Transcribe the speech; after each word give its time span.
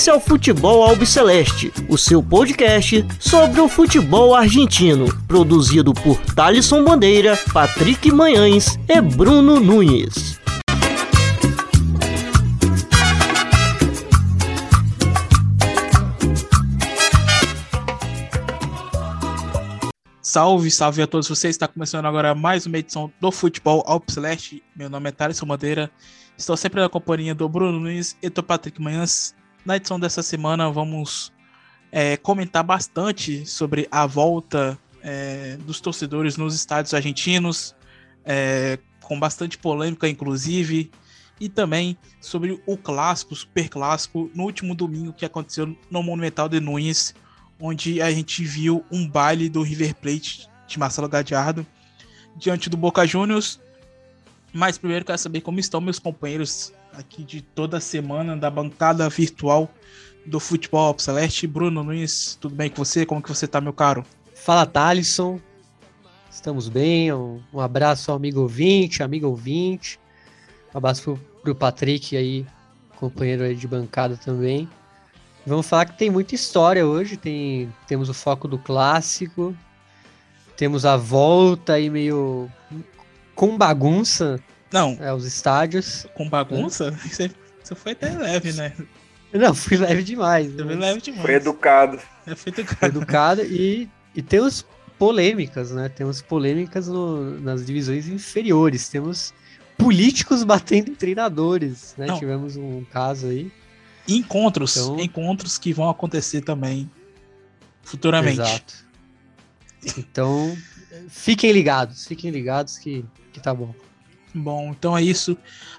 Esse 0.00 0.08
é 0.08 0.14
o 0.14 0.18
Futebol 0.18 0.82
Albiceleste, 0.82 1.70
o 1.86 1.98
seu 1.98 2.22
podcast 2.22 3.04
sobre 3.18 3.60
o 3.60 3.68
futebol 3.68 4.34
argentino, 4.34 5.14
produzido 5.26 5.92
por 5.92 6.16
Thalisson 6.34 6.82
Bandeira, 6.82 7.38
Patrick 7.52 8.10
Manhães 8.10 8.78
e 8.88 8.98
Bruno 8.98 9.60
Nunes. 9.60 10.40
Salve, 20.22 20.70
salve 20.70 21.02
a 21.02 21.06
todos 21.06 21.28
vocês. 21.28 21.54
Está 21.54 21.68
começando 21.68 22.06
agora 22.06 22.34
mais 22.34 22.64
uma 22.64 22.78
edição 22.78 23.12
do 23.20 23.30
Futebol 23.30 23.84
Albiceleste. 23.86 24.62
Meu 24.74 24.88
nome 24.88 25.10
é 25.10 25.12
Thales 25.12 25.38
Madeira. 25.42 25.90
Estou 26.38 26.56
sempre 26.56 26.80
na 26.80 26.88
companhia 26.88 27.34
do 27.34 27.46
Bruno 27.46 27.78
Nunes 27.78 28.16
e 28.22 28.30
do 28.30 28.42
Patrick 28.42 28.80
Manhãs. 28.80 29.38
Na 29.64 29.76
edição 29.76 30.00
dessa 30.00 30.22
semana 30.22 30.70
vamos 30.70 31.32
é, 31.92 32.16
comentar 32.16 32.64
bastante 32.64 33.44
sobre 33.46 33.86
a 33.90 34.06
volta 34.06 34.78
é, 35.02 35.56
dos 35.58 35.80
torcedores 35.80 36.36
nos 36.36 36.54
estádios 36.54 36.94
argentinos, 36.94 37.74
é, 38.24 38.78
com 39.02 39.18
bastante 39.18 39.58
polêmica, 39.58 40.08
inclusive, 40.08 40.90
e 41.38 41.48
também 41.48 41.96
sobre 42.20 42.62
o 42.66 42.76
clássico, 42.76 43.34
super 43.34 43.68
clássico, 43.68 44.30
no 44.34 44.44
último 44.44 44.74
domingo 44.74 45.12
que 45.12 45.24
aconteceu 45.24 45.76
no 45.90 46.02
Monumental 46.02 46.48
de 46.48 46.60
Nunes 46.60 47.14
onde 47.60 48.00
a 48.00 48.10
gente 48.10 48.42
viu 48.42 48.84
um 48.90 49.06
baile 49.06 49.48
do 49.48 49.62
River 49.62 49.94
Plate 49.94 50.48
de 50.66 50.78
Marcelo 50.78 51.08
Gadiardo 51.08 51.66
diante 52.34 52.70
do 52.70 52.76
Boca 52.76 53.06
Juniors. 53.06 53.60
Mas 54.52 54.78
primeiro 54.78 55.04
quero 55.04 55.18
saber 55.18 55.42
como 55.42 55.60
estão 55.60 55.80
meus 55.80 55.98
companheiros 55.98 56.72
aqui 56.92 57.24
de 57.24 57.40
toda 57.40 57.80
semana 57.80 58.36
da 58.36 58.50
bancada 58.50 59.08
virtual 59.08 59.70
do 60.26 60.38
Futebol 60.38 60.94
Celeste. 60.98 61.46
Bruno 61.46 61.82
Nunes, 61.82 62.36
tudo 62.40 62.54
bem 62.54 62.70
com 62.70 62.84
você? 62.84 63.06
Como 63.06 63.22
que 63.22 63.28
você 63.28 63.46
tá, 63.46 63.60
meu 63.60 63.72
caro? 63.72 64.04
Fala, 64.34 64.66
Thalisson. 64.66 65.40
Estamos 66.30 66.68
bem. 66.68 67.12
Um, 67.12 67.40
abraço 67.58 68.10
ao 68.10 68.16
amigo 68.16 68.40
ouvinte, 68.40 69.02
amigo 69.02 69.26
ouvinte. 69.26 69.98
Um 70.74 70.78
abraço 70.78 71.02
pro, 71.02 71.16
pro 71.42 71.54
Patrick 71.54 72.16
aí, 72.16 72.46
companheiro 72.96 73.42
aí 73.42 73.54
de 73.54 73.66
bancada 73.66 74.16
também. 74.16 74.68
Vamos 75.46 75.66
falar 75.66 75.86
que 75.86 75.98
tem 75.98 76.10
muita 76.10 76.34
história 76.34 76.86
hoje. 76.86 77.16
Tem, 77.16 77.72
temos 77.86 78.08
o 78.08 78.14
foco 78.14 78.46
do 78.46 78.58
clássico, 78.58 79.56
temos 80.56 80.84
a 80.84 80.96
volta 80.96 81.74
aí 81.74 81.90
meio 81.90 82.50
com 83.34 83.56
bagunça. 83.56 84.40
Não. 84.72 84.96
É, 85.00 85.12
os 85.12 85.24
estádios. 85.24 86.06
Com 86.14 86.28
bagunça? 86.28 86.90
Você, 86.90 87.30
você 87.62 87.74
foi 87.74 87.92
até 87.92 88.10
leve, 88.10 88.52
né? 88.52 88.72
Não, 89.32 89.54
fui 89.54 89.76
leve 89.76 90.02
demais. 90.02 90.52
Foi 90.54 90.64
leve 90.64 91.00
demais. 91.00 91.22
Foi 91.22 91.34
educado. 91.34 91.98
É, 92.26 92.34
foi 92.34 92.52
educado. 92.52 92.78
Foi 92.78 92.88
educado 92.88 93.42
e, 93.42 93.88
e 94.14 94.22
temos 94.22 94.66
polêmicas, 94.98 95.70
né? 95.70 95.88
Temos 95.88 96.20
polêmicas 96.20 96.88
no, 96.88 97.40
nas 97.40 97.64
divisões 97.64 98.08
inferiores. 98.08 98.88
Temos 98.88 99.32
políticos 99.78 100.44
batendo 100.44 100.90
em 100.90 100.94
treinadores, 100.94 101.94
né? 101.96 102.06
Não. 102.06 102.18
Tivemos 102.18 102.56
um 102.56 102.84
caso 102.84 103.28
aí. 103.28 103.50
Encontros, 104.08 104.76
então... 104.76 105.00
encontros 105.00 105.58
que 105.58 105.72
vão 105.72 105.88
acontecer 105.88 106.40
também 106.40 106.90
futuramente. 107.82 108.40
Exato. 108.40 108.74
Então, 109.96 110.56
fiquem 111.08 111.52
ligados, 111.52 112.06
fiquem 112.06 112.30
ligados 112.30 112.76
que, 112.78 113.04
que 113.32 113.40
tá 113.40 113.54
bom. 113.54 113.74
Bom, 114.34 114.70
então 114.70 114.96
é 114.96 115.02
isso. 115.02 115.36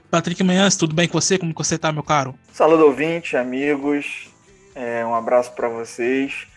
Patrick 0.09 0.44
Manhãs, 0.44 0.75
tudo 0.75 0.94
bem 0.94 1.07
com 1.07 1.19
você? 1.19 1.38
Como 1.38 1.53
você 1.56 1.78
tá, 1.78 1.91
meu 1.91 2.03
caro? 2.03 2.35
Saludo 2.51 2.85
ouvinte, 2.85 3.38
amigos. 3.38 4.29
É, 4.75 5.06
um 5.06 5.16
abraço 5.16 5.53
para 5.53 5.69
vocês. 5.69 6.47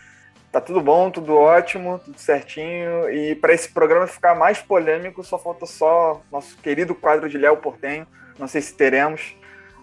Tá 0.51 0.61
tudo 0.61 0.81
bom, 0.81 1.11
tudo 1.11 1.35
ótimo, 1.35 2.01
tudo 2.05 2.19
certinho. 2.19 3.11
E 3.11 3.35
para 3.35 3.53
esse 3.53 3.69
programa 3.69 4.07
ficar 4.07 4.35
mais 4.35 4.59
polêmico, 4.59 5.25
só 5.25 5.39
falta 5.39 5.67
só 5.67 6.23
nosso 6.31 6.57
querido 6.59 6.95
quadro 6.95 7.29
de 7.29 7.37
Léo 7.37 7.57
Portenho. 7.57 8.07
Não 8.39 8.47
sei 8.47 8.61
se 8.61 8.75
teremos, 8.75 9.37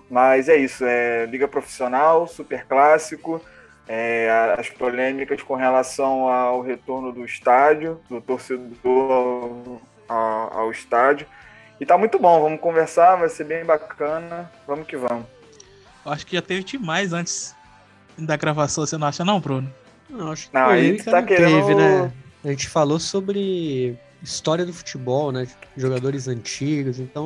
mas 0.10 0.50
é 0.50 0.56
isso, 0.58 0.86
é 0.86 1.26
liga 1.26 1.48
profissional, 1.48 2.28
super 2.28 2.66
clássico, 2.66 3.42
é, 3.88 4.30
as 4.58 4.70
polêmicas 4.70 5.42
com 5.42 5.56
relação 5.56 6.28
ao 6.28 6.62
retorno 6.62 7.12
do 7.12 7.26
estádio, 7.26 8.00
do 8.10 8.22
torcedor 8.22 9.12
ao, 9.12 9.82
ao, 10.08 10.60
ao 10.60 10.72
estádio. 10.72 11.28
E 11.82 11.86
tá 11.86 11.98
muito 11.98 12.20
bom, 12.20 12.40
vamos 12.44 12.62
conversar, 12.62 13.16
vai 13.16 13.28
ser 13.28 13.44
bem 13.44 13.66
bacana, 13.66 14.52
vamos 14.68 14.86
que 14.86 14.96
vamos. 14.96 15.26
Eu 16.06 16.12
acho 16.12 16.28
que 16.28 16.36
já 16.36 16.42
teve 16.42 16.64
demais 16.64 17.12
antes 17.12 17.56
da 18.16 18.38
gravação, 18.38 18.86
você 18.86 19.00
não 19.00 19.08
acha 19.08 19.26
não, 19.26 19.40
Bruno? 19.40 19.74
Não, 20.08 20.32
acho 20.32 20.48
que 20.48 20.54
não, 20.54 20.68
aí 20.68 21.02
tá 21.02 21.24
querendo... 21.24 21.66
teve, 21.66 21.74
né? 21.74 22.14
A 22.46 22.50
gente 22.50 22.70
falou 22.70 23.00
sobre 23.00 23.98
história 24.22 24.64
do 24.64 24.72
futebol, 24.72 25.32
né? 25.32 25.48
Jogadores 25.76 26.28
antigos, 26.28 27.00
então 27.00 27.26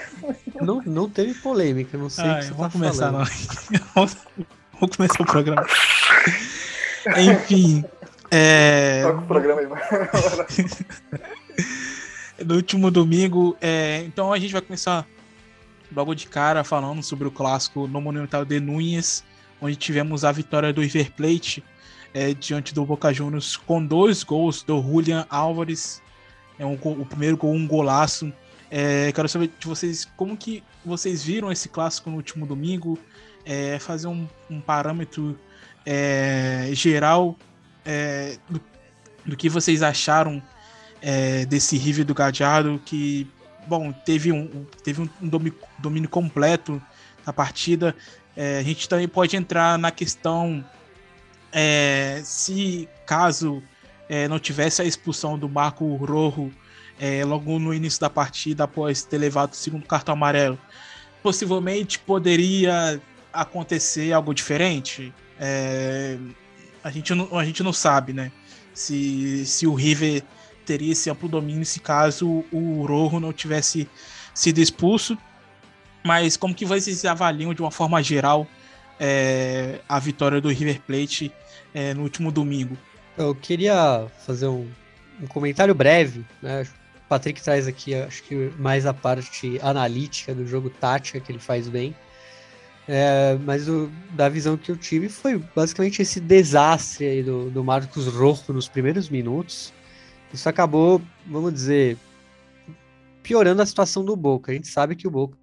não, 0.62 0.80
não 0.86 1.10
teve 1.10 1.34
polêmica, 1.34 1.98
não 1.98 2.08
sei 2.08 2.24
Ai, 2.24 2.30
o 2.30 2.38
que 2.38 2.44
você 2.46 2.52
vamos 2.54 2.72
tá 2.72 2.78
começar, 2.78 3.12
falando. 3.12 3.28
Não. 3.70 4.06
vamos 4.80 4.96
começar 4.96 5.22
o 5.22 5.26
programa. 5.26 5.66
Enfim. 7.18 7.84
É... 8.30 9.02
Toca 9.02 9.18
o 9.18 9.26
programa 9.26 9.60
aí, 9.60 9.66
No 12.44 12.56
último 12.56 12.90
domingo, 12.90 13.56
é... 13.60 14.02
então 14.06 14.32
a 14.32 14.38
gente 14.38 14.52
vai 14.52 14.62
começar 14.62 15.06
logo 15.94 16.14
de 16.14 16.26
cara 16.26 16.64
falando 16.64 17.02
sobre 17.02 17.26
o 17.26 17.30
clássico 17.30 17.86
no 17.86 18.00
Monumental 18.00 18.44
de 18.44 18.60
Núñez, 18.60 19.24
onde 19.60 19.76
tivemos 19.76 20.24
a 20.24 20.32
vitória 20.32 20.72
do 20.72 20.80
River 20.80 21.12
Plate 21.12 21.62
é, 22.14 22.32
diante 22.32 22.72
do 22.72 22.84
Boca 22.84 23.12
Juniors 23.12 23.56
com 23.56 23.84
dois 23.84 24.22
gols 24.22 24.62
do 24.62 24.80
Julian 24.80 25.26
Álvares. 25.28 26.02
É 26.58 26.64
um, 26.64 26.74
o 26.74 27.06
primeiro 27.06 27.36
gol, 27.36 27.52
um 27.52 27.66
golaço 27.66 28.32
é, 28.70 29.10
quero 29.10 29.28
saber 29.28 29.50
de 29.58 29.66
vocês 29.66 30.06
como 30.16 30.36
que 30.36 30.62
vocês 30.84 31.24
viram 31.24 31.50
esse 31.50 31.68
clássico 31.68 32.08
no 32.08 32.16
último 32.16 32.46
domingo, 32.46 32.96
é, 33.44 33.78
fazer 33.80 34.06
um, 34.06 34.28
um 34.48 34.60
parâmetro 34.60 35.36
é, 35.84 36.70
geral 36.72 37.36
é, 37.84 38.38
do, 38.48 38.60
do, 39.26 39.36
que 39.36 39.48
vocês 39.48 39.82
acharam 39.82 40.40
é, 41.02 41.44
desse 41.46 41.76
River 41.76 42.04
do 42.04 42.14
Gadiardo, 42.14 42.80
que 42.84 43.26
bom 43.66 43.92
teve 43.92 44.32
um, 44.32 44.64
teve 44.82 45.02
um 45.02 45.28
domínio, 45.78 46.08
completo 46.08 46.80
na 47.26 47.32
partida. 47.32 47.94
É, 48.36 48.58
a 48.58 48.62
gente 48.62 48.88
também 48.88 49.08
pode 49.08 49.36
entrar 49.36 49.78
na 49.78 49.90
questão 49.90 50.64
se 52.22 52.88
caso 53.04 53.60
não 54.28 54.38
tivesse 54.38 54.80
a 54.80 54.84
expulsão 54.84 55.36
do 55.36 55.48
Marco 55.48 55.96
Rojo 55.96 56.52
é, 57.00 57.24
logo 57.24 57.58
no 57.58 57.72
início 57.72 57.98
da 57.98 58.10
partida, 58.10 58.64
após 58.64 59.02
ter 59.02 59.16
levado 59.16 59.54
o 59.54 59.56
segundo 59.56 59.86
cartão 59.86 60.12
amarelo, 60.12 60.58
possivelmente 61.22 61.98
poderia 61.98 63.00
acontecer 63.32 64.12
algo 64.12 64.34
diferente. 64.34 65.12
É, 65.38 66.18
a, 66.84 66.90
gente 66.90 67.14
não, 67.14 67.38
a 67.38 67.44
gente 67.44 67.62
não 67.62 67.72
sabe, 67.72 68.12
né? 68.12 68.30
Se, 68.74 69.46
se 69.46 69.66
o 69.66 69.74
River 69.74 70.22
teria 70.64 70.92
esse 70.92 71.10
amplo 71.10 71.28
domínio 71.28 71.64
se 71.64 71.80
caso 71.80 72.44
o 72.52 72.84
Rojo 72.86 73.20
não 73.20 73.32
tivesse 73.32 73.88
sido 74.34 74.58
expulso. 74.58 75.16
Mas 76.04 76.36
como 76.36 76.54
que 76.54 76.64
vocês 76.64 77.04
avaliam 77.04 77.52
de 77.52 77.60
uma 77.60 77.70
forma 77.70 78.02
geral 78.02 78.46
é, 78.98 79.80
a 79.88 79.98
vitória 79.98 80.40
do 80.40 80.48
River 80.48 80.80
Plate 80.80 81.32
é, 81.74 81.94
no 81.94 82.02
último 82.02 82.32
domingo? 82.32 82.76
Eu 83.18 83.34
queria 83.34 84.06
fazer 84.24 84.46
um, 84.46 84.66
um 85.20 85.26
comentário 85.26 85.74
breve, 85.74 86.24
né? 86.42 86.66
Patrick 87.08 87.42
traz 87.42 87.66
aqui, 87.66 87.92
acho 87.92 88.22
que 88.22 88.52
mais 88.56 88.86
a 88.86 88.94
parte 88.94 89.58
analítica 89.62 90.32
do 90.32 90.46
jogo 90.46 90.70
tática 90.70 91.18
que 91.18 91.32
ele 91.32 91.40
faz 91.40 91.68
bem. 91.68 91.94
É, 92.86 93.36
mas 93.44 93.68
o, 93.68 93.90
da 94.12 94.28
visão 94.28 94.56
que 94.56 94.70
eu 94.70 94.76
tive 94.76 95.08
foi 95.08 95.42
basicamente 95.54 96.00
esse 96.02 96.20
desastre 96.20 97.22
do, 97.22 97.50
do 97.50 97.64
Marcos 97.64 98.06
Rojo 98.06 98.52
nos 98.52 98.68
primeiros 98.68 99.08
minutos. 99.08 99.72
Isso 100.32 100.48
acabou, 100.48 101.02
vamos 101.26 101.52
dizer, 101.52 101.98
piorando 103.22 103.62
a 103.62 103.66
situação 103.66 104.04
do 104.04 104.14
Boca. 104.16 104.52
A 104.52 104.54
gente 104.54 104.68
sabe 104.68 104.94
que 104.94 105.08
o 105.08 105.10
Boca 105.10 105.36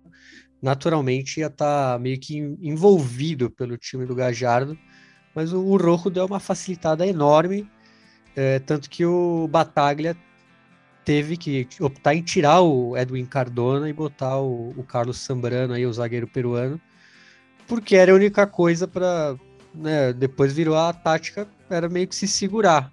naturalmente 0.61 1.39
ia 1.39 1.47
estar 1.47 1.93
tá 1.93 1.99
meio 1.99 2.19
que 2.19 2.37
envolvido 2.61 3.49
pelo 3.49 3.77
time 3.77 4.05
do 4.05 4.15
Gajardo, 4.15 4.77
mas 5.35 5.53
o, 5.53 5.77
Rojo 5.77 6.09
deu 6.09 6.25
uma 6.25 6.39
facilitada 6.39 7.05
enorme, 7.05 7.69
é, 8.35 8.59
tanto 8.59 8.89
que 8.89 9.05
o 9.05 9.47
Bataglia 9.47 10.15
teve 11.05 11.37
que 11.37 11.67
optar 11.79 12.15
em 12.15 12.21
tirar 12.21 12.61
o 12.61 12.97
Edwin 12.97 13.25
Cardona 13.25 13.89
e 13.89 13.93
botar 13.93 14.39
o, 14.39 14.73
o 14.75 14.83
Carlos 14.83 15.19
Sambrano, 15.19 15.73
aí, 15.73 15.85
o 15.85 15.93
zagueiro 15.93 16.27
peruano, 16.27 16.81
porque 17.67 17.95
era 17.95 18.11
a 18.11 18.15
única 18.15 18.47
coisa 18.47 18.87
para. 18.87 19.35
Né, 19.75 20.11
depois 20.11 20.53
virou 20.53 20.75
a 20.75 20.91
tática, 20.91 21.47
era 21.69 21.87
meio 21.87 22.07
que 22.07 22.15
se 22.15 22.27
segurar 22.27 22.91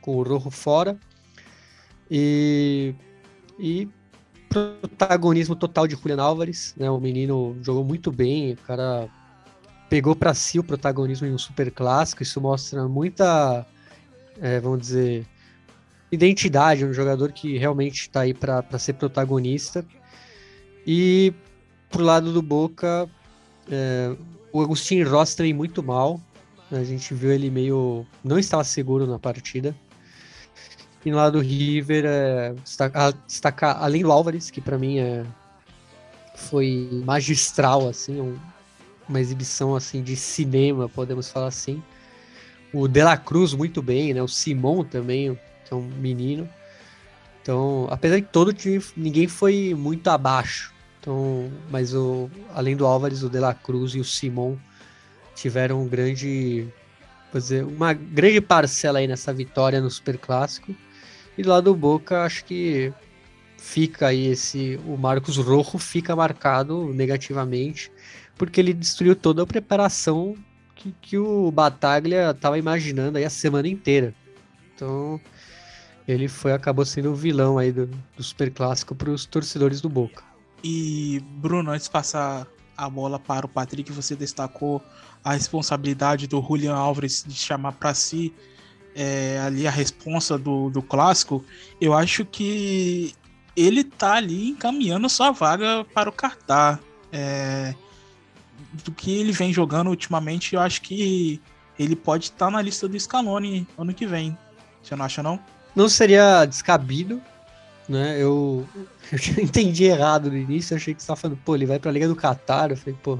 com 0.00 0.16
o 0.16 0.22
Rojo 0.22 0.50
fora 0.50 0.98
e, 2.10 2.94
e 3.58 3.88
protagonismo 4.48 5.54
total 5.54 5.86
de 5.86 5.94
Julian 5.94 6.20
Álvares, 6.20 6.74
né? 6.76 6.90
O 6.90 6.98
menino 6.98 7.56
jogou 7.62 7.84
muito 7.84 8.10
bem, 8.10 8.54
o 8.54 8.56
cara 8.56 9.08
pegou 9.88 10.14
para 10.16 10.34
si 10.34 10.58
o 10.58 10.64
protagonismo 10.64 11.26
em 11.26 11.32
um 11.32 11.38
super 11.38 11.70
clássico. 11.70 12.22
Isso 12.22 12.40
mostra 12.40 12.88
muita, 12.88 13.64
é, 14.40 14.58
vamos 14.60 14.80
dizer, 14.80 15.26
identidade, 16.10 16.84
um 16.84 16.92
jogador 16.92 17.32
que 17.32 17.56
realmente 17.56 18.02
está 18.02 18.20
aí 18.20 18.34
para 18.34 18.78
ser 18.78 18.94
protagonista. 18.94 19.84
E 20.86 21.32
pro 21.88 22.02
lado 22.02 22.32
do 22.32 22.42
Boca, 22.42 23.08
é, 23.70 24.16
o 24.52 24.60
Agostinho 24.60 25.08
Ross 25.08 25.34
também 25.34 25.52
muito 25.52 25.82
mal. 25.82 26.20
A 26.72 26.84
gente 26.84 27.14
viu 27.14 27.32
ele 27.32 27.50
meio. 27.50 28.06
não 28.24 28.38
estava 28.38 28.64
seguro 28.64 29.06
na 29.06 29.18
partida. 29.18 29.74
E 31.04 31.10
no 31.10 31.16
lado 31.16 31.38
do 31.38 31.44
River, 31.44 32.04
é, 32.06 32.54
destacar, 33.26 33.82
além 33.82 34.02
do 34.02 34.12
Álvares, 34.12 34.50
que 34.50 34.60
para 34.60 34.76
mim 34.76 34.98
é, 34.98 35.24
foi 36.34 36.88
magistral, 37.04 37.88
assim, 37.88 38.20
um, 38.20 38.36
uma 39.08 39.20
exibição 39.20 39.74
assim 39.74 40.02
de 40.02 40.14
cinema, 40.16 40.88
podemos 40.88 41.30
falar 41.30 41.48
assim. 41.48 41.82
O 42.72 42.86
De 42.86 43.02
La 43.02 43.16
Cruz 43.16 43.52
muito 43.54 43.82
bem, 43.82 44.14
né? 44.14 44.22
O 44.22 44.28
Simon 44.28 44.84
também, 44.84 45.38
que 45.64 45.72
é 45.72 45.76
um 45.76 45.82
menino. 45.82 46.48
Então, 47.42 47.88
apesar 47.90 48.16
de 48.16 48.26
todo 48.26 48.52
time, 48.52 48.82
ninguém 48.96 49.26
foi 49.26 49.74
muito 49.74 50.08
abaixo. 50.08 50.72
Então, 51.00 51.50
mas 51.70 51.94
o, 51.94 52.30
além 52.54 52.76
do 52.76 52.86
Álvares, 52.86 53.22
o 53.22 53.30
De 53.30 53.38
La 53.38 53.54
Cruz 53.54 53.94
e 53.94 54.00
o 54.00 54.04
Simon 54.04 54.56
tiveram 55.34 55.82
um 55.82 55.88
grande, 55.88 56.68
dizer, 57.32 57.64
uma 57.64 57.92
grande 57.92 58.40
parcela 58.40 58.98
aí 58.98 59.08
nessa 59.08 59.32
vitória 59.32 59.80
no 59.80 59.90
Super 59.90 60.18
Clássico. 60.18 60.74
E 61.40 61.42
lado 61.42 61.72
do 61.72 61.74
Boca, 61.74 62.22
acho 62.22 62.44
que 62.44 62.92
fica 63.56 64.08
aí 64.08 64.26
esse 64.26 64.78
o 64.86 64.94
Marcos 64.94 65.38
Rojo 65.38 65.78
fica 65.78 66.14
marcado 66.14 66.92
negativamente 66.92 67.90
porque 68.36 68.60
ele 68.60 68.74
destruiu 68.74 69.16
toda 69.16 69.42
a 69.42 69.46
preparação 69.46 70.36
que, 70.74 70.94
que 71.00 71.16
o 71.16 71.50
Bataglia 71.50 72.32
estava 72.32 72.58
imaginando 72.58 73.16
aí 73.16 73.24
a 73.24 73.30
semana 73.30 73.68
inteira. 73.68 74.14
Então, 74.74 75.18
ele 76.06 76.28
foi 76.28 76.52
acabou 76.52 76.84
sendo 76.84 77.10
o 77.10 77.14
vilão 77.14 77.56
aí 77.56 77.72
do, 77.72 77.86
do 77.86 78.22
Super 78.22 78.50
Clássico 78.50 78.94
para 78.94 79.08
os 79.08 79.24
torcedores 79.24 79.80
do 79.80 79.88
Boca. 79.88 80.22
E 80.62 81.24
Bruno, 81.38 81.70
antes 81.70 81.86
de 81.86 81.90
passar 81.90 82.46
a 82.76 82.90
bola 82.90 83.18
para 83.18 83.46
o 83.46 83.48
Patrick, 83.48 83.90
você 83.92 84.14
destacou 84.14 84.82
a 85.24 85.32
responsabilidade 85.32 86.26
do 86.26 86.42
Julian 86.42 86.74
Alves 86.74 87.24
de 87.26 87.34
chamar 87.34 87.72
para 87.72 87.94
si 87.94 88.30
é, 88.94 89.38
ali 89.44 89.66
a 89.66 89.70
responsa 89.70 90.38
do, 90.38 90.70
do 90.70 90.82
clássico. 90.82 91.44
Eu 91.80 91.94
acho 91.94 92.24
que 92.24 93.14
ele 93.56 93.84
tá 93.84 94.14
ali 94.14 94.50
encaminhando 94.50 95.08
sua 95.08 95.30
vaga 95.30 95.84
para 95.94 96.08
o 96.08 96.12
Qatar. 96.12 96.80
É, 97.12 97.74
do 98.84 98.92
que 98.92 99.18
ele 99.18 99.32
vem 99.32 99.52
jogando 99.52 99.88
ultimamente, 99.88 100.54
eu 100.54 100.60
acho 100.60 100.82
que 100.82 101.40
ele 101.78 101.96
pode 101.96 102.26
estar 102.26 102.46
tá 102.46 102.50
na 102.50 102.62
lista 102.62 102.86
do 102.86 102.98
Scaloni 102.98 103.66
ano 103.76 103.92
que 103.92 104.06
vem. 104.06 104.36
Você 104.82 104.94
não 104.94 105.04
acha, 105.04 105.22
não? 105.22 105.40
Não 105.74 105.88
seria 105.88 106.44
descabido, 106.44 107.20
né? 107.88 108.16
Eu, 108.20 108.66
eu 109.10 109.44
entendi 109.44 109.84
errado 109.84 110.30
no 110.30 110.36
início, 110.36 110.76
achei 110.76 110.94
que 110.94 111.00
você 111.00 111.04
estava 111.04 111.20
falando, 111.20 111.38
pô, 111.44 111.54
ele 111.54 111.66
vai 111.66 111.78
para 111.78 111.90
a 111.90 111.92
Liga 111.92 112.06
do 112.06 112.16
Catar. 112.16 112.70
Eu 112.70 112.76
falei, 112.76 112.96
pô, 113.02 113.18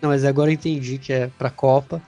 não, 0.00 0.10
mas 0.10 0.24
agora 0.24 0.50
eu 0.50 0.54
entendi 0.54 0.98
que 0.98 1.12
é 1.12 1.28
para 1.28 1.48
a 1.48 1.52
Copa. 1.52 2.02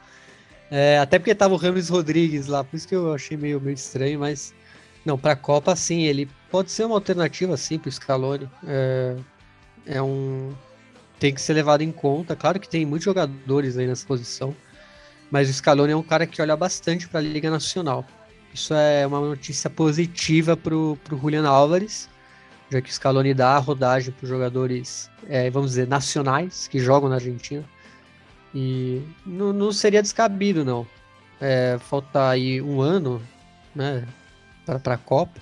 É, 0.76 0.99
até 0.99 1.21
porque 1.21 1.32
tava 1.37 1.55
o 1.55 1.56
Ramos 1.56 1.88
Rodrigues 1.88 2.49
lá, 2.49 2.65
por 2.65 2.76
isso 2.76 2.88
que 2.88 2.97
eu 2.97 3.15
achei 3.15 3.37
meio, 3.37 3.61
meio 3.61 3.75
estranho, 3.75 4.19
mas 4.19 4.53
não, 5.05 5.17
para 5.17 5.31
a 5.31 5.37
Copa 5.37 5.76
sim, 5.76 6.03
ele 6.03 6.29
pode 6.50 6.73
ser 6.73 6.85
uma 6.85 6.97
alternativa 6.97 7.56
sim 7.56 7.79
para 7.79 7.88
o 7.88 7.93
Scaloni. 7.93 8.50
É, 8.67 9.17
é 9.87 10.03
um 10.03 10.53
tem 11.21 11.32
que 11.32 11.41
ser 11.41 11.53
levado 11.53 11.82
em 11.82 11.93
conta. 11.93 12.35
Claro 12.35 12.59
que 12.59 12.69
tem 12.69 12.85
muitos 12.85 13.05
jogadores 13.05 13.79
aí 13.79 13.87
nessa 13.87 14.05
posição, 14.05 14.53
mas 15.31 15.49
o 15.49 15.53
Scaloni 15.53 15.93
é 15.93 15.97
um 15.97 16.03
cara 16.03 16.26
que 16.26 16.43
olha 16.43 16.56
bastante 16.56 17.06
para 17.06 17.20
a 17.20 17.23
Liga 17.23 17.49
Nacional. 17.49 18.05
Isso 18.53 18.75
é 18.75 19.06
uma 19.06 19.20
notícia 19.20 19.70
positiva 19.70 20.56
para 20.56 20.75
o 20.75 20.99
Julian 21.09 21.47
Álvares, 21.47 22.09
já 22.69 22.82
que 22.82 22.91
o 22.91 22.93
Scaloni 22.93 23.32
dá 23.32 23.50
a 23.50 23.59
rodagem 23.59 24.12
para 24.12 24.25
os 24.25 24.29
jogadores, 24.29 25.09
é, 25.29 25.49
vamos 25.50 25.70
dizer, 25.70 25.87
nacionais 25.87 26.67
que 26.67 26.81
jogam 26.81 27.09
na 27.09 27.15
Argentina. 27.15 27.65
E 28.55 29.03
não, 29.27 29.53
não 29.53 29.73
seria 29.73 30.01
descabido, 30.01 30.65
não. 30.65 30.87
É, 31.41 31.77
falta 31.81 32.29
aí 32.29 32.62
um 32.62 32.81
ano 32.81 33.21
né, 33.75 34.06
para 34.65 34.95
a 34.95 34.99
Copa. 34.99 35.41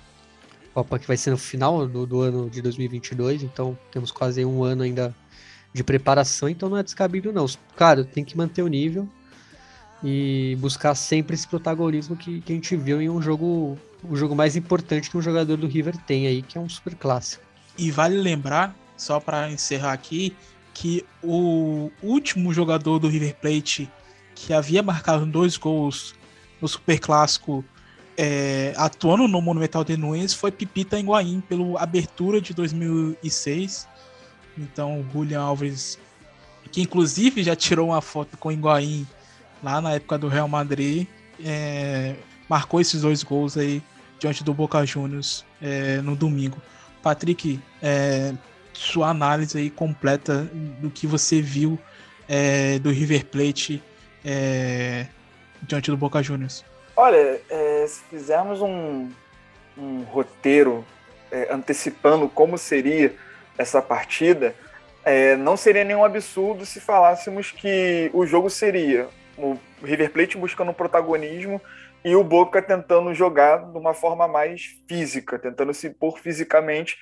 Copa 0.73 0.99
que 0.99 1.07
vai 1.07 1.19
ser 1.19 1.31
no 1.31 1.37
final 1.37 1.87
do, 1.87 2.07
do 2.07 2.21
ano 2.23 2.49
de 2.49 2.63
2022, 2.63 3.43
então 3.43 3.79
temos 3.91 4.11
quase 4.11 4.43
um 4.43 4.65
ano 4.65 4.83
ainda 4.83 5.15
de 5.73 5.85
preparação, 5.85 6.49
então 6.49 6.69
não 6.69 6.79
é 6.79 6.83
descabido 6.83 7.33
não. 7.33 7.47
Cara, 7.77 8.05
tem 8.05 8.25
que 8.25 8.37
manter 8.37 8.63
o 8.63 8.69
nível 8.69 9.07
e 10.03 10.57
buscar 10.61 10.95
sempre 10.95 11.35
esse 11.35 11.47
protagonismo 11.47 12.17
que, 12.17 12.41
que 12.41 12.53
a 12.53 12.55
gente 12.55 12.75
viu 12.77 13.01
em 13.01 13.09
um 13.09 13.21
jogo, 13.21 13.79
o 14.03 14.17
jogo 14.17 14.35
mais 14.35 14.57
importante 14.57 15.11
que 15.11 15.17
um 15.17 15.23
jogador 15.23 15.57
do 15.57 15.67
River 15.67 15.97
tem 15.97 16.27
aí, 16.27 16.43
que 16.43 16.59
é 16.59 16.61
um 16.61 16.69
super 16.69 16.95
clássico. 16.95 17.45
E 17.79 17.91
vale 17.91 18.17
lembrar, 18.17 18.75
só 18.97 19.21
para 19.21 19.51
encerrar 19.51 19.93
aqui, 19.93 20.35
que 20.75 21.05
o 21.23 21.91
último 22.03 22.53
jogador 22.53 22.99
do 22.99 23.09
River 23.09 23.37
Plate 23.37 23.91
que 24.35 24.53
havia 24.53 24.83
marcado 24.83 25.27
dois 25.27 25.57
gols 25.57 26.15
no 26.61 26.67
super 26.67 26.99
clássico 26.99 27.65
é, 28.17 28.73
atuando 28.77 29.29
no 29.29 29.41
Monumental 29.41 29.85
de 29.85 29.97
Nunes 29.97 30.35
foi 30.35 30.51
Pipita 30.51 30.99
Higuaín 30.99 31.41
pelo 31.41 31.79
Abertura 31.79 32.41
de 32.41 32.55
2006 32.55 33.89
então 34.57 35.01
o 35.01 35.07
Julian 35.13 35.41
Alves, 35.41 35.99
que 36.71 36.83
inclusive 36.83 37.43
já 37.43 37.57
tirou 37.57 37.89
uma 37.89 38.01
foto 38.01 38.37
com 38.37 38.49
o 38.49 38.53
Higuaín 38.53 39.07
lá 39.63 39.81
na 39.81 39.93
época 39.93 40.19
do 40.19 40.29
Real 40.29 40.49
Madrid, 40.49 41.07
é, 41.43 42.17
marcou 42.49 42.81
esses 42.81 43.03
dois 43.03 43.23
gols 43.23 43.57
aí 43.57 43.83
diante 44.19 44.45
do 44.45 44.53
Boca 44.53 44.85
Juniors 44.85 45.45
é, 45.61 46.01
no 46.03 46.15
domingo. 46.15 46.61
Patrick, 47.03 47.61
é, 47.81 48.35
sua 48.73 49.09
análise 49.09 49.59
aí 49.59 49.71
completa 49.71 50.49
do 50.81 50.91
que 50.91 51.07
você 51.07 51.41
viu 51.41 51.79
é, 52.29 52.79
do 52.79 52.91
River 52.91 53.27
Plate 53.27 53.83
é, 54.25 55.07
diante 55.63 55.91
do 55.91 55.97
Boca 55.97 56.23
Juniors. 56.23 56.65
Olha, 56.97 57.41
é, 57.49 57.87
se 57.87 58.03
fizermos 58.05 58.61
um, 58.61 59.11
um 59.77 60.03
roteiro 60.03 60.85
antecipando 61.51 62.29
como 62.29 62.59
seria 62.59 63.15
essa 63.57 63.81
partida, 63.81 64.55
é, 65.05 65.35
não 65.37 65.57
seria 65.57 65.83
nenhum 65.83 66.05
absurdo 66.05 66.67
se 66.67 66.81
falássemos 66.81 67.51
que 67.51 68.11
o 68.13 68.27
jogo 68.27 68.51
seria 68.51 69.09
o 69.37 69.59
River 69.83 70.11
Plate 70.11 70.37
buscando 70.37 70.73
protagonismo 70.73 71.61
e 72.05 72.15
o 72.15 72.23
Boca 72.23 72.61
tentando 72.61 73.15
jogar 73.15 73.59
de 73.71 73.79
uma 73.79 73.95
forma 73.95 74.29
mais 74.29 74.77
física, 74.87 75.39
tentando 75.39 75.73
se 75.73 75.89
impor 75.89 76.19
fisicamente 76.19 76.99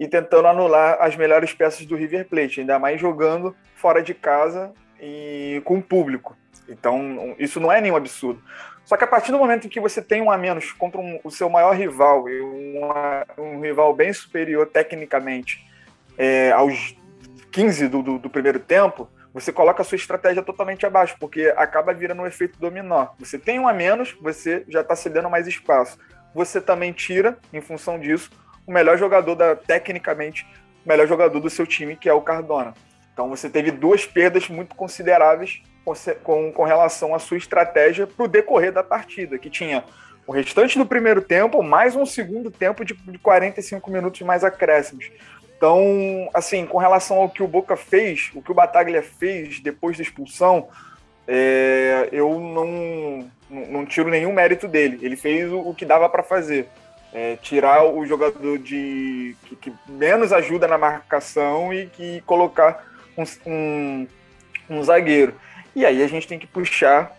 e 0.00 0.08
tentando 0.08 0.48
anular 0.48 0.96
as 0.98 1.14
melhores 1.14 1.52
peças 1.52 1.84
do 1.84 1.94
River 1.94 2.26
Plate, 2.26 2.60
ainda 2.60 2.78
mais 2.78 2.98
jogando 2.98 3.54
fora 3.74 4.02
de 4.02 4.14
casa 4.14 4.72
e 4.98 5.60
com 5.62 5.76
o 5.76 5.82
público. 5.82 6.34
Então, 6.66 7.36
isso 7.38 7.60
não 7.60 7.70
é 7.70 7.82
nenhum 7.82 7.96
absurdo. 7.96 8.42
Só 8.86 8.96
que 8.96 9.04
a 9.04 9.06
partir 9.06 9.30
do 9.30 9.38
momento 9.38 9.66
em 9.66 9.70
que 9.70 9.78
você 9.78 10.00
tem 10.00 10.22
um 10.22 10.30
a 10.30 10.38
menos 10.38 10.72
contra 10.72 10.98
um, 10.98 11.20
o 11.22 11.30
seu 11.30 11.50
maior 11.50 11.76
rival, 11.76 12.30
e 12.30 12.40
um, 12.40 12.80
um 13.36 13.60
rival 13.60 13.94
bem 13.94 14.10
superior 14.10 14.66
tecnicamente, 14.66 15.62
é, 16.16 16.50
aos 16.52 16.96
15 17.52 17.88
do, 17.88 18.02
do, 18.02 18.18
do, 18.18 18.30
primeiro 18.30 18.58
tempo, 18.58 19.06
você 19.34 19.52
coloca 19.52 19.82
a 19.82 19.84
sua 19.84 19.96
estratégia 19.96 20.42
totalmente 20.42 20.86
abaixo, 20.86 21.14
porque 21.20 21.52
acaba 21.58 21.92
virando 21.92 22.22
um 22.22 22.26
efeito 22.26 22.58
dominó. 22.58 23.08
Você 23.18 23.38
tem 23.38 23.60
um 23.60 23.68
a 23.68 23.72
menos, 23.74 24.16
você 24.18 24.64
já 24.66 24.80
está 24.80 24.96
cedendo 24.96 25.28
mais 25.28 25.46
espaço. 25.46 25.98
Você 26.34 26.58
também 26.58 26.90
tira, 26.90 27.38
em 27.52 27.60
função 27.60 27.98
disso, 27.98 28.30
o 28.70 28.72
melhor 28.72 28.96
jogador 28.96 29.34
da, 29.34 29.56
tecnicamente, 29.56 30.46
o 30.86 30.88
melhor 30.88 31.06
jogador 31.08 31.40
do 31.40 31.50
seu 31.50 31.66
time, 31.66 31.96
que 31.96 32.08
é 32.08 32.12
o 32.12 32.22
Cardona. 32.22 32.72
Então 33.12 33.28
você 33.28 33.50
teve 33.50 33.72
duas 33.72 34.06
perdas 34.06 34.48
muito 34.48 34.76
consideráveis 34.76 35.60
com, 36.22 36.52
com, 36.52 36.64
relação 36.64 37.12
à 37.12 37.18
sua 37.18 37.36
estratégia 37.36 38.06
para 38.06 38.24
o 38.24 38.28
decorrer 38.28 38.72
da 38.72 38.84
partida, 38.84 39.38
que 39.38 39.50
tinha 39.50 39.82
o 40.24 40.32
restante 40.32 40.78
do 40.78 40.86
primeiro 40.86 41.20
tempo, 41.20 41.60
mais 41.64 41.96
um 41.96 42.06
segundo 42.06 42.48
tempo 42.48 42.84
de, 42.84 42.94
de 42.94 43.18
45 43.18 43.90
minutos 43.90 44.20
mais 44.22 44.44
acréscimos. 44.44 45.10
Então, 45.56 46.30
assim, 46.32 46.64
com 46.64 46.78
relação 46.78 47.18
ao 47.18 47.28
que 47.28 47.42
o 47.42 47.48
Boca 47.48 47.76
fez, 47.76 48.30
o 48.34 48.40
que 48.40 48.52
o 48.52 48.54
Bataglia 48.54 49.02
fez 49.02 49.58
depois 49.58 49.96
da 49.96 50.02
expulsão, 50.04 50.68
é, 51.26 52.08
eu 52.12 52.38
não, 52.38 53.28
não, 53.50 53.84
tiro 53.84 54.08
nenhum 54.08 54.32
mérito 54.32 54.68
dele. 54.68 55.00
Ele 55.02 55.16
fez 55.16 55.50
o, 55.52 55.58
o 55.58 55.74
que 55.74 55.84
dava 55.84 56.08
para 56.08 56.22
fazer. 56.22 56.68
É, 57.12 57.36
tirar 57.36 57.84
o 57.84 58.06
jogador 58.06 58.58
de 58.58 59.36
que, 59.44 59.56
que, 59.56 59.72
menos 59.88 60.32
ajuda 60.32 60.68
na 60.68 60.78
marcação 60.78 61.74
e 61.74 61.86
que 61.86 62.20
colocar 62.20 62.86
um, 63.18 63.24
um, 63.46 64.06
um 64.68 64.82
zagueiro. 64.82 65.34
E 65.74 65.84
aí 65.84 66.02
a 66.02 66.06
gente 66.06 66.28
tem 66.28 66.38
que 66.38 66.46
puxar 66.46 67.16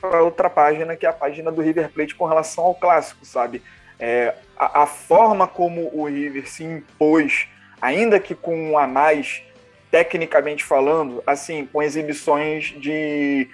para 0.00 0.22
outra 0.22 0.48
página, 0.48 0.96
que 0.96 1.04
é 1.04 1.08
a 1.10 1.12
página 1.12 1.52
do 1.52 1.60
River 1.60 1.90
Plate 1.90 2.14
com 2.14 2.24
relação 2.24 2.64
ao 2.64 2.74
clássico, 2.74 3.24
sabe? 3.26 3.62
É, 3.98 4.34
a, 4.56 4.82
a, 4.82 4.86
forma 4.86 5.46
como 5.46 5.90
o 5.92 6.06
River 6.06 6.48
se 6.48 6.64
impôs 6.64 7.46
ainda 7.80 8.18
que 8.18 8.34
com 8.34 8.70
um 8.70 8.78
a 8.78 8.86
mais 8.86 9.42
tecnicamente 9.90 10.64
falando, 10.64 11.22
assim, 11.26 11.66
com 11.66 11.82
exibições 11.82 12.74
de, 12.80 13.48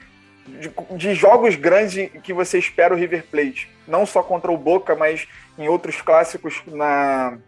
de, 0.47 0.73
de, 0.97 1.15
jogos 1.15 1.57
grandes 1.57 2.11
que 2.23 2.33
você 2.33 2.59
espera 2.59 2.95
o 2.95 2.97
River 2.97 3.25
Plate. 3.31 3.71
Não 3.87 4.05
só 4.07 4.23
contra 4.23 4.51
o 4.51 4.57
Boca, 4.57 4.95
mas 4.95 5.27
em 5.59 5.69
outros 5.69 6.01
clássicos 6.01 6.63
na, 6.67 7.39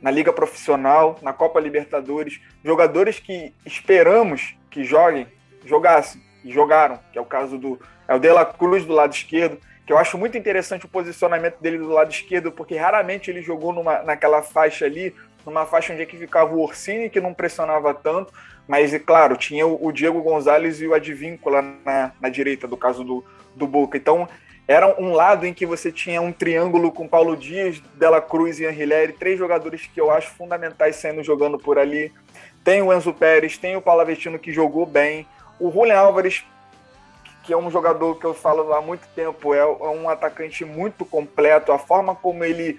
na 0.00 0.10
Liga 0.10 0.32
Profissional, 0.32 1.18
na 1.22 1.32
Copa 1.32 1.60
Libertadores. 1.60 2.40
Jogadores 2.64 3.18
que 3.18 3.54
esperamos 3.64 4.54
que 4.70 4.84
joguem, 4.84 5.26
jogassem, 5.64 6.20
e 6.44 6.52
jogaram, 6.52 6.98
que 7.12 7.18
é 7.18 7.20
o 7.20 7.24
caso 7.24 7.56
do 7.56 7.78
é 8.08 8.14
o 8.14 8.18
De 8.18 8.30
La 8.30 8.44
Cruz 8.44 8.84
do 8.84 8.92
lado 8.92 9.14
esquerdo, 9.14 9.58
que 9.86 9.92
eu 9.92 9.98
acho 9.98 10.18
muito 10.18 10.36
interessante 10.36 10.84
o 10.84 10.88
posicionamento 10.88 11.60
dele 11.60 11.78
do 11.78 11.88
lado 11.88 12.10
esquerdo, 12.10 12.52
porque 12.52 12.76
raramente 12.76 13.30
ele 13.30 13.42
jogou 13.42 13.72
numa, 13.72 14.02
naquela 14.02 14.42
faixa 14.42 14.84
ali, 14.84 15.14
numa 15.46 15.64
faixa 15.66 15.92
onde 15.92 16.02
é 16.02 16.06
que 16.06 16.16
ficava 16.16 16.54
o 16.54 16.60
Orsini, 16.60 17.08
que 17.08 17.20
não 17.20 17.32
pressionava 17.32 17.94
tanto, 17.94 18.32
mas, 18.66 18.94
é 18.94 18.98
claro, 18.98 19.36
tinha 19.36 19.66
o, 19.66 19.92
Diego 19.92 20.22
Gonzalez 20.22 20.80
e 20.80 20.86
o 20.86 20.94
Advíncula 20.94 21.62
na, 21.84 22.12
na 22.20 22.28
direita, 22.28 22.66
do 22.66 22.76
caso 22.76 23.04
do, 23.04 23.24
do 23.54 23.66
Boca. 23.66 23.96
Então, 23.96 24.28
era 24.66 25.00
um 25.00 25.12
lado 25.12 25.44
em 25.44 25.52
que 25.52 25.66
você 25.66 25.90
tinha 25.90 26.22
um 26.22 26.32
triângulo 26.32 26.92
com 26.92 27.08
Paulo 27.08 27.36
Dias, 27.36 27.80
Dela 27.94 28.20
Cruz 28.20 28.60
e 28.60 28.66
Anrileri, 28.66 29.12
três 29.12 29.38
jogadores 29.38 29.86
que 29.92 30.00
eu 30.00 30.10
acho 30.10 30.30
fundamentais 30.30 30.96
saindo 30.96 31.22
jogando 31.22 31.58
por 31.58 31.78
ali. 31.78 32.12
Tem 32.64 32.80
o 32.80 32.92
Enzo 32.92 33.12
Pérez, 33.12 33.58
tem 33.58 33.76
o 33.76 33.82
Paulo 33.82 34.02
Avestino 34.02 34.38
que 34.38 34.52
jogou 34.52 34.86
bem. 34.86 35.26
O 35.58 35.70
Julian 35.70 35.98
Álvares, 35.98 36.44
que 37.42 37.52
é 37.52 37.56
um 37.56 37.70
jogador 37.70 38.18
que 38.18 38.24
eu 38.24 38.32
falo 38.32 38.72
há 38.72 38.80
muito 38.80 39.06
tempo, 39.16 39.52
é, 39.52 39.58
é 39.58 39.64
um 39.64 40.08
atacante 40.08 40.64
muito 40.64 41.04
completo. 41.04 41.72
A 41.72 41.78
forma 41.78 42.14
como 42.14 42.44
ele 42.44 42.78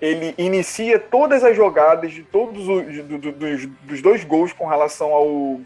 ele 0.00 0.34
inicia 0.38 0.98
todas 0.98 1.44
as 1.44 1.54
jogadas 1.54 2.12
de 2.12 2.22
todos 2.22 2.66
os 2.68 3.04
do, 3.04 3.18
do, 3.18 3.32
dos, 3.32 3.66
dos, 3.66 4.02
dois 4.02 4.24
gols 4.24 4.52
com 4.52 4.66
relação 4.66 5.12
ao, 5.12 5.60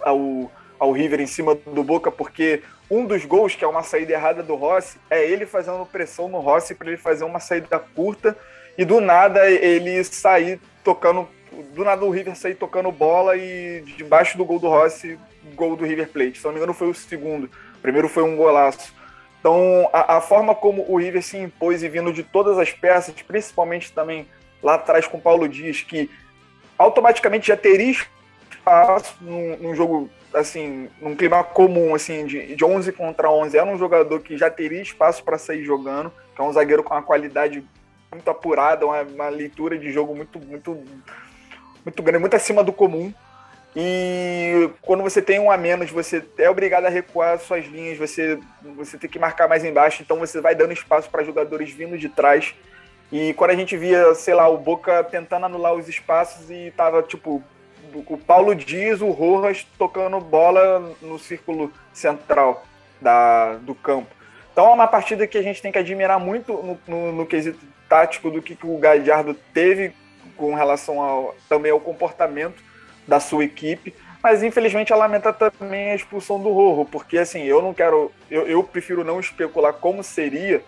ao, 0.00 0.52
ao 0.78 0.92
River 0.92 1.20
em 1.20 1.26
cima 1.26 1.54
do 1.54 1.82
Boca, 1.82 2.10
porque 2.10 2.62
um 2.90 3.04
dos 3.04 3.24
gols, 3.24 3.54
que 3.54 3.64
é 3.64 3.68
uma 3.68 3.82
saída 3.82 4.12
errada 4.12 4.42
do 4.42 4.54
Rossi, 4.54 4.98
é 5.10 5.24
ele 5.24 5.46
fazendo 5.46 5.84
pressão 5.86 6.28
no 6.28 6.38
Rossi 6.38 6.74
para 6.74 6.88
ele 6.88 6.96
fazer 6.96 7.24
uma 7.24 7.40
saída 7.40 7.78
curta 7.78 8.36
e 8.78 8.84
do 8.84 9.00
nada 9.00 9.50
ele 9.50 10.02
sair 10.04 10.60
tocando, 10.84 11.28
do 11.74 11.84
nada 11.84 12.04
o 12.04 12.10
River 12.10 12.36
sair 12.36 12.54
tocando 12.54 12.92
bola 12.92 13.36
e 13.36 13.82
debaixo 13.96 14.38
do 14.38 14.44
gol 14.44 14.58
do 14.58 14.68
Rossi, 14.68 15.18
gol 15.54 15.74
do 15.74 15.84
River 15.84 16.08
Plate. 16.08 16.38
Se 16.38 16.44
não 16.44 16.52
me 16.52 16.58
engano 16.58 16.74
foi 16.74 16.88
o 16.88 16.94
segundo, 16.94 17.50
o 17.76 17.80
primeiro 17.80 18.08
foi 18.08 18.22
um 18.22 18.36
golaço. 18.36 18.94
Então, 19.42 19.90
a, 19.92 20.18
a, 20.18 20.20
forma 20.20 20.54
como 20.54 20.84
o 20.88 20.96
River 20.96 21.20
se 21.20 21.36
impôs 21.36 21.82
e 21.82 21.88
vindo 21.88 22.12
de 22.12 22.22
todas 22.22 22.60
as 22.60 22.70
peças, 22.70 23.12
principalmente 23.22 23.92
também 23.92 24.24
lá 24.62 24.74
atrás 24.74 25.08
com 25.08 25.16
o 25.16 25.20
Paulo 25.20 25.48
Dias, 25.48 25.80
que 25.80 26.08
automaticamente 26.78 27.48
já 27.48 27.56
teria 27.56 27.90
espaço 27.90 29.16
num, 29.20 29.56
num 29.56 29.74
jogo, 29.74 30.08
assim, 30.32 30.88
num 31.00 31.16
clima 31.16 31.42
comum, 31.42 31.92
assim, 31.92 32.24
de, 32.24 32.54
de 32.54 32.64
11 32.64 32.92
contra 32.92 33.28
11. 33.28 33.58
Era 33.58 33.68
um 33.68 33.76
jogador 33.76 34.20
que 34.20 34.38
já 34.38 34.48
teria 34.48 34.80
espaço 34.80 35.24
para 35.24 35.36
sair 35.36 35.64
jogando, 35.64 36.12
que 36.36 36.40
é 36.40 36.44
um 36.44 36.52
zagueiro 36.52 36.84
com 36.84 36.94
uma 36.94 37.02
qualidade 37.02 37.64
muito 38.12 38.30
apurada, 38.30 38.86
uma, 38.86 39.02
uma 39.02 39.28
leitura 39.28 39.76
de 39.76 39.90
jogo 39.90 40.14
muito, 40.14 40.38
muito, 40.38 40.84
muito 41.84 42.00
grande, 42.00 42.20
muito 42.20 42.36
acima 42.36 42.62
do 42.62 42.72
comum. 42.72 43.12
E 43.74 44.70
quando 44.82 45.02
você 45.02 45.22
tem 45.22 45.38
um 45.38 45.50
a 45.50 45.56
menos, 45.56 45.90
você 45.90 46.22
é 46.36 46.50
obrigado 46.50 46.84
a 46.84 46.90
recuar 46.90 47.38
suas 47.38 47.64
linhas, 47.64 47.96
você, 47.96 48.38
você 48.76 48.98
tem 48.98 49.08
que 49.08 49.18
marcar 49.18 49.48
mais 49.48 49.64
embaixo, 49.64 50.02
então 50.02 50.18
você 50.18 50.40
vai 50.40 50.54
dando 50.54 50.74
espaço 50.74 51.08
para 51.08 51.24
jogadores 51.24 51.70
vindo 51.70 51.96
de 51.96 52.08
trás. 52.08 52.54
E 53.10 53.32
quando 53.34 53.50
a 53.50 53.56
gente 53.56 53.76
via, 53.76 54.14
sei 54.14 54.34
lá, 54.34 54.48
o 54.48 54.58
Boca 54.58 55.02
tentando 55.04 55.46
anular 55.46 55.74
os 55.74 55.88
espaços 55.88 56.50
e 56.50 56.72
tava 56.76 57.02
tipo 57.02 57.42
o 57.94 58.16
Paulo 58.16 58.54
Dias, 58.54 59.02
o 59.02 59.10
Rojas 59.10 59.66
tocando 59.78 60.18
bola 60.18 60.94
no 61.02 61.18
círculo 61.18 61.70
central 61.92 62.64
da, 63.00 63.54
do 63.56 63.74
campo. 63.74 64.08
Então 64.52 64.66
é 64.66 64.74
uma 64.74 64.86
partida 64.86 65.26
que 65.26 65.36
a 65.36 65.42
gente 65.42 65.60
tem 65.60 65.72
que 65.72 65.78
admirar 65.78 66.18
muito 66.18 66.52
no, 66.52 66.78
no, 66.86 67.12
no 67.12 67.26
quesito 67.26 67.58
tático 67.88 68.30
do 68.30 68.40
que, 68.40 68.54
que 68.54 68.66
o 68.66 68.78
Gadiardo 68.78 69.34
teve 69.52 69.92
com 70.36 70.54
relação 70.54 71.02
ao, 71.02 71.34
também 71.48 71.70
ao 71.70 71.80
comportamento 71.80 72.62
da 73.06 73.20
sua 73.20 73.44
equipe. 73.44 73.94
Mas 74.22 74.42
infelizmente 74.42 74.92
ela 74.92 75.06
lamenta 75.06 75.32
também 75.32 75.90
a 75.90 75.94
expulsão 75.94 76.40
do 76.40 76.52
Rojo, 76.52 76.88
porque 76.90 77.18
assim, 77.18 77.42
eu 77.42 77.60
não 77.60 77.74
quero. 77.74 78.12
Eu, 78.30 78.46
eu 78.46 78.62
prefiro 78.62 79.02
não 79.02 79.18
especular 79.18 79.72
como 79.72 80.02
seria 80.02 80.62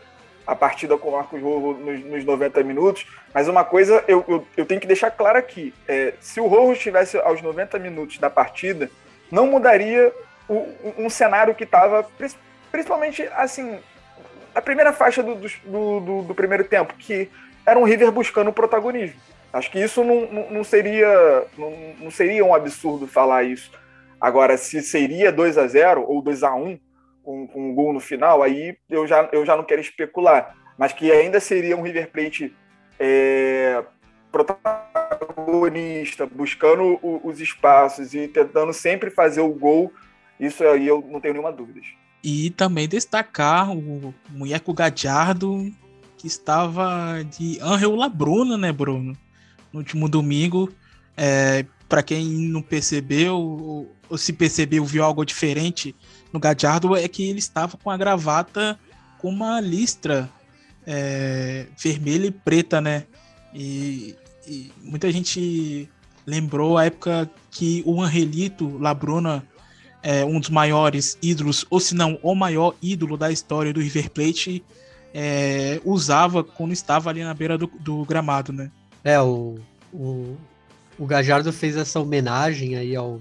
a 0.47 0.55
partida 0.55 0.99
com 0.99 1.09
o 1.09 1.13
Marcos 1.13 1.41
Rojo 1.41 1.79
nos, 1.79 2.05
nos 2.05 2.25
90 2.25 2.63
minutos, 2.65 3.07
mas 3.33 3.49
uma 3.49 3.65
coisa 3.65 4.05
eu, 4.09 4.25
eu, 4.29 4.47
eu 4.57 4.67
tenho 4.67 4.81
que 4.81 4.87
deixar 4.87 5.11
claro 5.13 5.39
aqui: 5.39 5.73
é, 5.87 6.15
se 6.21 6.41
o 6.41 6.47
Rojo 6.47 6.73
estivesse 6.73 7.17
aos 7.19 7.41
90 7.41 7.79
minutos 7.79 8.19
da 8.19 8.29
partida, 8.29 8.91
não 9.31 9.47
mudaria 9.47 10.13
o, 10.49 10.69
um 10.99 11.09
cenário 11.09 11.55
que 11.55 11.65
estava, 11.65 12.07
principalmente 12.73 13.23
assim, 13.37 13.79
a 14.55 14.61
primeira 14.61 14.93
faixa 14.93 15.23
do, 15.23 15.37
do, 15.37 16.01
do, 16.01 16.23
do 16.23 16.35
primeiro 16.35 16.65
tempo, 16.65 16.95
que 16.99 17.31
era 17.65 17.79
um 17.79 17.85
River 17.85 18.11
buscando 18.11 18.49
o 18.49 18.53
protagonismo. 18.53 19.19
Acho 19.55 19.71
que 19.71 19.79
isso 19.79 20.03
não, 20.03 20.27
não, 20.33 20.51
não 20.51 20.65
seria 20.65 21.47
não, 21.57 21.73
não, 22.01 22.11
seria 22.11 22.45
um 22.45 22.53
absurdo 22.53 23.07
falar 23.07 23.45
isso. 23.45 23.71
Agora, 24.21 24.57
se 24.57 24.83
seria 24.83 25.31
2 25.31 25.57
a 25.57 25.69
0 25.69 26.05
ou 26.09 26.21
2 26.21 26.43
a 26.43 26.53
1 26.53 26.77
com, 27.23 27.47
com 27.47 27.71
um 27.71 27.73
gol 27.73 27.93
no 27.93 28.01
final, 28.01 28.43
aí 28.43 28.77
eu 28.91 29.07
já, 29.07 29.29
eu 29.31 29.47
já 29.47 29.57
não 29.57 29.63
quero 29.63 29.81
especular. 29.81 30.57
Mas 30.77 30.93
que 30.93 31.13
ainda 31.13 31.39
seria 31.39 31.77
um 31.77 31.83
River 31.83 32.11
Plate 32.11 32.53
é, 32.99 33.85
protagonista, 34.33 36.27
buscando 36.27 36.99
o, 37.01 37.21
os 37.23 37.41
espaços 37.41 38.13
e 38.13 38.27
tentando 38.27 38.73
sempre 38.73 39.09
fazer 39.09 39.41
o 39.41 39.55
gol, 39.55 39.93
isso 40.41 40.65
aí 40.65 40.89
eu 40.89 41.07
não 41.09 41.21
tenho 41.21 41.35
nenhuma 41.35 41.53
dúvida. 41.53 41.81
E 42.25 42.51
também 42.51 42.89
destacar 42.89 43.71
o 43.71 44.13
Muñeco 44.31 44.75
Gadiardo, 44.75 45.73
que 46.17 46.27
estava 46.27 47.23
de 47.23 47.61
Angel 47.63 47.95
Labruna, 47.95 48.59
né, 48.59 48.73
Bruno? 48.73 49.17
No 49.75 49.81
último 49.81 50.09
domingo. 50.09 50.73
É, 51.17 51.67
para 51.89 52.03
quem 52.03 52.25
não 52.25 52.63
percebeu, 52.63 53.37
ou, 53.37 53.93
ou, 54.09 54.17
se 54.17 54.33
percebeu, 54.33 54.85
viu 54.85 55.05
algo 55.05 55.25
diferente 55.25 55.95
no 56.33 56.41
Gadiardo, 56.41 56.97
é 56.97 57.07
que 57.09 57.29
ele 57.29 57.41
estava 57.41 57.77
com 57.77 57.91
a 57.91 57.97
gravata 57.97 58.79
com 59.19 59.29
uma 59.29 59.61
listra 59.61 60.31
é, 60.87 61.67
vermelha 61.79 62.27
e 62.27 62.31
preta, 62.31 62.81
né? 62.81 63.05
E, 63.53 64.15
e, 64.47 64.73
muita 64.83 65.11
gente 65.11 65.89
lembrou 66.27 66.79
a 66.79 66.87
época 66.87 67.31
que 67.51 67.83
o 67.87 68.03
Angelito 68.03 68.79
Labruna, 68.79 69.47
é, 70.03 70.25
um 70.25 70.39
dos 70.39 70.51
maiores 70.51 71.19
ídolos, 71.23 71.65
ou 71.71 71.81
se 71.81 71.95
não, 71.95 72.19
o 72.23 72.35
maior 72.35 72.75
ídolo 72.83 73.17
da 73.17 73.31
história 73.31 73.73
do 73.73 73.81
River 73.81 74.11
Plate, 74.11 74.65
é, 75.15 75.81
usava 75.85 76.43
quando 76.43 76.73
estava 76.73 77.09
ali 77.09 77.23
na 77.23 77.33
beira 77.33 77.57
do, 77.57 77.67
do 77.81 78.05
gramado, 78.05 78.53
né? 78.53 78.71
É, 79.05 79.21
o, 79.21 79.59
o, 79.93 80.35
o 80.99 81.07
Gajardo 81.07 81.53
fez 81.53 81.77
essa 81.77 82.01
homenagem 82.01 82.75
aí 82.75 82.97
ao, 82.97 83.21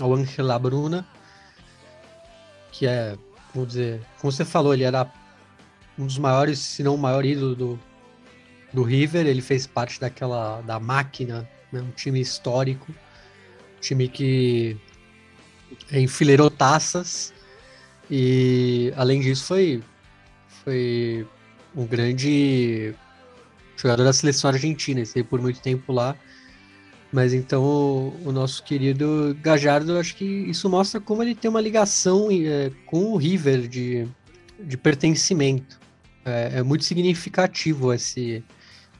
ao 0.00 0.14
Angela 0.14 0.58
Bruna, 0.58 1.06
que 2.72 2.86
é, 2.86 3.14
vamos 3.54 3.68
dizer, 3.68 4.00
como 4.18 4.32
você 4.32 4.46
falou, 4.46 4.72
ele 4.72 4.84
era 4.84 5.06
um 5.98 6.06
dos 6.06 6.16
maiores, 6.16 6.58
se 6.58 6.82
não 6.82 6.94
o 6.94 6.98
maior 6.98 7.22
ídolo 7.22 7.54
do, 7.54 7.80
do 8.72 8.82
River, 8.82 9.26
ele 9.26 9.42
fez 9.42 9.66
parte 9.66 10.00
daquela, 10.00 10.62
da 10.62 10.80
máquina, 10.80 11.46
né, 11.70 11.82
um 11.82 11.90
time 11.90 12.18
histórico, 12.18 12.90
um 12.90 13.80
time 13.80 14.08
que 14.08 14.74
enfileirou 15.92 16.50
taças, 16.50 17.34
e 18.10 18.90
além 18.96 19.20
disso 19.20 19.44
foi, 19.44 19.82
foi 20.64 21.26
um 21.76 21.86
grande 21.86 22.94
jogador 23.76 24.04
da 24.04 24.12
seleção 24.12 24.50
argentina, 24.50 25.00
esteve 25.00 25.26
por 25.28 25.40
muito 25.40 25.60
tempo 25.60 25.92
lá. 25.92 26.16
Mas 27.12 27.32
então 27.32 27.62
o, 27.62 28.20
o 28.24 28.32
nosso 28.32 28.64
querido 28.64 29.36
Gajardo, 29.40 29.96
acho 29.98 30.16
que 30.16 30.24
isso 30.24 30.68
mostra 30.68 31.00
como 31.00 31.22
ele 31.22 31.34
tem 31.34 31.48
uma 31.48 31.60
ligação 31.60 32.28
é, 32.30 32.72
com 32.86 33.12
o 33.12 33.16
River 33.16 33.68
de, 33.68 34.08
de 34.58 34.76
pertencimento. 34.76 35.78
É, 36.24 36.58
é, 36.58 36.62
muito 36.62 36.84
significativo 36.84 37.92
esse 37.92 38.42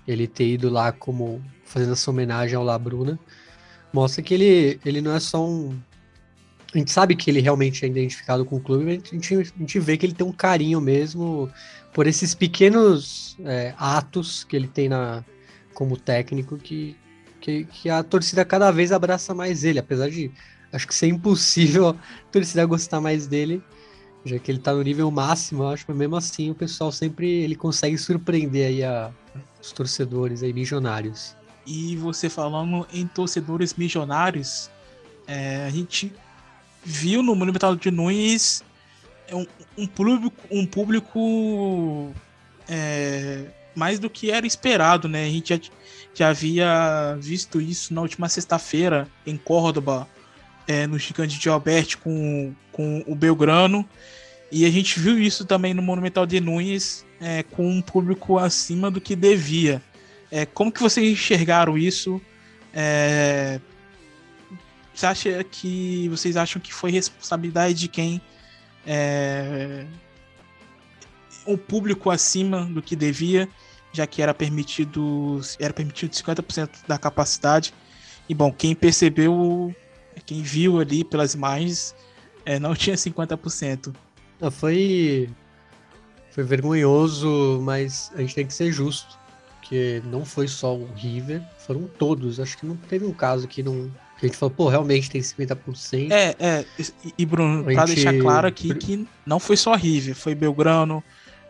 ele 0.07 0.27
ter 0.27 0.47
ido 0.47 0.69
lá 0.71 0.93
como 0.93 1.43
fazendo 1.65 1.95
essa 1.95 2.11
homenagem 2.11 2.55
ao 2.55 2.63
Labruna. 2.63 3.19
Mostra 3.93 4.23
que 4.23 4.35
ele, 4.35 4.79
ele 4.85 5.01
não 5.01 5.15
é 5.15 5.21
só 5.21 5.45
um. 5.45 5.77
A 6.75 6.79
gente 6.79 6.91
sabe 6.91 7.15
que 7.15 7.31
ele 7.31 7.41
realmente 7.41 7.85
é 7.85 7.89
identificado 7.89 8.45
com 8.45 8.57
o 8.57 8.61
clube, 8.61 8.85
a 8.85 9.15
gente, 9.15 9.37
a 9.37 9.43
gente 9.43 9.79
vê 9.79 9.97
que 9.97 10.05
ele 10.05 10.13
tem 10.15 10.27
um 10.27 10.33
carinho 10.33 10.81
mesmo 10.81 11.49
por 11.93 12.09
esses 12.09 12.35
pequenos 12.35 13.37
é, 13.45 13.73
atos 13.79 14.43
que 14.43 14.57
ele 14.57 14.67
tem 14.67 14.89
na, 14.89 15.25
como 15.73 15.97
técnico 15.97 16.59
que, 16.59 16.97
que, 17.41 17.65
que, 17.65 17.89
a 17.89 18.03
torcida 18.03 18.45
cada 18.45 18.73
vez 18.73 18.91
abraça 18.91 19.33
mais 19.33 19.63
ele, 19.63 19.79
apesar 19.79 20.11
de 20.11 20.33
acho 20.73 20.89
que 20.89 20.95
ser 20.95 21.07
impossível 21.07 21.91
a 21.91 21.97
torcida 22.33 22.67
gostar 22.67 23.01
mais 23.01 23.29
dele, 23.29 23.63
já 24.25 24.39
que 24.39 24.51
ele 24.51 24.59
tá 24.59 24.73
no 24.73 24.83
nível 24.83 25.09
máximo, 25.13 25.69
acho, 25.69 25.85
mas 25.87 25.97
mesmo 25.97 26.17
assim 26.17 26.51
o 26.51 26.55
pessoal 26.55 26.91
sempre 26.91 27.31
ele 27.31 27.55
consegue 27.55 27.97
surpreender 27.97 28.67
aí 28.67 28.83
a, 28.83 29.13
os 29.63 29.71
torcedores 29.71 30.43
aí 30.43 30.53
milionários. 30.53 31.37
E 31.65 31.97
você 31.97 32.29
falando 32.29 32.87
em 32.93 33.07
torcedores 33.07 33.75
milionários, 33.75 34.71
é, 35.27 35.65
a 35.65 35.71
gente 35.71 36.13
viu 36.85 37.23
no 37.23 37.35
Monumental 37.35 37.75
de 37.75 37.91
Nunes 37.91 38.63
um, 39.33 39.47
um 39.77 39.87
público, 39.87 40.33
um 40.51 40.67
público 40.67 42.13
é, 42.69 43.47
mais 43.75 43.99
do 43.99 44.11
que 44.11 44.31
era 44.31 44.47
esperado, 44.47 45.09
né? 45.09 45.25
A 45.25 45.29
gente 45.29 45.55
já, 45.55 45.61
já 46.15 46.29
havia 46.29 47.17
visto 47.21 47.61
isso 47.61 47.95
na 47.95 48.03
última 48.03 48.29
sexta-feira 48.29 49.09
em 49.27 49.37
Córdoba, 49.37 50.09
é, 50.69 50.87
no 50.87 50.99
Gigante 50.99 51.39
de 51.39 51.49
Alberti 51.49 51.97
com, 51.97 52.55
com 52.71 53.03
o 53.07 53.15
Belgrano. 53.15 53.89
E 54.53 54.65
a 54.67 54.71
gente 54.71 55.01
viu 55.01 55.19
isso 55.19 55.45
também 55.45 55.75
no 55.75 55.83
Monumental 55.83 56.27
de 56.27 56.41
Nunes 56.41 57.05
é, 57.21 57.43
com 57.43 57.67
um 57.67 57.83
público 57.83 58.39
acima 58.39 58.91
do 58.91 59.01
que 59.01 59.17
devia. 59.17 59.83
É, 60.31 60.47
como 60.47 60.71
que 60.71 60.83
vocês 60.83 61.11
enxergaram 61.11 61.77
isso? 61.77 62.21
É, 62.73 63.61
você 64.95 65.07
acha 65.07 65.45
que 65.45 66.09
vocês 66.09 66.37
acham 66.37 66.61
que 66.61 66.73
foi 66.73 66.91
responsabilidade 66.91 67.75
de 67.75 67.89
quem 67.89 68.21
é, 68.87 69.87
o 71.47 71.59
público 71.59 72.11
acima 72.11 72.65
do 72.65 72.81
que 72.81 72.95
devia, 72.95 73.49
já 73.93 74.07
que 74.07 74.23
era 74.23 74.33
permitido 74.33 75.41
era 75.59 75.73
permitido 75.73 76.13
50% 76.13 76.71
da 76.87 76.99
capacidade. 76.99 77.75
E 78.29 78.35
bom, 78.35 78.53
quem 78.53 78.75
percebeu, 78.75 79.75
quem 80.25 80.43
viu 80.43 80.81
ali 80.81 81.05
pelas 81.05 81.35
imagens, 81.35 81.95
é, 82.47 82.59
não 82.59 82.75
tinha 82.77 82.97
50%. 82.97 83.95
Não, 84.41 84.51
foi 84.51 85.29
foi 86.31 86.43
vergonhoso, 86.43 87.61
mas 87.63 88.11
a 88.15 88.21
gente 88.21 88.35
tem 88.35 88.47
que 88.47 88.53
ser 88.53 88.73
justo, 88.73 89.17
porque 89.53 90.03
não 90.05 90.25
foi 90.25 90.49
só 90.49 90.75
o 90.75 90.93
River, 90.95 91.41
foram 91.59 91.85
todos. 91.97 92.41
Acho 92.41 92.59
que 92.59 92.67
não 92.67 92.75
teve 92.75 93.07
um 93.07 93.13
caso 93.13 93.47
que 93.47 93.63
não 93.63 93.89
a 94.27 94.29
gente 94.29 94.39
falou, 94.39 94.55
pô, 94.55 94.69
realmente 94.69 95.11
tem 95.11 95.21
50%. 95.21 96.11
É, 96.11 96.35
é. 96.39 96.65
E, 97.17 97.27
Bruno, 97.27 97.61
a 97.61 97.65
pra 97.65 97.87
gente... 97.87 97.97
deixar 97.97 98.19
claro 98.19 98.47
aqui 98.47 98.75
que 98.75 99.07
não 99.27 99.39
foi 99.39 99.57
só 99.57 99.75
River, 99.75 100.15
foi 100.15 100.35
Belgrano, 100.35 101.03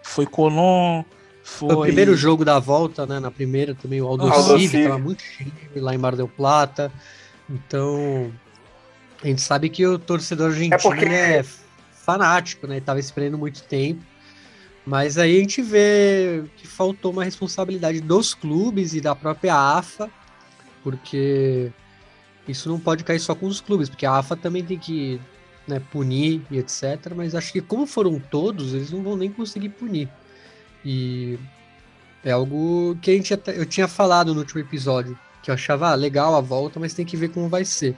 foi 0.03 0.27
Colón, 0.27 1.05
foi... 1.43 1.69
foi... 1.69 1.77
o 1.77 1.81
primeiro 1.83 2.17
jogo 2.17 2.45
da 2.45 2.59
volta, 2.59 3.07
né? 3.07 3.21
Na 3.21 3.31
primeira 3.31 3.75
também 3.75 4.01
o 4.01 4.07
Aldo 4.07 4.31
Civi 4.59 4.85
tava 4.85 4.99
muito 4.99 5.23
cheio 5.23 5.53
lá 5.77 5.95
em 5.95 5.99
Mar 5.99 6.17
del 6.17 6.29
Plata. 6.29 6.93
Então, 7.49 8.33
a 9.23 9.27
gente 9.27 9.43
sabe 9.43 9.69
que 9.69 9.87
o 9.87 9.99
torcedor 9.99 10.51
argentino 10.51 10.75
é, 10.75 10.79
porque... 10.79 11.05
é 11.05 11.45
fanático, 12.05 12.67
né? 12.67 12.81
Tava 12.81 13.01
esperando 13.01 13.39
muito 13.39 13.63
tempo. 13.65 14.03
Mas 14.87 15.17
aí 15.17 15.37
a 15.37 15.41
gente 15.41 15.63
vê 15.63 16.45
que 16.57 16.67
faltou 16.67 17.11
uma 17.11 17.25
responsabilidade 17.25 18.01
dos 18.01 18.35
clubes 18.35 18.95
e 18.95 19.01
da 19.01 19.15
própria 19.15 19.57
AFA, 19.57 20.11
porque 20.83 21.73
isso 22.47 22.69
não 22.69 22.79
pode 22.79 23.05
cair 23.05 23.21
só 23.21 23.35
com 23.35 23.47
os 23.47 23.61
clubes, 23.61 23.89
porque 23.89 24.07
a 24.07 24.17
AFA 24.17 24.37
também 24.37 24.63
tem 24.63 24.79
que 24.79 25.21
né, 25.67 25.81
punir 25.91 26.43
e 26.51 26.59
etc. 26.59 27.13
Mas 27.15 27.35
acho 27.35 27.53
que 27.53 27.61
como 27.61 27.87
foram 27.87 28.19
todos, 28.19 28.75
eles 28.75 28.91
não 28.91 29.03
vão 29.03 29.17
nem 29.17 29.31
conseguir 29.31 29.71
punir. 29.71 30.09
E 30.85 31.39
é 32.23 32.33
algo 32.33 32.97
que 33.01 33.11
a 33.11 33.15
gente 33.15 33.33
até, 33.33 33.59
eu 33.59 33.65
tinha 33.65 33.89
falado 33.89 34.35
no 34.35 34.41
último 34.41 34.61
episódio, 34.61 35.19
que 35.43 35.51
eu 35.51 35.55
achava 35.55 35.91
ah, 35.91 35.95
legal 35.95 36.35
a 36.35 36.41
volta, 36.41 36.79
mas 36.79 36.95
tem 36.95 37.05
que 37.05 37.17
ver 37.17 37.29
como 37.29 37.49
vai 37.49 37.65
ser. 37.65 37.97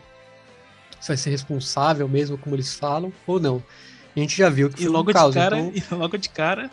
Se 1.00 1.08
vai 1.08 1.16
ser 1.16 1.30
responsável 1.30 2.08
mesmo, 2.08 2.38
como 2.38 2.54
eles 2.54 2.74
falam, 2.74 3.12
ou 3.26 3.40
não. 3.40 3.62
a 4.16 4.20
gente 4.20 4.36
já 4.36 4.48
viu 4.48 4.70
que 4.70 4.84
e 4.84 4.88
logo 4.88 5.10
um 5.10 5.12
caos, 5.12 5.34
de 5.34 5.40
cara, 5.40 5.58
então... 5.58 5.72
E 5.74 5.94
logo 5.94 6.16
de 6.16 6.28
cara. 6.28 6.70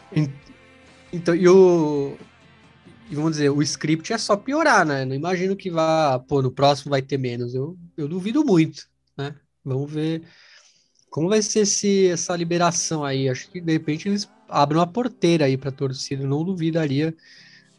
Então, 1.12 1.36
e 1.36 1.48
o, 1.48 2.18
vamos 3.12 3.32
dizer, 3.32 3.50
o 3.50 3.62
script 3.62 4.12
é 4.14 4.18
só 4.18 4.36
piorar, 4.36 4.86
né? 4.86 5.06
Não 5.06 5.16
imagino 5.16 5.56
que 5.56 5.70
vá, 5.70 6.20
pô, 6.20 6.42
no 6.42 6.52
próximo 6.52 6.92
vai 6.92 7.02
ter 7.02 7.18
menos. 7.18 7.54
Eu, 7.54 7.78
eu 7.98 8.08
duvido 8.08 8.44
muito, 8.44 8.88
né? 9.18 9.36
Vamos 9.64 9.92
ver 9.92 10.24
como 11.14 11.30
vai 11.30 11.44
ser 11.44 11.60
esse, 11.60 12.08
essa 12.08 12.36
liberação 12.36 13.06
aí. 13.06 13.30
Acho 13.30 13.48
que 13.52 13.62
de 13.62 13.72
repente 13.72 14.10
eles 14.10 14.28
abrem 14.50 14.80
uma 14.80 14.88
porteira 14.88 15.46
aí 15.46 15.56
para 15.56 15.72
torcida. 15.72 16.26
Não 16.26 16.44
duvidaria 16.44 17.16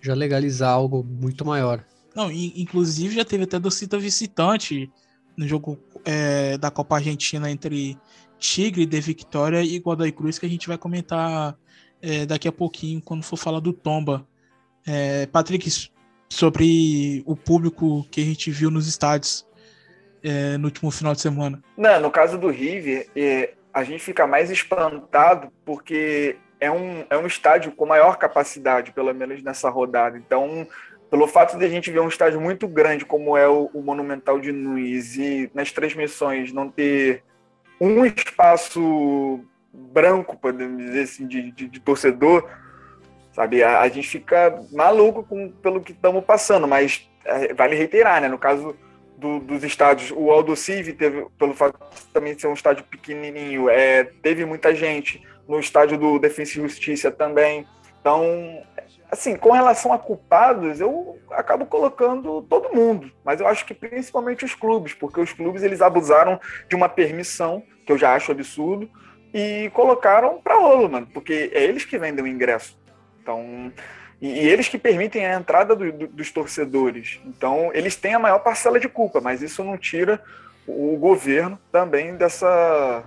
já 0.00 0.14
legalizar 0.14 0.70
algo 0.70 1.02
muito 1.02 1.44
maior. 1.44 1.84
Não, 2.14 2.30
inclusive 2.30 3.16
já 3.16 3.24
teve 3.24 3.42
até 3.42 3.58
torcida 3.58 3.98
visitante 3.98 4.88
no 5.36 5.48
jogo 5.48 5.76
é, 6.04 6.56
da 6.58 6.70
Copa 6.70 6.94
Argentina 6.94 7.50
entre 7.50 7.98
Tigre 8.38 8.86
de 8.86 9.00
Vitória 9.00 9.62
e 9.64 9.80
Godoy 9.80 10.12
Cruz, 10.12 10.38
que 10.38 10.46
a 10.46 10.48
gente 10.48 10.68
vai 10.68 10.78
comentar 10.78 11.58
é, 12.00 12.24
daqui 12.24 12.46
a 12.46 12.52
pouquinho, 12.52 13.02
quando 13.02 13.24
for 13.24 13.36
falar 13.36 13.58
do 13.58 13.72
Tomba. 13.72 14.24
É, 14.86 15.26
Patrick, 15.26 15.68
sobre 16.28 17.22
o 17.26 17.36
público 17.36 18.06
que 18.10 18.20
a 18.20 18.24
gente 18.24 18.50
viu 18.50 18.70
nos 18.70 18.86
estádios 18.86 19.46
é, 20.22 20.56
no 20.58 20.66
último 20.66 20.90
final 20.90 21.14
de 21.14 21.20
semana. 21.20 21.62
Não, 21.76 22.00
no 22.00 22.10
caso 22.10 22.38
do 22.38 22.48
River, 22.48 23.08
é, 23.14 23.54
a 23.72 23.84
gente 23.84 24.02
fica 24.02 24.26
mais 24.26 24.50
espantado 24.50 25.52
porque 25.64 26.36
é 26.60 26.70
um, 26.70 27.04
é 27.10 27.16
um 27.16 27.26
estádio 27.26 27.72
com 27.72 27.86
maior 27.86 28.16
capacidade, 28.16 28.92
pelo 28.92 29.12
menos 29.12 29.42
nessa 29.42 29.68
rodada. 29.68 30.16
Então, 30.16 30.66
pelo 31.10 31.28
fato 31.28 31.58
de 31.58 31.64
a 31.64 31.68
gente 31.68 31.90
ver 31.90 32.00
um 32.00 32.08
estádio 32.08 32.40
muito 32.40 32.66
grande 32.66 33.04
como 33.04 33.36
é 33.36 33.46
o, 33.46 33.70
o 33.72 33.82
Monumental 33.82 34.40
de 34.40 34.50
Nunes 34.50 35.16
e 35.16 35.50
nas 35.54 35.70
transmissões 35.70 36.52
não 36.52 36.70
ter 36.70 37.22
um 37.80 38.04
espaço 38.06 39.44
branco, 39.72 40.36
podemos 40.36 40.82
dizer 40.82 41.02
assim, 41.02 41.26
de, 41.26 41.50
de, 41.50 41.68
de 41.68 41.80
torcedor, 41.80 42.48
sabe? 43.34 43.62
A, 43.62 43.80
a 43.80 43.88
gente 43.88 44.08
fica 44.08 44.62
maluco 44.72 45.24
com, 45.24 45.50
pelo 45.50 45.80
que 45.80 45.92
estamos 45.92 46.24
passando, 46.24 46.66
mas 46.66 47.08
é, 47.24 47.52
vale 47.52 47.74
reiterar, 47.76 48.20
né? 48.20 48.28
No 48.28 48.38
caso 48.38 48.76
do, 49.16 49.40
dos 49.40 49.64
estádios, 49.64 50.12
o 50.16 50.30
Aldo 50.30 50.56
Civi 50.56 50.92
teve, 50.92 51.26
pelo 51.38 51.54
fato 51.54 51.78
de 51.94 52.06
também 52.06 52.38
ser 52.38 52.46
um 52.46 52.54
estádio 52.54 52.84
pequenininho, 52.84 53.68
é, 53.68 54.04
teve 54.04 54.44
muita 54.44 54.74
gente 54.74 55.22
no 55.48 55.58
estádio 55.58 55.98
do 55.98 56.18
Defensa 56.18 56.52
e 56.52 56.62
Justiça 56.62 57.10
também. 57.10 57.66
Então, 58.00 58.62
assim, 59.10 59.36
com 59.36 59.50
relação 59.50 59.92
a 59.92 59.98
culpados, 59.98 60.80
eu 60.80 61.18
acabo 61.30 61.66
colocando 61.66 62.42
todo 62.42 62.74
mundo, 62.74 63.10
mas 63.24 63.40
eu 63.40 63.46
acho 63.46 63.64
que 63.64 63.74
principalmente 63.74 64.44
os 64.44 64.54
clubes, 64.54 64.94
porque 64.94 65.20
os 65.20 65.32
clubes 65.32 65.62
eles 65.62 65.80
abusaram 65.80 66.38
de 66.68 66.76
uma 66.76 66.88
permissão, 66.88 67.62
que 67.86 67.92
eu 67.92 67.98
já 67.98 68.14
acho 68.14 68.32
absurdo, 68.32 68.88
e 69.32 69.70
colocaram 69.74 70.40
para 70.42 70.58
rolo, 70.58 70.88
mano, 70.88 71.08
porque 71.12 71.50
é 71.52 71.64
eles 71.64 71.84
que 71.84 71.98
vendem 71.98 72.24
o 72.24 72.28
ingresso. 72.28 72.78
Então, 73.24 73.72
e, 74.20 74.28
e 74.28 74.38
eles 74.38 74.68
que 74.68 74.76
permitem 74.76 75.24
a 75.24 75.34
entrada 75.34 75.74
do, 75.74 75.90
do, 75.90 76.06
dos 76.06 76.30
torcedores. 76.30 77.18
Então, 77.24 77.70
eles 77.72 77.96
têm 77.96 78.14
a 78.14 78.18
maior 78.18 78.40
parcela 78.40 78.78
de 78.78 78.88
culpa, 78.88 79.18
mas 79.18 79.40
isso 79.40 79.64
não 79.64 79.78
tira 79.78 80.22
o 80.66 80.96
governo 80.98 81.58
também 81.72 82.14
dessa 82.14 83.04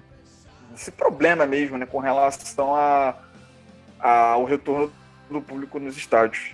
desse 0.71 0.91
problema 0.91 1.45
mesmo, 1.45 1.77
né, 1.77 1.87
com 1.87 1.97
relação 1.97 2.75
a, 2.75 3.15
a, 3.99 4.31
ao 4.31 4.45
retorno 4.45 4.91
do 5.29 5.41
público 5.41 5.79
nos 5.79 5.97
estádios. 5.97 6.51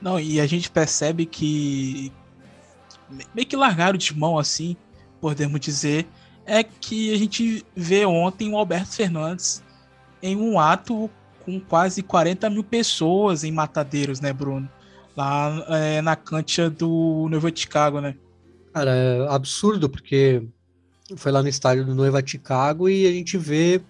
Não, 0.00 0.18
e 0.18 0.40
a 0.40 0.46
gente 0.46 0.68
percebe 0.68 1.26
que 1.26 2.12
meio 3.32 3.46
que 3.46 3.56
largaram 3.56 3.96
de 3.96 4.16
mão 4.16 4.36
assim, 4.36 4.76
podemos 5.20 5.60
dizer, 5.60 6.06
é 6.44 6.64
que 6.64 7.14
a 7.14 7.16
gente 7.16 7.64
vê 7.74 8.04
ontem 8.04 8.52
o 8.52 8.56
Alberto 8.56 8.94
Fernandes 8.94 9.62
em 10.20 10.36
um 10.36 10.58
ato 10.58 11.08
com 11.46 11.60
quase 11.60 12.02
40 12.02 12.50
mil 12.50 12.64
pessoas 12.64 13.44
em 13.44 13.52
Matadeiros, 13.52 14.20
né, 14.20 14.32
Bruno? 14.32 14.68
Lá 15.16 15.64
é, 15.68 16.02
na 16.02 16.16
cancha 16.16 16.68
do 16.68 17.28
Noiva 17.30 17.50
Chicago, 17.54 18.00
né? 18.00 18.16
Cara, 18.74 18.90
é 18.90 19.26
absurdo, 19.30 19.88
porque 19.88 20.42
foi 21.16 21.30
lá 21.30 21.40
no 21.40 21.48
estádio 21.48 21.84
do 21.84 21.94
Noiva 21.94 22.22
Chicago 22.26 22.88
e 22.88 23.06
a 23.06 23.12
gente 23.12 23.38
vê 23.38 23.80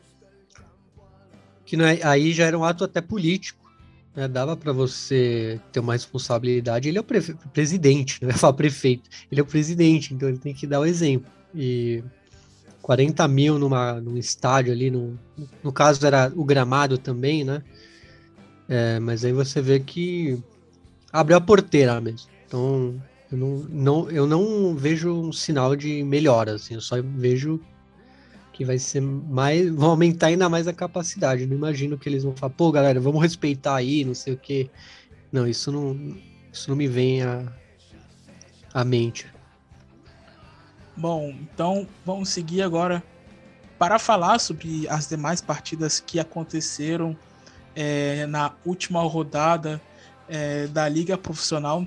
que 1.64 1.74
é, 1.74 2.06
aí 2.06 2.32
já 2.32 2.44
era 2.44 2.56
um 2.56 2.62
ato 2.62 2.84
até 2.84 3.00
político. 3.00 3.66
Né? 4.14 4.28
Dava 4.28 4.56
para 4.56 4.72
você 4.72 5.60
ter 5.72 5.80
uma 5.80 5.94
responsabilidade. 5.94 6.88
Ele 6.88 6.98
é 6.98 7.00
o 7.00 7.04
pre 7.04 7.20
presidente, 7.52 8.20
não 8.22 8.30
é 8.30 8.34
falar 8.34 8.52
prefeito. 8.52 9.10
Ele 9.32 9.40
é 9.40 9.42
o 9.42 9.46
presidente, 9.46 10.14
então 10.14 10.28
ele 10.28 10.38
tem 10.38 10.54
que 10.54 10.66
dar 10.66 10.80
o 10.80 10.86
exemplo. 10.86 11.30
E 11.54 12.04
40 12.86 13.26
mil 13.26 13.58
numa, 13.58 14.00
num 14.00 14.16
estádio 14.16 14.72
ali, 14.72 14.92
no, 14.92 15.18
no 15.60 15.72
caso 15.72 16.06
era 16.06 16.32
o 16.36 16.44
gramado 16.44 16.96
também, 16.96 17.42
né? 17.42 17.60
É, 18.68 19.00
mas 19.00 19.24
aí 19.24 19.32
você 19.32 19.60
vê 19.60 19.80
que 19.80 20.38
abriu 21.12 21.36
a 21.36 21.40
porteira 21.40 22.00
mesmo. 22.00 22.30
Então, 22.46 22.94
eu 23.32 23.36
não, 23.36 23.56
não, 23.68 24.10
eu 24.12 24.24
não 24.24 24.76
vejo 24.76 25.12
um 25.12 25.32
sinal 25.32 25.74
de 25.74 26.04
melhora, 26.04 26.54
assim, 26.54 26.74
eu 26.74 26.80
só 26.80 26.94
vejo 27.02 27.60
que 28.52 28.64
vai 28.64 28.78
ser 28.78 29.00
mais. 29.00 29.68
vão 29.68 29.90
aumentar 29.90 30.28
ainda 30.28 30.48
mais 30.48 30.68
a 30.68 30.72
capacidade. 30.72 31.42
Eu 31.42 31.48
não 31.48 31.56
imagino 31.56 31.98
que 31.98 32.08
eles 32.08 32.22
vão 32.22 32.36
falar, 32.36 32.52
pô, 32.52 32.70
galera, 32.70 33.00
vamos 33.00 33.20
respeitar 33.20 33.74
aí, 33.74 34.04
não 34.04 34.14
sei 34.14 34.34
o 34.34 34.38
quê. 34.38 34.70
Não, 35.32 35.44
isso 35.44 35.72
não, 35.72 36.16
isso 36.52 36.70
não 36.70 36.76
me 36.76 36.86
vem 36.86 37.20
à, 37.20 37.52
à 38.72 38.84
mente. 38.84 39.26
Bom, 40.96 41.34
então 41.42 41.86
vamos 42.06 42.30
seguir 42.30 42.62
agora 42.62 43.04
para 43.78 43.98
falar 43.98 44.38
sobre 44.38 44.88
as 44.88 45.06
demais 45.06 45.42
partidas 45.42 46.00
que 46.00 46.18
aconteceram 46.18 47.14
é, 47.74 48.24
na 48.24 48.52
última 48.64 49.02
rodada 49.02 49.78
é, 50.26 50.66
da 50.68 50.88
Liga 50.88 51.18
Profissional. 51.18 51.86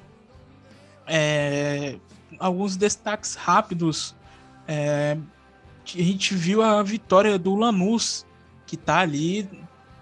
É, 1.08 1.96
alguns 2.38 2.78
destaques 2.78 3.34
rápidos. 3.34 4.16
É, 4.68 5.18
a 5.84 6.02
gente 6.04 6.36
viu 6.36 6.62
a 6.62 6.84
vitória 6.84 7.40
do 7.40 7.56
Lanús, 7.56 8.28
que 8.68 8.76
está 8.76 9.00
ali 9.00 9.50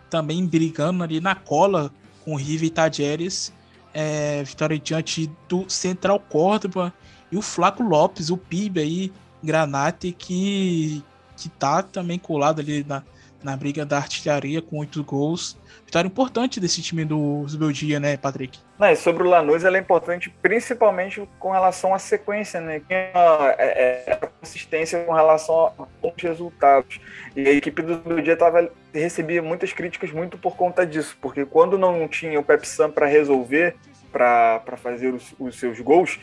também 0.09 0.45
brigando 0.45 1.01
ali 1.01 1.21
na 1.21 1.33
cola 1.33 1.93
com 2.25 2.33
o 2.33 2.35
River 2.35 2.67
e 2.67 2.69
Tajeres. 2.69 3.53
É, 3.93 4.43
vitória 4.43 4.77
diante 4.77 5.31
do 5.47 5.63
Central 5.69 6.19
Córdoba 6.19 6.93
e 7.31 7.37
o 7.37 7.41
Flaco 7.41 7.83
Lopes, 7.83 8.29
o 8.29 8.37
PIB 8.37 8.79
aí, 8.79 9.13
Granate, 9.43 10.11
que, 10.11 11.03
que 11.35 11.49
tá 11.49 11.83
também 11.83 12.17
colado 12.17 12.61
ali 12.61 12.83
na, 12.87 13.03
na 13.43 13.55
briga 13.55 13.85
da 13.85 13.97
artilharia 13.97 14.61
com 14.61 14.79
oito 14.79 15.03
gols. 15.03 15.57
Vitória 15.85 16.07
importante 16.07 16.59
desse 16.59 16.81
time 16.81 17.05
do 17.05 17.45
Zubeldia, 17.47 17.99
né, 17.99 18.17
Patrick? 18.17 18.59
Não, 18.77 18.93
sobre 18.95 19.23
o 19.23 19.29
Lanús, 19.29 19.63
ela 19.63 19.77
é 19.77 19.79
importante 19.79 20.33
principalmente 20.41 21.27
com 21.39 21.51
relação 21.51 21.93
à 21.93 21.99
sequência, 21.99 22.59
né? 22.59 22.81
É, 22.89 23.11
é, 23.57 24.03
é, 24.07 24.13
a 24.13 24.17
consistência 24.27 25.03
com 25.05 25.13
relação 25.13 25.71
aos 26.03 26.13
resultados. 26.17 26.99
E 27.35 27.47
a 27.47 27.51
equipe 27.51 27.81
do 27.81 27.95
Zubeldia 27.95 28.35
tava, 28.35 28.69
recebia 28.93 29.41
muitas 29.41 29.71
críticas 29.71 30.11
muito 30.11 30.37
por 30.37 30.55
conta 30.55 30.85
disso, 30.85 31.17
porque 31.21 31.45
quando 31.45 31.77
não 31.77 32.07
tinha 32.07 32.39
o 32.39 32.43
Pep 32.43 32.67
Sam 32.67 32.91
para 32.91 33.05
resolver, 33.05 33.75
para 34.11 34.61
fazer 34.77 35.13
os, 35.13 35.33
os 35.39 35.57
seus 35.57 35.79
gols, 35.79 36.19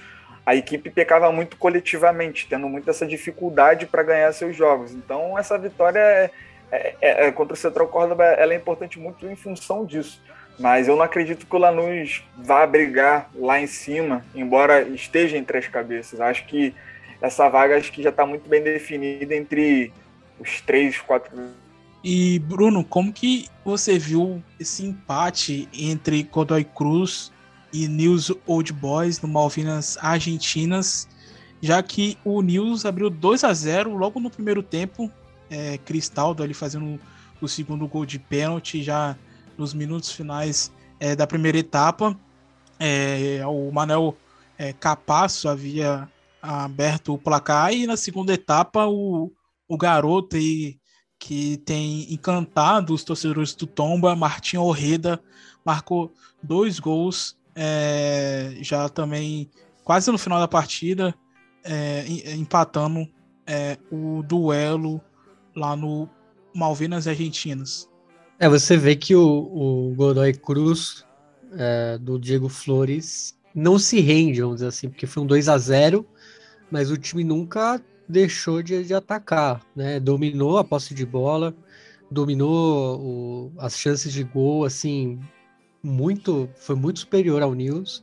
a 0.46 0.54
equipe 0.54 0.90
pecava 0.90 1.33
muito 1.33 1.57
coletivamente, 1.57 2.46
tendo 2.48 2.68
muita 2.68 2.90
essa 2.90 3.07
dificuldade 3.07 3.87
para 3.87 4.02
ganhar 4.02 4.33
seus 4.33 4.57
jogos. 4.57 4.92
Então, 4.92 5.38
essa 5.38 5.59
vitória 5.59 5.98
é, 5.98 6.30
é, 6.70 6.94
é, 7.00 7.26
é, 7.26 7.33
contra 7.33 7.54
o 7.54 7.57
Central 7.57 7.88
Córdoba 7.88 8.24
ela 8.24 8.52
é 8.52 8.57
importante 8.57 8.98
muito 8.98 9.26
em 9.26 9.37
função 9.37 9.87
disso. 9.87 10.20
Mas 10.59 10.87
eu 10.87 10.94
não 10.96 11.02
acredito 11.02 11.46
que 11.46 11.57
o 11.57 11.59
Lanús 11.59 12.22
vá 12.37 12.66
brigar 12.66 13.28
lá 13.35 13.61
em 13.61 13.66
cima, 13.66 14.24
embora 14.35 14.83
esteja 14.83 15.37
entre 15.37 15.59
as 15.59 15.66
cabeças. 15.66 16.20
Acho 16.20 16.46
que 16.46 16.74
essa 17.20 17.48
vaga 17.48 17.76
acho 17.76 17.90
que 17.90 18.02
já 18.02 18.11
está 18.11 18.24
muito 18.24 18.48
bem 18.48 18.62
definida 18.62 19.35
entre 19.35 19.92
os 20.38 20.61
três, 20.61 21.00
quatro. 21.00 21.33
E 22.04 22.38
Bruno, 22.40 22.85
como 22.85 23.12
que 23.12 23.48
você 23.64 23.98
viu 23.98 24.42
esse 24.61 24.85
empate 24.85 25.68
entre 25.72 26.22
Godoy 26.24 26.62
Cruz 26.62 27.33
e 27.74 27.88
News 27.88 28.30
Old 28.46 28.72
Boys 28.72 29.20
no 29.20 29.26
Malvinas 29.26 29.98
Argentinas, 30.00 31.08
já 31.60 31.82
que 31.82 32.16
o 32.24 32.40
News 32.40 32.87
abriu 32.87 33.10
2 33.10 33.42
a 33.42 33.52
0 33.52 33.96
logo 33.96 34.20
no 34.20 34.30
primeiro 34.30 34.62
tempo, 34.62 35.10
é, 35.50 35.76
Cristaldo 35.78 36.44
ali 36.44 36.54
fazendo 36.54 37.00
o 37.40 37.48
segundo 37.48 37.88
gol 37.88 38.06
de 38.06 38.16
pênalti 38.16 38.80
já 38.80 39.18
nos 39.58 39.74
minutos 39.74 40.12
finais 40.12 40.72
é, 41.00 41.16
da 41.16 41.26
primeira 41.26 41.58
etapa. 41.58 42.16
É, 42.78 43.40
o 43.44 43.72
Manel 43.72 44.16
é, 44.56 44.72
Capasso 44.72 45.48
havia 45.48 46.08
aberto 46.40 47.12
o 47.12 47.18
placar 47.18 47.72
e 47.72 47.88
na 47.88 47.96
segunda 47.96 48.32
etapa 48.32 48.87
o, 48.87 49.32
o 49.66 49.76
garoto 49.76 50.37
aí, 50.37 50.78
que 51.18 51.56
tem 51.56 52.12
encantado 52.12 52.94
os 52.94 53.02
torcedores 53.02 53.52
do 53.52 53.66
Tomba, 53.66 54.14
Martim 54.14 54.58
Orreda, 54.58 55.20
marcou 55.64 56.12
dois 56.40 56.78
gols 56.78 57.37
é, 57.54 58.56
já 58.60 58.88
também 58.88 59.50
quase 59.82 60.10
no 60.10 60.18
final 60.18 60.38
da 60.40 60.48
partida, 60.48 61.14
é, 61.62 62.04
empatando 62.34 63.06
é, 63.46 63.78
o 63.90 64.22
duelo 64.22 65.00
lá 65.54 65.76
no 65.76 66.08
Malvinas 66.54 67.06
Argentinas. 67.06 67.88
É, 68.38 68.48
você 68.48 68.76
vê 68.76 68.96
que 68.96 69.14
o, 69.14 69.22
o 69.22 69.94
Godoy 69.94 70.32
Cruz 70.34 71.04
é, 71.56 71.98
do 71.98 72.18
Diego 72.18 72.48
Flores 72.48 73.38
não 73.54 73.78
se 73.78 74.00
rende, 74.00 74.40
vamos 74.40 74.56
dizer 74.56 74.68
assim, 74.68 74.88
porque 74.88 75.06
foi 75.06 75.22
um 75.22 75.26
2 75.26 75.48
a 75.48 75.56
0 75.56 76.06
mas 76.70 76.90
o 76.90 76.96
time 76.96 77.22
nunca 77.22 77.80
deixou 78.08 78.62
de, 78.62 78.82
de 78.82 78.94
atacar, 78.94 79.60
né? 79.76 80.00
Dominou 80.00 80.58
a 80.58 80.64
posse 80.64 80.94
de 80.94 81.06
bola, 81.06 81.54
dominou 82.10 83.00
o, 83.00 83.52
as 83.58 83.78
chances 83.78 84.12
de 84.12 84.24
gol, 84.24 84.64
assim, 84.64 85.20
muito, 85.85 86.49
foi 86.57 86.75
muito 86.75 87.01
superior 87.01 87.42
ao 87.42 87.55
News 87.55 88.03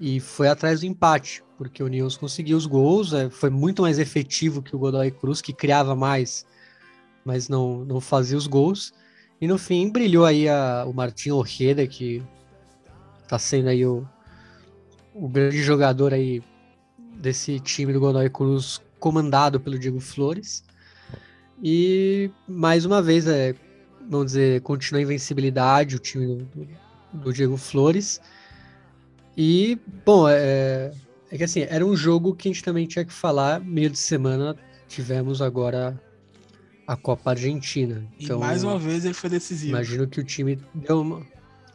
e 0.00 0.18
foi 0.18 0.48
atrás 0.48 0.80
do 0.80 0.86
empate, 0.86 1.44
porque 1.58 1.82
o 1.82 1.88
News 1.88 2.16
conseguiu 2.16 2.56
os 2.56 2.66
gols, 2.66 3.12
é, 3.12 3.28
foi 3.28 3.50
muito 3.50 3.82
mais 3.82 3.98
efetivo 3.98 4.62
que 4.62 4.74
o 4.74 4.78
Godoy 4.78 5.10
Cruz, 5.10 5.40
que 5.40 5.52
criava 5.52 5.94
mais, 5.94 6.46
mas 7.24 7.48
não, 7.48 7.84
não 7.84 8.00
fazia 8.00 8.36
os 8.36 8.46
gols. 8.46 8.92
E 9.40 9.46
no 9.46 9.58
fim 9.58 9.90
brilhou 9.90 10.24
aí 10.24 10.48
a, 10.48 10.84
o 10.86 10.92
Martin 10.92 11.30
Ojeda, 11.30 11.86
que 11.86 12.22
está 13.22 13.38
sendo 13.38 13.68
aí 13.68 13.84
o, 13.84 14.06
o 15.14 15.28
grande 15.28 15.62
jogador 15.62 16.14
aí 16.14 16.42
desse 17.20 17.60
time 17.60 17.92
do 17.92 18.00
Godoy 18.00 18.30
Cruz, 18.30 18.80
comandado 18.98 19.60
pelo 19.60 19.78
Diego 19.78 20.00
Flores. 20.00 20.64
E 21.62 22.30
mais 22.48 22.84
uma 22.84 23.02
vez, 23.02 23.26
é, 23.26 23.54
vamos 24.08 24.26
dizer, 24.26 24.62
continua 24.62 25.00
a 25.00 25.02
invencibilidade 25.02 25.96
o 25.96 25.98
time 25.98 26.26
do, 26.26 26.68
Diego 27.32 27.56
Flores. 27.56 28.20
E, 29.36 29.78
bom, 30.04 30.28
é, 30.28 30.92
é 31.30 31.36
que 31.36 31.44
assim, 31.44 31.60
era 31.68 31.84
um 31.84 31.96
jogo 31.96 32.34
que 32.34 32.48
a 32.48 32.52
gente 32.52 32.62
também 32.62 32.86
tinha 32.86 33.04
que 33.04 33.12
falar. 33.12 33.60
Meio 33.60 33.90
de 33.90 33.98
semana 33.98 34.56
tivemos 34.88 35.40
agora 35.40 35.98
a 36.86 36.96
Copa 36.96 37.30
Argentina. 37.30 38.06
Então, 38.20 38.36
e 38.36 38.40
mais 38.40 38.62
uma 38.62 38.78
vez 38.78 39.04
ele 39.04 39.14
foi 39.14 39.30
decisivo. 39.30 39.70
Imagino 39.70 40.06
que 40.06 40.20
o 40.20 40.24
time 40.24 40.58
deu 40.74 41.00
uma, 41.00 41.26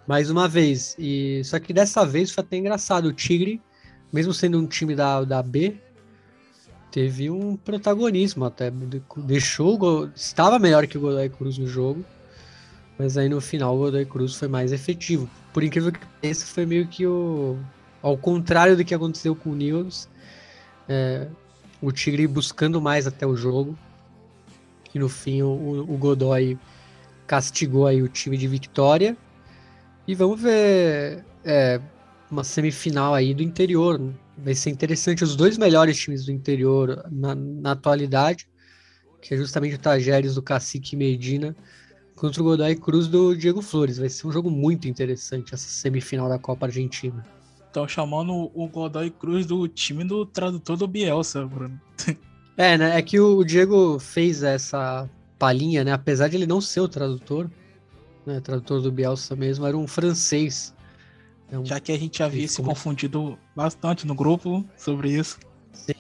mais 0.08 0.30
uma 0.30 0.48
vez. 0.48 0.96
E 1.00 1.42
só 1.44 1.60
que 1.60 1.74
dessa 1.74 2.06
vez 2.06 2.32
foi 2.32 2.44
até 2.44 2.58
engraçado. 2.58 3.08
O 3.08 3.14
Tigre, 3.14 3.62
mesmo 4.14 4.34
sendo 4.34 4.60
um 4.60 4.68
time 4.68 4.96
da, 4.96 5.24
da 5.24 5.42
B, 5.42 5.76
teve 6.92 7.30
um 7.30 7.56
protagonismo 7.56 8.46
até. 8.46 8.72
Deixou, 9.18 10.10
estava 10.16 10.60
melhor 10.60 10.88
que 10.88 10.98
o 10.98 11.02
Godoy 11.02 11.30
Cruz 11.30 11.58
no 11.58 11.68
jogo. 11.68 12.06
Mas 12.98 13.18
aí 13.18 13.30
no 13.30 13.40
final 13.40 13.76
o 13.76 13.80
Godoy 13.80 14.06
Cruz 14.06 14.36
foi 14.36 14.48
mais 14.48 14.72
efetivo. 14.72 15.30
Por 15.54 15.64
incrível 15.64 15.92
que 15.92 16.00
pareça, 16.00 16.46
foi 16.46 16.66
meio 16.66 16.88
que 16.88 17.06
o. 17.06 17.58
Ao 18.02 18.18
contrário 18.18 18.76
do 18.76 18.86
que 18.86 18.94
aconteceu 18.94 19.36
com 19.36 19.52
o 19.52 19.56
Nils, 19.56 20.08
é, 20.88 21.28
o 21.82 21.92
Tigre 21.92 22.26
buscando 22.28 22.82
mais 22.82 23.06
até 23.06 23.26
o 23.26 23.36
jogo. 23.36 23.78
E 24.94 25.00
no 25.00 25.10
fim 25.10 25.42
o, 25.42 25.86
o 25.88 25.98
Godoy 25.98 26.58
castigou 27.28 27.86
aí 27.86 28.02
o 28.02 28.08
time 28.08 28.38
de 28.38 28.48
Vitória. 28.48 29.16
E 30.08 30.16
vamos 30.16 30.42
ver 30.42 31.24
é, 31.44 31.82
uma 32.32 32.44
semifinal 32.44 33.14
aí 33.14 33.34
do 33.34 33.44
interior. 33.44 34.02
Vai 34.38 34.56
ser 34.56 34.70
interessante 34.70 35.24
os 35.24 35.36
dois 35.36 35.58
melhores 35.58 35.98
times 35.98 36.26
do 36.26 36.32
interior 36.32 37.06
na, 37.12 37.36
na 37.36 37.72
atualidade, 37.72 38.48
que 39.22 39.34
é 39.34 39.38
justamente 39.38 39.76
o 39.76 39.80
Tajeres 39.80 40.36
do 40.36 40.42
Cacique 40.42 40.96
Medina 40.96 41.56
contra 42.18 42.42
o 42.42 42.46
Godoy 42.46 42.76
Cruz 42.76 43.08
do 43.08 43.36
Diego 43.36 43.62
Flores. 43.62 43.98
Vai 43.98 44.10
ser 44.10 44.28
um 44.28 44.32
jogo 44.32 44.50
muito 44.50 44.88
interessante 44.88 45.54
essa 45.54 45.70
semifinal 45.70 46.28
da 46.28 46.38
Copa 46.38 46.66
Argentina. 46.66 47.26
Estão 47.66 47.88
chamando 47.88 48.52
o 48.54 48.68
Godoy 48.68 49.12
Cruz 49.12 49.46
do 49.46 49.68
time 49.68 50.04
do 50.04 50.26
tradutor 50.26 50.76
do 50.76 50.88
Bielsa, 50.88 51.46
Bruno. 51.46 51.80
É, 52.60 52.76
né? 52.76 52.98
É 52.98 53.02
que 53.04 53.20
o 53.20 53.44
Diego 53.44 54.00
fez 54.00 54.42
essa 54.42 55.08
palhinha, 55.38 55.84
né? 55.84 55.92
Apesar 55.92 56.28
de 56.28 56.38
ele 56.38 56.48
não 56.48 56.60
ser 56.60 56.80
o 56.80 56.88
tradutor, 56.88 57.52
né? 58.26 58.40
Tradutor 58.40 58.82
do 58.82 58.92
Bielsa 58.92 59.36
mesmo, 59.36 59.64
era 59.68 59.78
um 59.78 59.86
francês. 59.86 60.74
Um... 61.54 61.64
Já 61.64 61.80
que 61.80 61.92
a 61.92 62.00
gente 62.00 62.24
havia 62.24 62.48
se 62.48 62.60
confundido 62.64 63.38
bastante 63.56 64.08
no 64.08 64.16
grupo 64.16 64.66
sobre 64.76 65.12
isso. 65.12 65.38
Sim, 65.72 65.94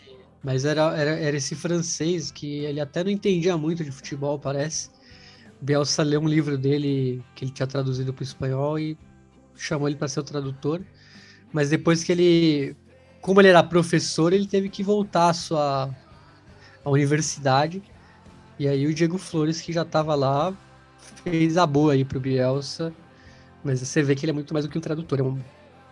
mas 0.43 0.65
era, 0.65 0.97
era, 0.97 1.11
era 1.11 1.37
esse 1.37 1.53
francês 1.53 2.31
que 2.31 2.65
ele 2.65 2.81
até 2.81 3.03
não 3.03 3.11
entendia 3.11 3.55
muito 3.55 3.83
de 3.83 3.91
futebol, 3.91 4.39
parece. 4.39 4.89
Bielsa 5.59 6.03
leu 6.03 6.21
um 6.21 6.27
livro 6.27 6.57
dele 6.57 7.23
que 7.35 7.45
ele 7.45 7.51
tinha 7.51 7.67
traduzido 7.67 8.13
para 8.13 8.21
o 8.21 8.23
espanhol 8.23 8.79
e 8.79 8.97
chamou 9.55 9.87
ele 9.87 9.97
para 9.97 10.07
ser 10.07 10.19
o 10.19 10.23
tradutor. 10.23 10.81
Mas 11.51 11.69
depois 11.69 12.03
que 12.03 12.11
ele, 12.11 12.75
como 13.21 13.41
ele 13.41 13.47
era 13.47 13.63
professor, 13.63 14.33
ele 14.33 14.45
teve 14.45 14.69
que 14.69 14.83
voltar 14.83 15.29
à 15.29 15.33
sua 15.33 15.89
à 16.83 16.89
universidade. 16.89 17.81
E 18.59 18.67
aí 18.67 18.85
o 18.85 18.93
Diego 18.93 19.17
Flores, 19.17 19.61
que 19.61 19.73
já 19.73 19.81
estava 19.81 20.15
lá, 20.15 20.53
fez 21.23 21.57
a 21.57 21.65
boa 21.65 21.93
aí 21.93 22.05
pro 22.05 22.19
Bielsa. 22.19 22.93
Mas 23.63 23.79
você 23.79 24.01
vê 24.01 24.15
que 24.15 24.25
ele 24.25 24.31
é 24.31 24.33
muito 24.33 24.53
mais 24.53 24.65
do 24.65 24.71
que 24.71 24.77
um 24.77 24.81
tradutor. 24.81 25.19
É 25.19 25.23
um, 25.23 25.39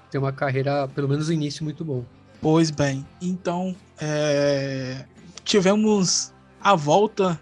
tem 0.09 0.19
uma 0.19 0.31
carreira, 0.31 0.87
pelo 0.87 1.09
menos 1.09 1.27
no 1.27 1.33
início, 1.33 1.63
muito 1.63 1.83
bom. 1.83 2.05
Pois 2.41 2.69
bem, 2.69 3.05
então 3.21 3.75
é... 3.99 5.05
tivemos 5.43 6.33
a 6.61 6.75
volta 6.75 7.39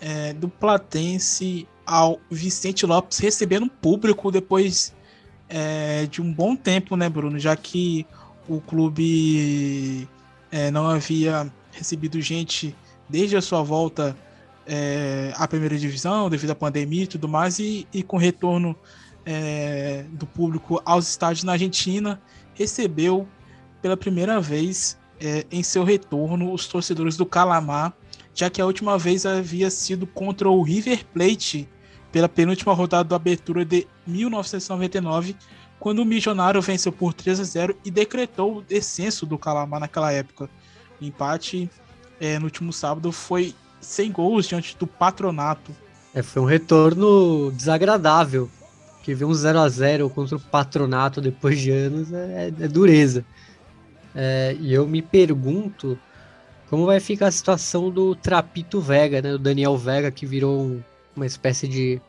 é, 0.00 0.32
do 0.32 0.48
Platense 0.48 1.66
ao 1.84 2.20
Vicente 2.30 2.84
Lopes 2.84 3.18
recebendo 3.18 3.68
público 3.68 4.30
depois 4.30 4.94
é, 5.48 6.06
de 6.06 6.20
um 6.20 6.32
bom 6.32 6.56
tempo, 6.56 6.96
né, 6.96 7.08
Bruno? 7.08 7.38
Já 7.38 7.56
que 7.56 8.06
o 8.48 8.60
clube 8.60 10.08
é, 10.50 10.70
não 10.70 10.86
havia 10.86 11.50
recebido 11.72 12.20
gente 12.20 12.74
desde 13.08 13.36
a 13.36 13.42
sua 13.42 13.62
volta 13.62 14.16
é, 14.66 15.32
à 15.36 15.46
primeira 15.46 15.78
divisão, 15.78 16.28
devido 16.28 16.50
à 16.50 16.54
pandemia 16.54 17.04
e 17.04 17.06
tudo 17.06 17.28
mais, 17.28 17.58
e, 17.58 17.86
e 17.92 18.02
com 18.02 18.16
retorno 18.16 18.76
é, 19.24 20.04
do 20.10 20.26
público 20.26 20.80
aos 20.84 21.08
estádios 21.08 21.44
na 21.44 21.52
Argentina, 21.52 22.20
recebeu 22.54 23.28
pela 23.80 23.96
primeira 23.96 24.40
vez 24.40 24.98
é, 25.20 25.46
em 25.50 25.62
seu 25.62 25.84
retorno 25.84 26.52
os 26.52 26.66
torcedores 26.66 27.16
do 27.16 27.24
Calamar, 27.24 27.92
já 28.36 28.50
que 28.50 28.60
a 28.60 28.66
última 28.66 28.98
vez 28.98 29.24
havia 29.24 29.70
sido 29.70 30.06
contra 30.06 30.48
o 30.50 30.62
River 30.62 31.06
Plate 31.06 31.66
pela 32.12 32.28
penúltima 32.28 32.74
rodada 32.74 33.08
da 33.08 33.16
abertura 33.16 33.64
de 33.64 33.86
1999, 34.06 35.34
quando 35.80 36.00
o 36.00 36.04
Milionário 36.04 36.60
venceu 36.60 36.92
por 36.92 37.14
3 37.14 37.40
a 37.40 37.44
0 37.44 37.76
e 37.82 37.90
decretou 37.90 38.58
o 38.58 38.62
descenso 38.62 39.24
do 39.24 39.38
Calamar 39.38 39.80
naquela 39.80 40.12
época. 40.12 40.50
O 41.00 41.04
empate 41.04 41.70
é, 42.20 42.38
no 42.38 42.44
último 42.44 42.74
sábado 42.74 43.10
foi 43.10 43.54
sem 43.80 44.12
gols 44.12 44.46
diante 44.46 44.76
do 44.76 44.86
Patronato. 44.86 45.74
É, 46.14 46.22
foi 46.22 46.42
um 46.42 46.46
retorno 46.46 47.50
desagradável, 47.52 48.50
que 49.02 49.14
ver 49.14 49.24
um 49.24 49.32
0 49.32 49.60
a 49.60 49.68
0 49.68 50.10
contra 50.10 50.36
o 50.36 50.40
Patronato 50.40 51.22
depois 51.22 51.58
de 51.58 51.70
anos 51.70 52.12
é, 52.12 52.48
é 52.48 52.68
dureza. 52.68 53.24
É, 54.14 54.56
e 54.60 54.74
eu 54.74 54.86
me 54.86 55.00
pergunto 55.00 55.98
como 56.68 56.86
vai 56.86 57.00
ficar 57.00 57.28
a 57.28 57.30
situação 57.30 57.90
do 57.90 58.14
Trapito 58.14 58.80
Vega, 58.80 59.22
né? 59.22 59.34
O 59.34 59.38
Daniel 59.38 59.76
Vega, 59.76 60.10
que 60.10 60.26
virou 60.26 60.60
um, 60.60 60.82
uma 61.14 61.26
espécie 61.26 61.68
de 61.68 62.00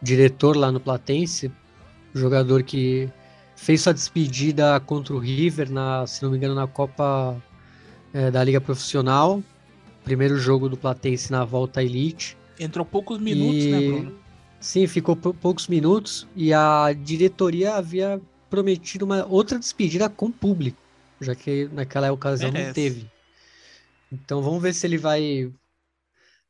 diretor 0.00 0.56
lá 0.56 0.70
no 0.70 0.80
Platense, 0.80 1.50
jogador 2.14 2.62
que 2.62 3.08
fez 3.56 3.82
sua 3.82 3.94
despedida 3.94 4.78
contra 4.80 5.14
o 5.14 5.18
River, 5.18 5.70
na, 5.70 6.06
se 6.06 6.22
não 6.22 6.30
me 6.30 6.36
engano, 6.36 6.54
na 6.54 6.66
Copa 6.66 7.36
é, 8.12 8.30
da 8.30 8.42
Liga 8.42 8.60
Profissional. 8.60 9.42
Primeiro 10.04 10.36
jogo 10.36 10.68
do 10.68 10.76
Platense 10.76 11.32
na 11.32 11.44
volta 11.44 11.82
Elite. 11.82 12.36
Entrou 12.60 12.84
poucos 12.84 13.18
minutos, 13.18 13.64
né, 13.64 13.68
e... 13.68 13.70
né, 13.70 13.98
Bruno? 13.98 14.24
Sim, 14.60 14.86
ficou 14.86 15.14
poucos 15.14 15.68
minutos 15.68 16.26
e 16.34 16.52
a 16.52 16.94
diretoria 16.94 17.74
havia 17.74 18.18
prometido 18.48 19.04
uma 19.04 19.26
outra 19.26 19.58
despedida 19.58 20.08
com 20.08 20.26
o 20.26 20.32
público, 20.32 20.78
já 21.20 21.34
que 21.34 21.68
naquela 21.72 22.10
ocasião 22.10 22.50
Merece. 22.50 22.68
não 22.68 22.74
teve. 22.74 23.13
Então 24.24 24.42
vamos 24.42 24.62
ver 24.62 24.74
se 24.74 24.86
ele 24.86 24.98
vai 24.98 25.52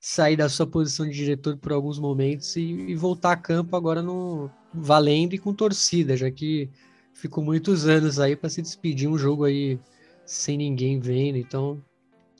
sair 0.01 0.37
da 0.37 0.49
sua 0.49 0.67
posição 0.67 1.07
de 1.07 1.15
diretor 1.15 1.57
por 1.57 1.73
alguns 1.73 1.99
momentos 1.99 2.57
e, 2.57 2.61
e 2.61 2.95
voltar 2.95 3.33
a 3.33 3.37
campo 3.37 3.75
agora 3.75 4.03
no 4.03 4.51
valendo 4.73 5.35
e 5.35 5.39
com 5.39 5.55
torcida, 5.55 6.17
já 6.17 6.31
que 6.31 6.69
ficou 7.15 7.43
muitos 7.43 7.87
anos 7.87 8.19
aí 8.19 8.37
para 8.37 8.51
se 8.51 8.61
despedir 8.61 9.09
um 9.09 9.17
jogo 9.17 9.45
aí 9.45 9.79
sem 10.27 10.59
ninguém 10.59 11.01
vendo. 11.01 11.39
Então 11.39 11.83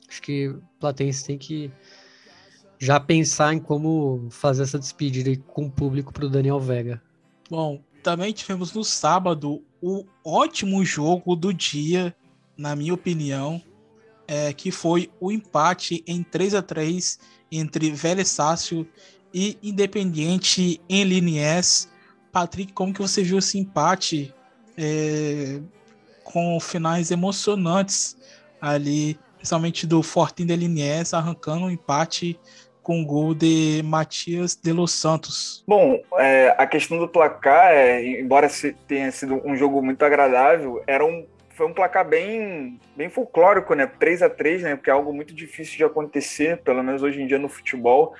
acho 0.07 0.21
que 0.21 0.49
o 0.49 0.61
Platense 0.79 1.25
tem 1.25 1.37
que 1.37 1.71
já 2.77 2.99
pensar 2.99 3.53
em 3.53 3.59
como 3.59 4.27
fazer 4.29 4.63
essa 4.63 4.77
despedida 4.77 5.35
com 5.47 5.65
o 5.65 5.71
público 5.71 6.13
para 6.13 6.25
o 6.25 6.29
Daniel 6.29 6.59
Vega. 6.59 7.01
Bom, 7.49 7.81
também 8.03 8.31
tivemos 8.31 8.73
no 8.73 8.83
sábado 8.83 9.63
o 9.81 10.05
ótimo 10.23 10.85
jogo 10.85 11.35
do 11.35 11.51
dia, 11.51 12.15
na 12.55 12.75
minha 12.75 12.93
opinião, 12.93 13.59
é, 14.27 14.53
que 14.53 14.71
foi 14.71 15.09
o 15.19 15.31
empate 15.31 16.03
em 16.07 16.23
3 16.23 16.55
a 16.55 16.61
3 16.61 17.19
entre 17.51 17.91
Vélez 17.91 18.29
Sácio 18.29 18.87
e 19.33 19.57
Independiente 19.61 20.81
em 20.89 21.03
Liniers. 21.03 21.89
Patrick, 22.31 22.73
como 22.73 22.93
que 22.93 23.01
você 23.01 23.23
viu 23.23 23.37
esse 23.37 23.57
empate 23.57 24.33
é, 24.77 25.59
com 26.23 26.59
finais 26.59 27.11
emocionantes 27.11 28.17
ali, 28.59 29.17
principalmente 29.37 29.85
do 29.85 30.01
Fortin 30.01 30.45
de 30.45 30.55
Liniers, 30.55 31.13
arrancando 31.13 31.65
um 31.65 31.69
empate 31.69 32.39
com 32.85 33.01
o 33.01 33.05
gol 33.05 33.33
de 33.33 33.81
Matias 33.83 34.55
de 34.55 34.71
Los 34.71 34.91
Santos. 34.91 35.63
Bom, 35.67 35.99
é, 36.19 36.53
a 36.55 36.67
questão 36.67 36.99
do 36.99 37.07
placar, 37.07 37.71
é, 37.71 38.19
embora 38.19 38.47
tenha 38.87 39.11
sido 39.11 39.41
um 39.43 39.55
jogo 39.55 39.81
muito 39.81 40.03
agradável, 40.05 40.83
era 40.85 41.03
um, 41.03 41.25
foi 41.55 41.65
um 41.65 41.73
placar 41.73 42.07
bem, 42.07 42.79
bem 42.95 43.09
folclórico, 43.09 43.73
né? 43.73 43.87
3 43.87 44.21
a 44.21 44.29
3 44.29 44.63
né? 44.63 44.75
Porque 44.75 44.89
é 44.89 44.93
algo 44.93 45.13
muito 45.13 45.33
difícil 45.33 45.77
de 45.77 45.83
acontecer, 45.83 46.57
pelo 46.57 46.83
menos 46.83 47.01
hoje 47.01 47.21
em 47.21 47.27
dia 47.27 47.39
no 47.39 47.49
futebol, 47.49 48.13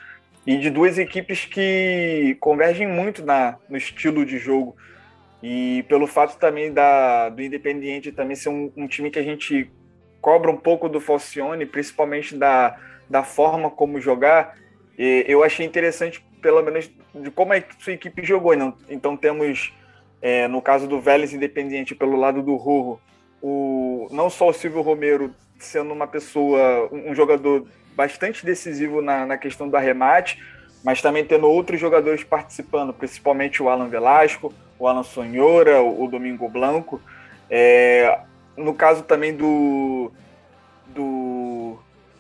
e 0.48 0.58
de 0.58 0.70
duas 0.70 0.98
equipes 0.98 1.46
que 1.46 2.38
convergem 2.40 2.88
muito 2.88 3.24
na, 3.24 3.58
no 3.70 3.78
estilo 3.78 4.26
de 4.26 4.38
jogo. 4.38 4.76
E 5.44 5.84
pelo 5.88 6.08
fato 6.08 6.40
também 6.40 6.74
da, 6.74 7.30
do 7.30 7.42
Independiente 7.42 8.12
também 8.12 8.36
ser 8.36 8.50
um, 8.50 8.72
um 8.76 8.88
time 8.88 9.12
que 9.12 9.20
a 9.20 9.24
gente 9.24 9.70
cobra 10.22 10.50
um 10.50 10.58
pouco 10.58 10.90
do 10.90 11.00
Falcione, 11.00 11.66
principalmente 11.66 12.36
da 12.36 12.80
da 13.10 13.24
forma 13.24 13.70
como 13.70 14.02
jogar, 14.02 14.56
eu 14.98 15.44
achei 15.44 15.66
interessante, 15.66 16.26
pelo 16.42 16.62
menos, 16.64 16.90
de 17.14 17.32
como 17.32 17.54
a 17.54 17.64
sua 17.80 17.94
equipe 17.94 18.24
jogou. 18.24 18.56
Não? 18.56 18.76
Então 18.90 19.16
temos, 19.16 19.74
é, 20.22 20.48
no 20.48 20.62
caso 20.62 20.88
do 20.88 21.00
Vélez 21.00 21.34
Independiente, 21.34 21.96
pelo 21.96 22.18
lado 22.18 22.42
do 22.42 22.56
Rurro, 22.56 23.00
o, 23.48 24.08
não 24.10 24.28
só 24.28 24.50
o 24.50 24.54
Silvio 24.54 24.82
Romero 24.82 25.32
sendo 25.60 25.94
uma 25.94 26.08
pessoa, 26.08 26.90
um 26.92 27.14
jogador 27.14 27.68
bastante 27.96 28.44
decisivo 28.44 29.04
na, 29.04 29.24
na 29.24 29.38
questão 29.38 29.70
do 29.70 29.78
arremate, 29.78 30.42
mas 30.84 31.00
também 31.00 31.24
tendo 31.24 31.48
outros 31.48 31.80
jogadores 31.80 32.24
participando, 32.24 32.92
principalmente 32.92 33.62
o 33.62 33.70
Alan 33.70 33.88
Velasco, 33.88 34.52
o 34.80 34.88
Alan 34.88 35.04
Sonhora, 35.04 35.80
o, 35.80 36.08
Domingo 36.08 36.50
Blanco. 36.50 37.00
É, 37.48 38.20
no 38.58 38.74
caso 38.74 39.04
também 39.04 39.36
do, 39.36 40.12
do 40.88 41.78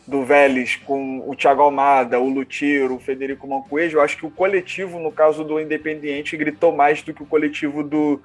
do 0.07 0.23
Vélez 0.23 0.75
com 0.75 1.27
o 1.27 1.35
Thiago 1.35 1.63
Almada, 1.63 2.19
o 2.19 2.29
Lutiro, 2.29 2.93
o 2.93 2.99
Federico 2.99 3.47
Mancoejo, 3.47 3.97
eu 3.97 4.01
acho 4.01 4.17
que 4.17 4.25
o 4.27 4.29
coletivo, 4.29 4.99
no 4.99 5.11
caso 5.11 5.43
do 5.43 5.59
Independiente, 5.59 6.37
gritou 6.37 6.71
mais 6.71 7.01
do 7.01 7.11
que 7.11 7.23
o 7.23 7.25
coletivo 7.25 7.81
do, 7.81 8.21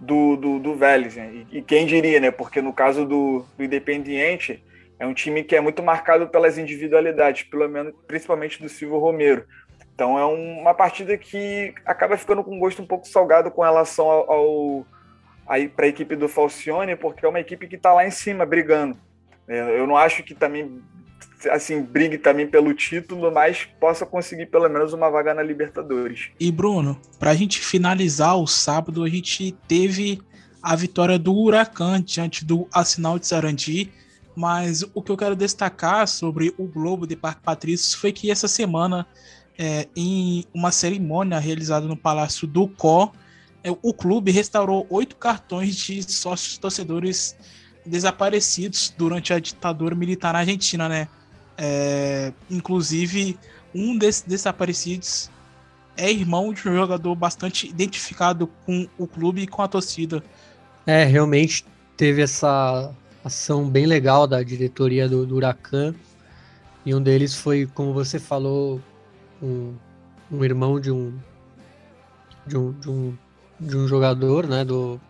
do, 0.00 0.36
do, 0.36 0.58
do 0.58 0.74
Vélez. 0.74 1.16
Né? 1.16 1.46
E, 1.50 1.58
e, 1.58 1.62
quem 1.62 1.86
diria, 1.86 2.20
né? 2.20 2.30
Porque 2.30 2.60
no 2.60 2.72
caso 2.72 3.04
do, 3.04 3.44
do 3.56 3.64
Independiente, 3.64 4.62
é 4.98 5.06
um 5.06 5.14
time 5.14 5.42
que 5.42 5.56
é 5.56 5.60
muito 5.60 5.82
marcado 5.82 6.28
pelas 6.28 6.58
individualidades, 6.58 7.42
pelo 7.44 7.68
menos, 7.68 7.94
principalmente 8.06 8.62
do 8.62 8.68
Silvio 8.68 8.98
Romero. 8.98 9.44
Então 9.94 10.18
é 10.18 10.24
uma 10.24 10.74
partida 10.74 11.16
que 11.16 11.72
acaba 11.84 12.16
ficando 12.16 12.42
com 12.42 12.56
um 12.56 12.58
gosto 12.58 12.82
um 12.82 12.86
pouco 12.86 13.06
salgado 13.06 13.50
com 13.50 13.62
relação 13.62 14.10
ao, 14.10 14.32
ao 14.32 14.86
para 15.76 15.86
a 15.86 15.88
equipe 15.88 16.16
do 16.16 16.28
Falcione, 16.28 16.96
porque 16.96 17.24
é 17.24 17.28
uma 17.28 17.40
equipe 17.40 17.68
que 17.68 17.76
está 17.76 17.92
lá 17.92 18.06
em 18.06 18.10
cima 18.10 18.46
brigando. 18.46 18.96
É, 19.46 19.78
eu 19.78 19.86
não 19.86 19.96
acho 19.96 20.22
que 20.22 20.34
também 20.34 20.82
assim, 21.50 21.82
brigue 21.82 22.18
também 22.18 22.46
pelo 22.46 22.72
título, 22.74 23.30
mas 23.32 23.68
possa 23.80 24.06
conseguir 24.06 24.46
pelo 24.46 24.68
menos 24.68 24.92
uma 24.92 25.10
vaga 25.10 25.34
na 25.34 25.42
Libertadores. 25.42 26.30
E 26.38 26.50
Bruno, 26.50 26.98
para 27.18 27.30
a 27.30 27.34
gente 27.34 27.60
finalizar 27.60 28.36
o 28.36 28.46
sábado, 28.46 29.02
a 29.02 29.08
gente 29.08 29.52
teve 29.68 30.20
a 30.62 30.74
vitória 30.74 31.18
do 31.18 31.34
Huracan 31.34 32.00
diante 32.00 32.44
do 32.44 32.66
Assinal 32.72 33.18
de 33.18 33.26
Sarandi, 33.26 33.92
mas 34.34 34.84
o 34.94 35.02
que 35.02 35.12
eu 35.12 35.16
quero 35.16 35.36
destacar 35.36 36.08
sobre 36.08 36.54
o 36.58 36.66
Globo 36.66 37.06
de 37.06 37.14
Parque 37.14 37.42
Patrício 37.42 37.98
foi 37.98 38.12
que 38.12 38.30
essa 38.30 38.48
semana, 38.48 39.06
é, 39.58 39.86
em 39.94 40.44
uma 40.54 40.72
cerimônia 40.72 41.38
realizada 41.38 41.86
no 41.86 41.96
Palácio 41.96 42.46
do 42.46 42.66
Có, 42.66 43.12
é, 43.62 43.70
o 43.70 43.92
clube 43.94 44.30
restaurou 44.30 44.86
oito 44.90 45.16
cartões 45.16 45.76
de 45.76 46.02
sócios 46.10 46.58
torcedores 46.58 47.36
desaparecidos 47.86 48.92
durante 48.96 49.32
a 49.32 49.38
ditadura 49.38 49.94
militar 49.94 50.32
na 50.32 50.40
Argentina, 50.40 50.88
né? 50.88 51.08
É, 51.56 52.32
inclusive, 52.50 53.38
um 53.74 53.96
desses 53.96 54.22
desaparecidos 54.22 55.30
é 55.96 56.10
irmão 56.10 56.52
de 56.52 56.68
um 56.68 56.74
jogador 56.74 57.14
bastante 57.14 57.68
identificado 57.68 58.48
com 58.66 58.88
o 58.98 59.06
clube 59.06 59.42
e 59.42 59.46
com 59.46 59.62
a 59.62 59.68
torcida. 59.68 60.22
É, 60.86 61.04
realmente 61.04 61.64
teve 61.96 62.22
essa 62.22 62.92
ação 63.24 63.68
bem 63.68 63.86
legal 63.86 64.26
da 64.26 64.42
diretoria 64.42 65.08
do, 65.08 65.24
do 65.24 65.36
Huracan. 65.36 65.94
E 66.84 66.94
um 66.94 67.02
deles 67.02 67.34
foi, 67.34 67.66
como 67.66 67.94
você 67.94 68.18
falou, 68.18 68.80
um, 69.42 69.74
um 70.30 70.44
irmão 70.44 70.78
de 70.78 70.90
um, 70.90 71.16
de 72.46 72.56
um, 72.56 72.72
de 72.72 72.90
um, 72.90 73.18
de 73.58 73.76
um 73.76 73.88
jogador, 73.88 74.46
né? 74.46 74.64
Do, 74.64 75.00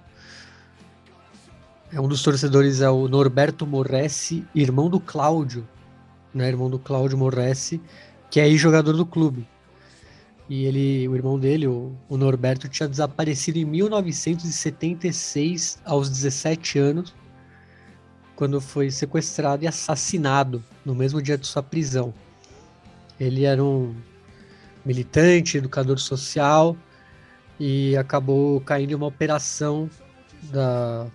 é 1.92 2.00
um 2.00 2.09
dos 2.09 2.22
torcedores 2.22 2.80
é 2.80 2.90
o 2.90 3.09
Norberto 3.09 3.66
Morressi, 3.66 4.44
irmão 4.54 4.88
do 4.88 5.00
Cláudio, 5.00 5.66
né, 6.35 6.49
irmão 6.49 6.68
do 6.68 6.79
Cláudio 6.79 7.16
Morressi, 7.16 7.81
que 8.31 8.38
é 8.40 8.51
jogador 8.51 8.94
do 8.94 9.07
clube. 9.07 9.49
E 10.49 10.64
ele, 10.64 11.07
o 11.09 11.14
irmão 11.14 11.38
dele, 11.38 11.66
o, 11.66 11.92
o 12.09 12.16
Norberto, 12.16 12.66
tinha 12.68 12.88
desaparecido 12.88 13.59
em 13.59 13.64
1976, 13.64 15.79
aos 15.85 16.09
17 16.11 16.79
anos, 16.79 17.14
quando 18.37 18.61
foi 18.61 18.88
sequestrado 18.90 19.64
e 19.64 19.66
assassinado 19.66 20.62
no 20.85 20.94
mesmo 20.94 21.20
dia 21.23 21.38
de 21.38 21.47
sua 21.47 21.62
prisão. 21.62 22.12
Ele 23.18 23.44
era 23.44 23.64
um 23.64 23.94
militante, 24.85 25.57
educador 25.57 25.99
social 25.99 26.77
e 27.59 27.97
acabou 27.97 28.61
caindo 28.61 28.90
em 28.90 28.94
uma 28.94 29.07
operação 29.07 29.88
da, 30.42 31.07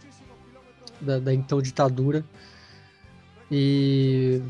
da, 1.00 1.20
da 1.20 1.32
então 1.34 1.62
ditadura. 1.62 2.26
E 3.52 4.42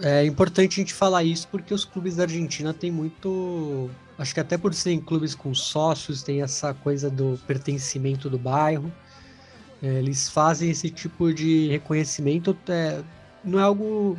é 0.00 0.24
importante 0.24 0.80
a 0.80 0.82
gente 0.82 0.94
falar 0.94 1.24
isso 1.24 1.48
porque 1.48 1.72
os 1.72 1.84
clubes 1.84 2.16
da 2.16 2.24
Argentina 2.24 2.74
têm 2.74 2.90
muito. 2.90 3.90
Acho 4.18 4.34
que 4.34 4.40
até 4.40 4.56
por 4.56 4.72
serem 4.74 5.00
clubes 5.00 5.34
com 5.34 5.54
sócios, 5.54 6.22
tem 6.22 6.42
essa 6.42 6.74
coisa 6.74 7.10
do 7.10 7.38
pertencimento 7.46 8.28
do 8.28 8.38
bairro. 8.38 8.92
É, 9.82 9.86
eles 9.98 10.28
fazem 10.28 10.70
esse 10.70 10.90
tipo 10.90 11.32
de 11.32 11.68
reconhecimento, 11.68 12.56
é, 12.68 13.02
não 13.44 13.58
é 13.58 13.62
algo 13.62 14.18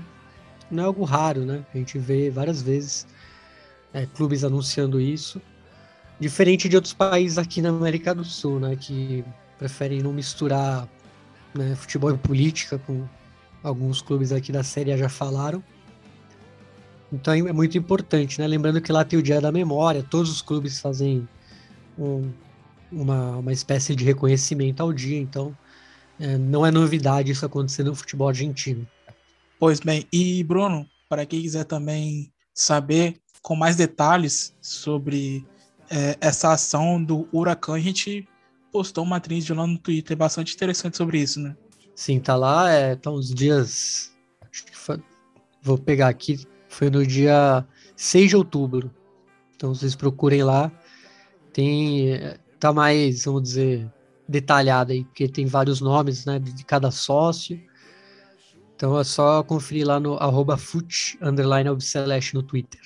não 0.70 0.84
é 0.84 0.86
algo 0.86 1.04
raro, 1.04 1.46
né? 1.46 1.66
A 1.74 1.78
gente 1.78 1.98
vê 1.98 2.30
várias 2.30 2.62
vezes 2.62 3.08
é, 3.94 4.06
clubes 4.06 4.44
anunciando 4.44 5.00
isso, 5.00 5.42
diferente 6.20 6.70
de 6.70 6.76
outros 6.76 6.94
países 6.94 7.38
aqui 7.38 7.62
na 7.62 7.70
América 7.70 8.14
do 8.14 8.24
Sul, 8.24 8.60
né? 8.60 8.76
Que 8.76 9.24
preferem 9.58 10.02
não 10.02 10.14
misturar 10.14 10.88
né, 11.54 11.76
futebol 11.76 12.12
e 12.14 12.18
política, 12.18 12.78
com 12.78 13.08
alguns 13.68 14.02
clubes 14.02 14.32
aqui 14.32 14.52
da 14.52 14.64
Série 14.64 14.92
A 14.92 14.98
já 14.98 15.10
falaram. 15.10 15.64
Então 17.12 17.34
é 17.34 17.54
muito 17.54 17.78
importante, 17.78 18.40
né? 18.40 18.48
Lembrando 18.48 18.82
que 18.82 18.92
lá 18.92 19.04
tem 19.06 19.18
o 19.18 19.24
Dia 19.24 19.40
da 19.40 19.52
Memória, 19.52 20.04
todos 20.04 20.30
os 20.30 20.42
clubes 20.42 20.80
fazem 20.80 21.28
um, 21.98 22.30
uma, 22.92 23.38
uma 23.38 23.54
espécie 23.54 23.96
de 23.96 24.04
reconhecimento 24.04 24.82
ao 24.82 24.92
dia, 24.92 25.18
então 25.18 25.56
é, 26.20 26.38
não 26.38 26.66
é 26.66 26.72
novidade 26.72 27.32
isso 27.32 27.46
acontecer 27.46 27.84
no 27.84 27.96
futebol 27.96 28.28
argentino. 28.28 28.86
Pois 29.60 29.80
bem, 29.80 30.06
e 30.12 30.44
Bruno, 30.44 30.86
para 31.08 31.26
quem 31.26 31.42
quiser 31.42 31.64
também 31.64 32.32
saber 32.54 33.18
com 33.42 33.56
mais 33.56 33.76
detalhes 33.76 34.54
sobre 34.62 35.46
é, 35.90 36.18
essa 36.20 36.52
ação 36.52 37.02
do 37.02 37.28
Huracan, 37.32 37.76
a 37.76 37.80
gente 37.80 38.28
postou 38.72 39.04
uma 39.04 39.20
trilha 39.20 39.56
lá 39.56 39.66
no 39.66 39.78
Twitter 39.78 40.18
bastante 40.18 40.54
interessante 40.54 40.98
sobre 40.98 41.20
isso, 41.20 41.40
né? 41.40 41.56
Sim, 41.98 42.20
tá 42.20 42.36
lá, 42.36 42.70
é, 42.70 42.96
tá 42.96 43.10
uns 43.10 43.34
dias. 43.34 44.16
Foi, 44.72 45.02
vou 45.64 45.80
pegar 45.80 46.10
aqui, 46.10 46.46
foi 46.70 46.92
no 46.92 47.04
dia 47.04 47.66
6 47.96 48.30
de 48.30 48.36
outubro. 48.36 48.94
Então 49.56 49.74
vocês 49.74 49.96
procurem 49.96 50.44
lá. 50.44 50.72
Tem. 51.52 52.38
Tá 52.60 52.72
mais, 52.72 53.26
vamos 53.26 53.42
dizer, 53.42 53.92
detalhado 54.30 54.92
aí, 54.92 55.06
porque 55.06 55.28
tem 55.28 55.48
vários 55.48 55.82
nomes, 55.82 56.24
né, 56.24 56.38
de 56.38 56.64
cada 56.64 56.92
sócio. 56.92 57.60
Então 58.76 59.00
é 59.00 59.04
só 59.04 59.42
conferir 59.42 59.88
lá 59.88 60.00
no 60.00 60.18
arroba 60.18 60.56
no 62.32 62.44
Twitter. 62.44 62.82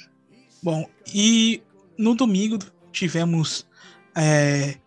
Bom, 0.63 0.89
e 1.13 1.61
no 1.97 2.15
domingo 2.15 2.57
tivemos 2.93 3.67
é, 4.15 4.77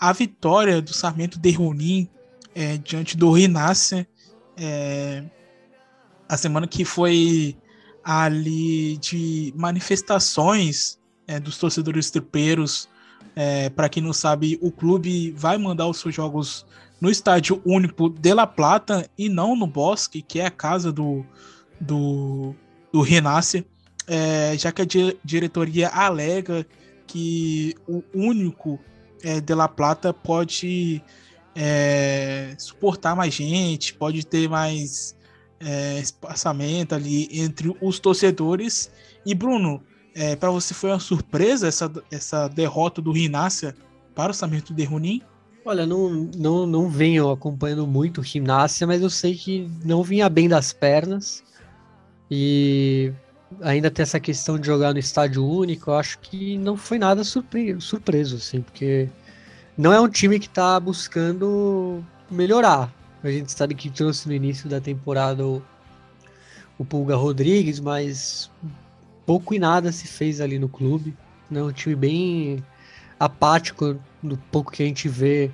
a 0.00 0.10
vitória 0.14 0.80
do 0.80 0.94
Sarmento 0.94 1.38
de 1.38 1.50
Ronin 1.50 2.08
é, 2.54 2.76
diante 2.78 3.16
do 3.16 3.30
Rinácia. 3.32 4.06
É, 4.56 5.24
a 6.28 6.36
semana 6.36 6.66
que 6.66 6.84
foi 6.84 7.56
ali 8.02 8.96
de 8.98 9.52
manifestações 9.56 10.98
é, 11.26 11.40
dos 11.40 11.58
torcedores 11.58 12.10
tripeiros. 12.10 12.88
É, 13.34 13.68
Para 13.70 13.88
quem 13.88 14.02
não 14.02 14.12
sabe, 14.12 14.58
o 14.62 14.70
clube 14.70 15.32
vai 15.32 15.58
mandar 15.58 15.88
os 15.88 15.98
seus 15.98 16.14
jogos 16.14 16.64
no 17.00 17.10
estádio 17.10 17.60
único 17.64 18.08
de 18.08 18.32
La 18.32 18.46
Plata 18.46 19.08
e 19.18 19.28
não 19.28 19.56
no 19.56 19.66
Bosque, 19.66 20.22
que 20.22 20.40
é 20.40 20.46
a 20.46 20.50
casa 20.50 20.92
do, 20.92 21.24
do, 21.80 22.54
do 22.92 23.00
Rinácia, 23.00 23.64
é, 24.06 24.56
já 24.56 24.70
que 24.70 24.82
a 24.82 24.84
di 24.84 25.16
diretoria 25.24 25.88
alega 25.88 26.66
que 27.06 27.74
o 27.88 28.02
único 28.14 28.78
é, 29.22 29.40
de 29.40 29.54
La 29.54 29.68
Plata 29.68 30.12
pode 30.12 31.02
é, 31.54 32.54
suportar 32.58 33.14
mais 33.14 33.34
gente, 33.34 33.94
pode 33.94 34.26
ter 34.26 34.48
mais 34.48 35.16
é, 35.60 35.98
espaçamento 35.98 36.94
ali 36.94 37.28
entre 37.32 37.74
os 37.80 37.98
torcedores. 37.98 38.90
E 39.24 39.34
Bruno, 39.34 39.82
é, 40.14 40.36
para 40.36 40.50
você 40.50 40.74
foi 40.74 40.90
uma 40.90 41.00
surpresa 41.00 41.66
essa, 41.66 41.90
essa 42.10 42.48
derrota 42.48 43.00
do 43.00 43.12
Rinácia 43.12 43.74
para 44.14 44.30
o 44.30 44.34
Samento 44.34 44.72
de 44.72 44.84
Runim? 44.84 45.22
Olha, 45.64 45.86
não, 45.86 46.10
não, 46.36 46.66
não 46.66 46.88
venho 46.90 47.30
acompanhando 47.30 47.86
muito 47.86 48.18
o 48.18 48.24
Rinácia, 48.24 48.86
mas 48.86 49.00
eu 49.00 49.08
sei 49.08 49.34
que 49.34 49.68
não 49.84 50.02
vinha 50.02 50.28
bem 50.28 50.48
das 50.48 50.72
pernas. 50.72 51.42
E 52.30 53.12
ainda 53.62 53.90
tem 53.90 54.02
essa 54.02 54.20
questão 54.20 54.58
de 54.58 54.66
jogar 54.66 54.92
no 54.92 54.98
estádio 54.98 55.46
único, 55.46 55.90
eu 55.90 55.94
acho 55.94 56.18
que 56.18 56.58
não 56.58 56.76
foi 56.76 56.98
nada 56.98 57.24
surpre 57.24 57.80
surpreso, 57.80 58.36
assim, 58.36 58.60
porque 58.60 59.08
não 59.76 59.92
é 59.92 60.00
um 60.00 60.08
time 60.08 60.38
que 60.38 60.46
está 60.46 60.78
buscando 60.78 62.04
melhorar. 62.30 62.92
A 63.22 63.30
gente 63.30 63.52
sabe 63.52 63.74
que 63.74 63.90
trouxe 63.90 64.28
no 64.28 64.34
início 64.34 64.68
da 64.68 64.80
temporada 64.80 65.46
o, 65.46 65.62
o 66.78 66.84
Pulga 66.84 67.16
Rodrigues, 67.16 67.80
mas 67.80 68.50
pouco 69.26 69.54
e 69.54 69.58
nada 69.58 69.90
se 69.90 70.06
fez 70.06 70.40
ali 70.40 70.58
no 70.58 70.68
clube. 70.68 71.16
Né? 71.50 71.62
Um 71.62 71.72
time 71.72 71.96
bem 71.96 72.64
apático 73.18 73.98
do 74.22 74.36
pouco 74.50 74.70
que 74.70 74.82
a 74.82 74.86
gente 74.86 75.08
vê 75.08 75.50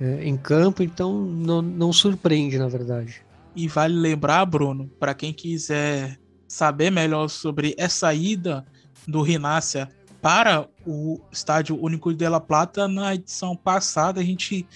é, 0.00 0.24
em 0.24 0.36
campo, 0.36 0.82
então 0.82 1.24
não, 1.24 1.62
não 1.62 1.92
surpreende, 1.92 2.58
na 2.58 2.68
verdade. 2.68 3.24
E 3.56 3.68
vale 3.68 3.94
lembrar, 3.94 4.44
Bruno, 4.44 4.90
para 4.98 5.14
quem 5.14 5.32
quiser 5.32 6.18
saber 6.46 6.90
melhor 6.90 7.28
sobre 7.28 7.74
essa 7.78 8.12
ida 8.12 8.64
do 9.06 9.22
Rinácia 9.22 9.88
para 10.24 10.66
o 10.86 11.20
Estádio 11.30 11.78
Único 11.78 12.14
de 12.14 12.26
La 12.26 12.40
Plata, 12.40 12.88
na 12.88 13.14
edição 13.14 13.54
passada 13.54 14.22
a 14.22 14.24
gente 14.24 14.66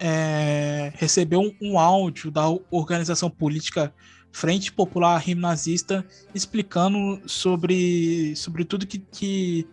é, 0.00 0.92
recebeu 0.96 1.40
um, 1.40 1.54
um, 1.62 1.78
áudio 1.78 2.28
da 2.28 2.42
organização 2.72 3.30
política 3.30 3.94
Frente 4.32 4.72
Popular 4.72 5.16
Rio 5.18 5.36
Nazista 5.36 6.04
explicando 6.34 7.20
sobre, 7.24 8.34
sobre 8.34 8.64
tudo 8.64 8.84
que 8.84 9.64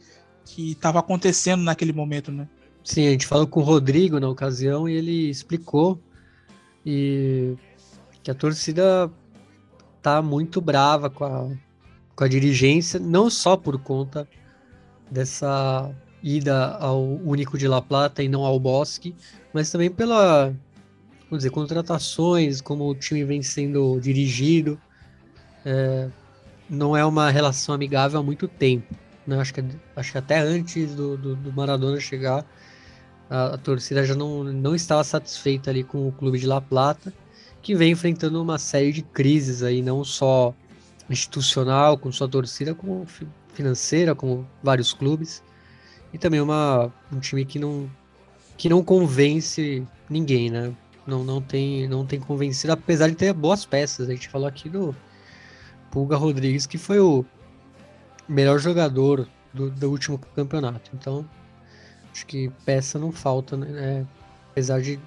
estava 0.56 1.02
que, 1.02 1.06
acontecendo 1.06 1.63
naquele 1.63 1.93
momento, 1.93 2.32
né? 2.32 2.48
Sim, 2.84 3.08
a 3.08 3.10
gente 3.10 3.26
falou 3.26 3.48
com 3.48 3.60
o 3.60 3.63
Rodrigo 3.63 4.19
na 4.19 4.30
ocasião 4.30 4.88
e 4.88 4.93
ele 4.93 5.32
explicou 5.32 6.00
e 6.86 7.56
que 8.22 8.30
a 8.30 8.36
torcida 8.36 9.12
tá 10.00 10.22
muito 10.22 10.62
brava 10.62 11.10
com 11.10 11.24
a, 11.26 11.50
com 12.15 12.24
a 12.24 12.28
dirigência, 12.28 13.00
não 13.00 13.32
só 13.32 13.58
por 13.58 13.82
conta 13.82 14.30
dessa 15.13 15.91
ida 16.21 16.76
ao 16.78 17.04
Único 17.04 17.58
de 17.58 17.67
La 17.67 17.82
Plata 17.82 18.23
e 18.23 18.28
não 18.28 18.43
ao 18.43 18.60
Bosque, 18.60 19.15
mas 19.54 19.69
também 19.69 19.91
pela, 19.91 20.45
vamos 21.30 21.39
dizer, 21.39 21.52
contratações, 21.52 22.62
como 22.62 22.89
o 22.89 22.95
time 22.95 23.23
vem 23.23 23.41
sendo 23.43 23.99
dirigido. 23.99 24.80
É, 25.65 26.10
não 26.69 26.97
é 26.97 27.06
uma 27.06 27.30
relação 27.30 27.76
amigável 27.76 28.19
há 28.19 28.23
muito 28.23 28.47
tempo. 28.47 28.95
Né? 29.28 29.39
Acho, 29.39 29.54
que, 29.54 29.63
acho 29.95 30.12
que 30.12 30.17
até 30.17 30.39
antes 30.39 30.95
do, 30.95 31.15
do, 31.17 31.36
do 31.36 31.54
Maradona 31.54 31.99
chegar, 31.99 32.45
a, 33.30 33.54
a, 33.54 33.58
torcida 33.58 34.04
já 34.06 34.15
não, 34.15 34.43
não 34.43 34.73
estava 34.73 35.04
satisfeita 35.04 35.69
ali 35.69 35.84
com 35.84 36.08
o 36.08 36.12
clube 36.12 36.39
de 36.39 36.47
La 36.47 36.60
Plata 36.60 37.13
que 37.62 37.73
vem 37.73 37.91
enfrentando 37.93 38.41
uma 38.41 38.60
série 38.60 38.91
de 38.91 39.02
crises 39.02 39.63
aí, 39.63 39.82
não 39.82 40.04
só 40.04 40.54
institucional, 41.10 41.97
com 41.97 42.12
sua 42.12 42.28
torcida, 42.28 42.76
como 42.76 43.06
financeira, 43.54 44.13
como 44.16 44.48
vários 44.62 44.94
clubes, 44.94 45.44
e 46.12 46.18
também 46.18 46.42
uma, 46.42 46.92
um 47.12 47.20
time 47.20 47.46
que 47.46 47.58
não, 47.58 47.89
que 48.58 48.70
não 48.70 48.84
convence 48.84 49.86
ninguém, 50.10 50.50
né? 50.50 50.74
Não, 51.06 51.24
não, 51.24 51.42
tem, 51.42 51.88
não 51.88 52.06
tem 52.06 52.20
convencido, 52.20 52.74
apesar 52.74 53.10
de 53.10 53.16
ter 53.16 53.34
boas 53.34 53.66
peças. 53.66 54.10
A 54.10 54.13
gente 54.13 54.30
falou 54.30 54.48
aqui 54.48 54.70
do 54.70 54.96
Pulga 55.92 56.16
Rodrigues, 56.16 56.66
que 56.66 56.78
foi 56.78 57.00
o 57.00 57.26
melhor 58.28 58.58
jogador 58.60 59.28
do, 59.54 59.70
do 59.70 59.89
último 59.89 60.18
campeonato. 60.36 60.92
Então, 60.94 61.26
acho 62.12 62.26
que 62.26 62.50
peça 62.66 62.98
não 62.98 63.12
falta, 63.12 63.58
né? 63.58 63.68
É, 63.72 64.06
apesar 64.51 64.82
de 64.82 64.99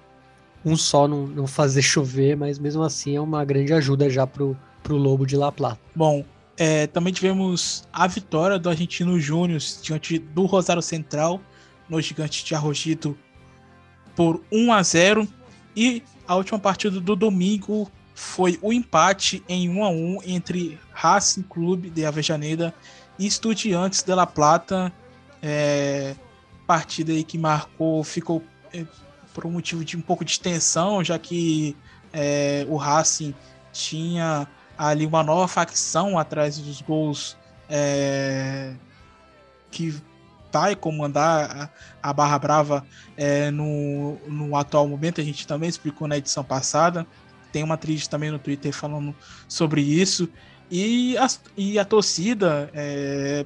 um 0.65 0.77
só 0.77 1.07
não, 1.09 1.27
não 1.27 1.47
fazer 1.47 1.81
chover, 1.83 2.37
mas 2.37 2.59
mesmo 2.59 2.83
assim 2.83 3.17
é 3.17 3.21
uma 3.21 3.45
grande 3.45 3.73
ajuda 3.73 4.11
já 4.11 4.27
pro, 4.27 4.57
pro 4.83 4.97
Lobo 4.97 5.25
de 5.25 5.37
La 5.37 5.51
Plata. 5.51 5.81
Bom, 5.95 6.25
é, 6.57 6.87
também 6.87 7.13
tivemos 7.13 7.87
a 7.93 8.07
vitória 8.07 8.59
do 8.59 8.69
Argentino 8.69 9.21
Júnior 9.21 9.61
diante 9.83 10.19
do 10.19 10.47
Rosário 10.47 10.83
Central 10.83 11.41
no 11.89 12.01
Gigante 12.01 12.45
de 12.45 12.55
Arrojito 12.55 13.17
por 14.15 14.43
1 14.51 14.73
a 14.73 14.83
0 14.83 15.29
e 15.77 16.03
a 16.27 16.35
última 16.35 16.59
partida 16.59 16.99
do 16.99 17.15
domingo 17.15 17.91
foi 18.15 18.59
o 18.63 18.73
empate 18.73 19.45
em 19.47 19.69
1 19.69 19.85
a 19.85 19.91
1 19.91 20.19
entre 20.25 20.81
Racing 20.93 21.43
Clube 21.43 21.91
de 21.91 22.07
Avejaneda 22.07 22.75
e 23.19 23.27
Estudiantes 23.27 24.03
de 24.03 24.15
La 24.15 24.27
Plata. 24.27 24.91
É, 25.43 26.17
partida 26.67 27.13
aí 27.13 27.23
que 27.23 27.37
marcou, 27.37 28.03
ficou 28.03 28.43
é, 28.73 28.87
por 29.35 29.45
um 29.45 29.51
motivo 29.51 29.85
de 29.85 29.99
um 29.99 30.01
pouco 30.01 30.25
de 30.25 30.41
tensão, 30.41 31.05
já 31.05 31.19
que 31.19 31.77
é, 32.11 32.67
o 32.71 32.77
Racing 32.77 33.35
tinha 33.71 34.49
ali 34.77 35.07
uma 35.07 35.23
nova 35.23 35.49
facção 35.49 36.19
atrás 36.19 36.59
dos 36.59 36.81
gols 36.81 37.37
é, 37.69 38.75
que 39.71 39.95
vai 40.53 40.75
comandar 40.75 41.71
a, 42.03 42.13
Barra 42.15 42.39
Brava 42.39 42.87
é, 43.15 43.51
no, 43.51 44.17
no 44.27 44.57
atual 44.57 44.89
momento. 44.89 45.21
A 45.21 45.25
gente 45.25 45.47
também 45.47 45.69
explicou 45.69 46.09
na 46.09 46.17
edição 46.17 46.43
passada. 46.43 47.07
Tem 47.53 47.63
uma 47.63 47.75
atriz 47.75 48.09
também 48.09 48.31
no 48.31 48.39
Twitter 48.39 48.73
falando 48.73 49.15
sobre 49.47 49.83
isso. 49.83 50.29
E 50.71 51.17
a, 51.19 51.27
e 51.57 51.79
a 51.79 51.85
torcida 51.85 52.71
é, 52.73 53.45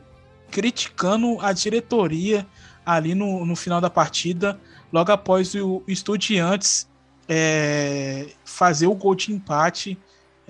criticando 0.51 1.39
a 1.41 1.53
diretoria 1.53 2.47
ali 2.87 3.15
no, 3.15 3.45
no 3.45 3.57
final 3.57 3.81
da 3.81 3.91
partida 3.91 4.59
logo 4.93 5.11
após 5.11 5.55
o 5.55 5.83
Estudiantes 5.87 6.89
é, 7.29 8.29
fazer 8.45 8.87
o 8.87 8.95
gol 8.95 9.15
de 9.15 9.33
empate, 9.33 9.99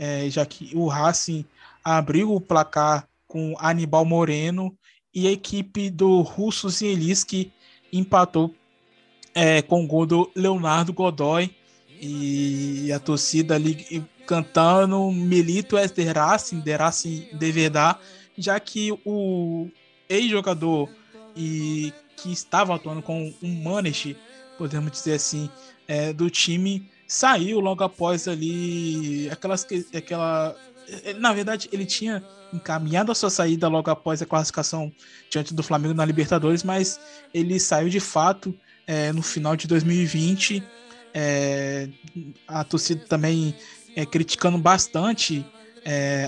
é, 0.00 0.30
já 0.30 0.46
que 0.46 0.70
o 0.74 0.88
Racing 0.88 1.44
abriu 1.84 2.34
o 2.34 2.40
placar 2.40 3.06
com 3.28 3.54
Anibal 3.58 4.06
Moreno 4.06 4.74
e 5.14 5.28
a 5.28 5.30
equipe 5.30 5.90
do 5.90 6.22
Russo 6.22 6.70
Zielinski 6.70 7.52
empatou 7.92 8.54
é, 9.34 9.60
com 9.60 9.84
o 9.84 9.86
gol 9.86 10.06
do 10.06 10.30
Leonardo 10.34 10.94
Godoy. 10.94 11.54
E 12.00 12.90
a 12.94 12.98
torcida 12.98 13.56
ali 13.56 14.02
cantando 14.26 15.10
Milito 15.10 15.76
es 15.76 15.90
de 15.90 16.04
Racing, 16.04 16.60
de 16.60 16.74
Racing 16.74 17.28
de 17.34 17.52
verdade, 17.52 17.98
já 18.38 18.58
que 18.58 18.98
o 19.04 19.68
ex-jogador 20.08 20.88
e 21.36 21.92
que 22.16 22.32
estava 22.32 22.74
atuando 22.74 23.02
com 23.02 23.34
um 23.42 23.62
manager, 23.62 24.16
podemos 24.56 24.92
dizer 24.92 25.12
assim, 25.12 25.50
é, 25.86 26.10
do 26.14 26.30
time, 26.30 26.88
saiu 27.10 27.58
logo 27.58 27.82
após 27.82 28.28
ali 28.28 29.28
aquelas 29.30 29.66
aquela 29.92 30.56
na 31.18 31.32
verdade 31.32 31.68
ele 31.72 31.84
tinha 31.84 32.22
encaminhado 32.52 33.10
a 33.10 33.16
sua 33.16 33.30
saída 33.30 33.66
logo 33.66 33.90
após 33.90 34.22
a 34.22 34.26
classificação 34.26 34.92
diante 35.28 35.52
do 35.52 35.62
Flamengo 35.62 35.92
na 35.92 36.04
Libertadores, 36.04 36.62
mas 36.62 37.00
ele 37.34 37.58
saiu 37.58 37.88
de 37.88 37.98
fato 37.98 38.54
é, 38.86 39.12
no 39.12 39.22
final 39.22 39.56
de 39.56 39.66
2020. 39.66 40.62
É, 41.12 41.88
a 42.46 42.62
torcida 42.62 43.04
também 43.08 43.56
é, 43.96 44.06
criticando 44.06 44.56
bastante 44.56 45.44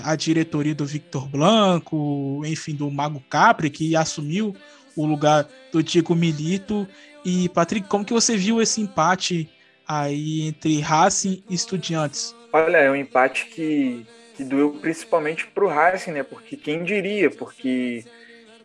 a 0.03 0.15
diretoria 0.15 0.73
do 0.73 0.83
Victor 0.83 1.29
Blanco, 1.29 2.41
enfim, 2.43 2.73
do 2.73 2.89
Mago 2.89 3.23
Capri, 3.29 3.69
que 3.69 3.95
assumiu 3.95 4.55
o 4.95 5.05
lugar 5.05 5.47
do 5.71 5.83
Diego 5.83 6.15
Milito. 6.15 6.87
E, 7.23 7.47
Patrick, 7.49 7.87
como 7.87 8.03
que 8.03 8.11
você 8.11 8.35
viu 8.35 8.59
esse 8.59 8.81
empate 8.81 9.47
aí 9.87 10.47
entre 10.47 10.79
Racing 10.79 11.43
e 11.49 11.53
Estudiantes? 11.55 12.35
Olha, 12.51 12.77
é 12.77 12.91
um 12.91 12.95
empate 12.95 13.47
que, 13.47 14.05
que 14.35 14.43
doeu 14.43 14.73
principalmente 14.81 15.47
para 15.47 15.65
o 15.65 15.67
Racing, 15.67 16.11
né? 16.11 16.23
Porque 16.23 16.55
quem 16.55 16.83
diria? 16.83 17.29
Porque 17.29 18.05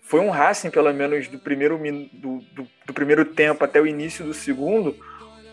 foi 0.02 0.20
um 0.20 0.30
Racing, 0.30 0.70
pelo 0.70 0.92
menos 0.92 1.28
do 1.28 1.38
primeiro, 1.38 1.78
do, 2.12 2.38
do, 2.52 2.68
do 2.86 2.92
primeiro 2.94 3.24
tempo 3.24 3.64
até 3.64 3.80
o 3.80 3.86
início 3.86 4.24
do 4.24 4.32
segundo, 4.32 4.96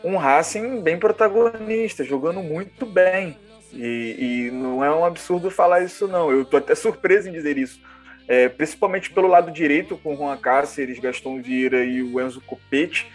um 0.04 0.18
Racing 0.18 0.82
bem 0.82 0.98
protagonista, 0.98 2.04
jogando 2.04 2.42
muito 2.42 2.86
bem. 2.86 3.38
E, 3.74 4.48
e, 4.48 4.52
não 4.52 4.84
é 4.84 4.90
um 4.90 5.04
absurdo 5.04 5.52
falar 5.52 5.84
isso, 5.84 6.08
não. 6.08 6.32
Eu 6.32 6.46
tô 6.46 6.58
até 6.58 6.74
surpreso 6.76 7.28
em 7.28 7.34
dizer 7.34 7.58
isso. 7.58 7.82
É, 8.28 8.48
principalmente 8.48 9.12
pelo 9.12 9.28
lado 9.28 9.52
direito, 9.52 9.98
com 9.98 10.14
o 10.14 10.18
Juan 10.18 10.38
Cáceres, 10.38 11.00
Gaston 11.00 11.42
Vieira 11.42 11.84
e 11.84 12.02
o 12.02 12.22
Enzo 12.22 12.40
Copete. 12.42 13.12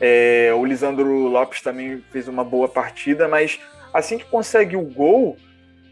É, 0.00 0.50
o 0.54 0.64
Lisandro 0.64 1.28
Lopes 1.28 1.60
também 1.60 2.02
fez 2.10 2.26
uma 2.26 2.44
boa 2.44 2.68
partida, 2.68 3.28
mas 3.28 3.60
assim 3.92 4.18
que 4.18 4.24
consegue 4.24 4.76
o 4.76 4.82
gol, 4.82 5.36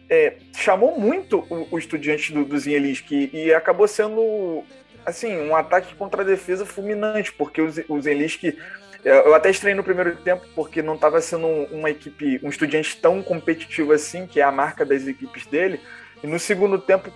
é, 0.08 0.36
chamou 0.56 0.98
muito 0.98 1.44
o, 1.50 1.74
o 1.74 1.78
estudiante 1.78 2.32
do, 2.32 2.44
do 2.44 2.58
Zinhelinski 2.58 3.30
e 3.32 3.52
acabou 3.52 3.86
sendo 3.86 4.64
assim, 5.04 5.36
um 5.36 5.56
ataque 5.56 5.94
contra 5.94 6.22
a 6.22 6.24
defesa 6.24 6.66
fulminante, 6.66 7.32
porque 7.32 7.60
o, 7.60 7.68
o 7.88 8.00
Zelinski 8.00 8.58
eu 9.04 9.34
até 9.34 9.48
estranhei 9.48 9.76
no 9.76 9.84
primeiro 9.84 10.16
tempo 10.16 10.44
porque 10.54 10.82
não 10.82 10.96
estava 10.96 11.20
sendo 11.20 11.46
uma 11.46 11.88
equipe, 11.88 12.40
um 12.42 12.48
estudiante 12.48 12.96
tão 12.96 13.22
competitivo 13.22 13.92
assim, 13.92 14.26
que 14.26 14.40
é 14.40 14.42
a 14.42 14.50
marca 14.50 14.84
das 14.84 15.06
equipes 15.06 15.46
dele. 15.46 15.80
E 16.22 16.26
no 16.26 16.38
segundo 16.38 16.78
tempo 16.78 17.10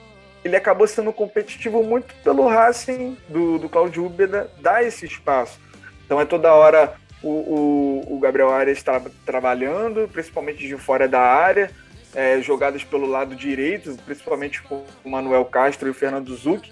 ele 0.45 0.57
acabou 0.57 0.87
sendo 0.87 1.13
competitivo 1.13 1.83
muito 1.83 2.15
pelo 2.23 2.47
Racing 2.47 3.17
do, 3.29 3.59
do 3.59 3.69
Claudio 3.69 4.07
Ubeda 4.07 4.51
dar 4.61 4.85
esse 4.85 5.07
espaço. 5.07 5.59
Então 6.13 6.21
é 6.21 6.27
toda 6.27 6.53
hora 6.53 6.93
o, 7.23 7.31
o, 7.31 8.17
o 8.17 8.19
Gabriel 8.19 8.51
Arias 8.51 8.77
está 8.77 9.01
trabalhando, 9.25 10.07
principalmente 10.13 10.69
de 10.69 10.77
fora 10.77 11.09
da 11.09 11.23
área, 11.23 11.71
é, 12.15 12.39
jogadas 12.43 12.85
pelo 12.85 13.07
lado 13.07 13.35
direito, 13.35 13.97
principalmente 14.05 14.61
com 14.61 14.85
o 15.03 15.09
Manuel 15.09 15.47
Castro 15.47 15.89
e 15.89 15.91
o 15.91 15.95
Fernando 15.95 16.37
Zucchi. 16.37 16.71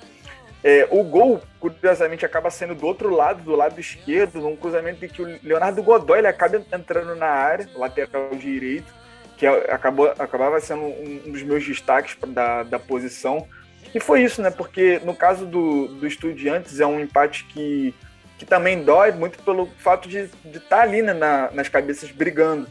É, 0.62 0.86
o 0.90 1.02
gol, 1.02 1.40
curiosamente, 1.58 2.26
acaba 2.26 2.50
sendo 2.50 2.74
do 2.74 2.86
outro 2.86 3.08
lado, 3.08 3.42
do 3.42 3.56
lado 3.56 3.80
esquerdo, 3.80 4.42
num 4.42 4.54
cruzamento 4.54 5.02
em 5.06 5.08
que 5.08 5.22
o 5.22 5.40
Leonardo 5.42 5.82
Godoy 5.82 6.18
ele 6.18 6.26
acaba 6.26 6.62
entrando 6.70 7.16
na 7.16 7.28
área, 7.28 7.66
lateral 7.74 8.34
direito, 8.34 8.92
que 9.38 9.46
é, 9.46 9.72
acabou, 9.72 10.12
acabava 10.18 10.60
sendo 10.60 10.82
um, 10.82 11.22
um 11.28 11.32
dos 11.32 11.42
meus 11.42 11.66
destaques 11.66 12.14
da, 12.26 12.62
da 12.62 12.78
posição. 12.78 13.48
E 13.94 13.98
foi 13.98 14.22
isso, 14.22 14.42
né? 14.42 14.50
Porque 14.50 15.00
no 15.02 15.14
caso 15.14 15.46
do, 15.46 15.88
do 15.88 16.06
Estudiantes 16.06 16.78
é 16.78 16.86
um 16.86 17.00
empate 17.00 17.44
que, 17.44 17.94
que 18.40 18.46
também 18.46 18.82
dói 18.82 19.12
muito 19.12 19.38
pelo 19.42 19.66
fato 19.66 20.08
de 20.08 20.20
estar 20.46 20.60
tá 20.70 20.80
ali 20.80 21.02
né, 21.02 21.12
na, 21.12 21.50
nas 21.52 21.68
cabeças 21.68 22.10
brigando. 22.10 22.66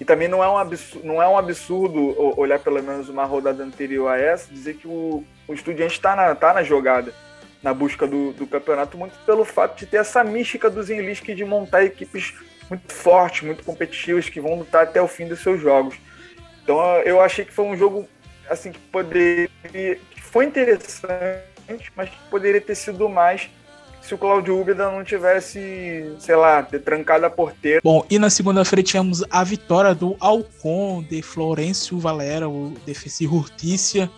E 0.00 0.04
também 0.04 0.26
não 0.26 0.42
é, 0.42 0.48
um 0.48 0.58
absurdo, 0.58 1.06
não 1.06 1.22
é 1.22 1.28
um 1.28 1.38
absurdo 1.38 2.36
olhar 2.36 2.58
pelo 2.58 2.82
menos 2.82 3.08
uma 3.08 3.24
rodada 3.24 3.62
anterior 3.62 4.08
a 4.08 4.18
essa, 4.18 4.52
dizer 4.52 4.74
que 4.74 4.88
o, 4.88 5.22
o 5.46 5.54
Estudiante 5.54 5.92
está 5.92 6.16
na, 6.16 6.34
tá 6.34 6.52
na 6.52 6.64
jogada 6.64 7.14
na 7.62 7.72
busca 7.72 8.04
do, 8.04 8.32
do 8.32 8.48
campeonato, 8.48 8.98
muito 8.98 9.16
pelo 9.24 9.44
fato 9.44 9.78
de 9.78 9.86
ter 9.86 9.98
essa 9.98 10.24
mística 10.24 10.68
do 10.68 10.82
Zinlisk 10.82 11.26
de 11.26 11.44
montar 11.44 11.84
equipes 11.84 12.34
muito 12.68 12.92
fortes, 12.92 13.42
muito 13.42 13.62
competitivas, 13.62 14.28
que 14.28 14.40
vão 14.40 14.58
lutar 14.58 14.82
até 14.82 15.00
o 15.00 15.06
fim 15.06 15.28
dos 15.28 15.38
seus 15.38 15.60
jogos. 15.60 15.94
Então 16.64 16.80
eu 17.02 17.20
achei 17.20 17.44
que 17.44 17.52
foi 17.52 17.66
um 17.66 17.76
jogo 17.76 18.08
assim 18.50 18.72
que 18.72 18.80
poderia. 18.80 19.48
que 19.70 20.20
foi 20.20 20.46
interessante, 20.46 21.92
mas 21.94 22.08
que 22.08 22.18
poderia 22.28 22.60
ter 22.60 22.74
sido 22.74 23.08
mais 23.08 23.48
se 24.02 24.14
o 24.14 24.18
Claudio 24.18 24.60
Ubeda 24.60 24.90
não 24.90 25.04
tivesse, 25.04 26.14
sei 26.18 26.36
lá, 26.36 26.62
ter 26.62 26.80
trancado 26.80 27.24
a 27.24 27.30
porteira. 27.30 27.80
Bom, 27.82 28.04
e 28.10 28.18
na 28.18 28.28
segunda-feira 28.28 28.82
tivemos 28.82 29.24
a 29.30 29.42
vitória 29.44 29.94
do 29.94 30.16
Alcon 30.20 31.02
de 31.08 31.22
Florencio 31.22 31.98
Valera, 31.98 32.48
o 32.48 32.74
Defensivo 32.84 33.36
Hurtícia, 33.36 34.10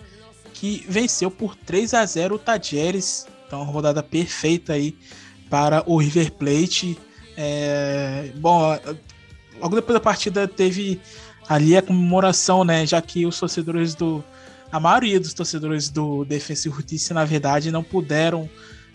que 0.53 0.85
venceu 0.89 1.31
por 1.31 1.55
3 1.55 1.95
a 1.95 2.05
0 2.05 2.37
o 2.37 2.39
Tajeres 2.39 3.27
então, 3.47 3.63
uma 3.63 3.73
rodada 3.73 4.03
perfeita 4.03 4.73
aí 4.73 4.97
para 5.49 5.85
o 5.87 5.97
River 5.97 6.33
Plate. 6.33 6.99
É, 7.37 8.31
bom, 8.35 8.77
logo 9.61 9.77
depois 9.77 9.95
da 9.95 10.01
partida 10.01 10.49
teve 10.49 11.01
ali 11.49 11.77
a 11.77 11.83
comemoração, 11.83 12.65
né? 12.65 12.85
Já 12.85 13.01
que 13.01 13.25
os 13.25 13.39
torcedores 13.39 13.95
do. 13.95 14.25
A 14.73 14.81
maioria 14.81 15.21
dos 15.21 15.33
torcedores 15.33 15.89
do 15.89 16.25
Defensa 16.25 16.69
e 16.69 16.73
Justiça, 16.73 17.15
na 17.15 17.25
verdade, 17.25 17.71
não 17.71 17.85
puderam 17.85 18.51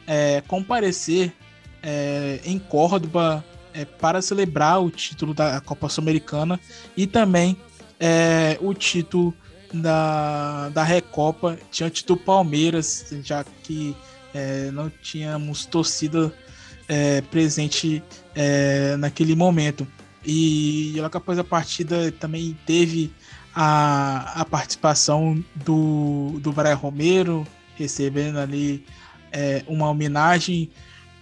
é, 0.10 0.42
comparecer 0.48 1.32
é, 1.84 2.40
em 2.44 2.58
Córdoba 2.58 3.46
é, 3.72 3.86
para 3.86 4.24
celebrar 4.24 4.82
o 4.82 4.90
título 4.90 5.36
da 5.36 5.62
Copa 5.62 5.88
Sul-Americana 5.88 6.60
e 6.98 7.06
também 7.06 7.56
é, 8.00 8.58
o 8.60 8.74
título 8.74 9.32
da, 9.72 10.70
da 10.70 10.84
Recopa 10.84 11.60
diante 11.72 12.04
do 12.08 12.18
Palmeiras, 12.18 13.14
já 13.24 13.46
que 13.62 13.96
é, 14.34 14.72
não 14.72 14.90
tínhamos 14.90 15.68
torcida 15.68 16.34
é, 16.88 17.22
presente 17.22 18.02
naquele 18.98 19.36
momento. 19.36 19.86
E 20.26 20.94
logo 20.98 21.18
após 21.18 21.38
a 21.38 21.44
partida 21.44 22.10
também 22.14 22.58
teve 22.66 23.12
a, 23.54 24.42
a 24.42 24.46
participação 24.46 25.44
do, 25.54 26.40
do 26.40 26.54
Brian 26.54 26.76
Romero, 26.76 27.46
recebendo 27.76 28.40
ali 28.40 28.86
é, 29.32 29.64
uma 29.68 29.90
homenagem. 29.90 30.70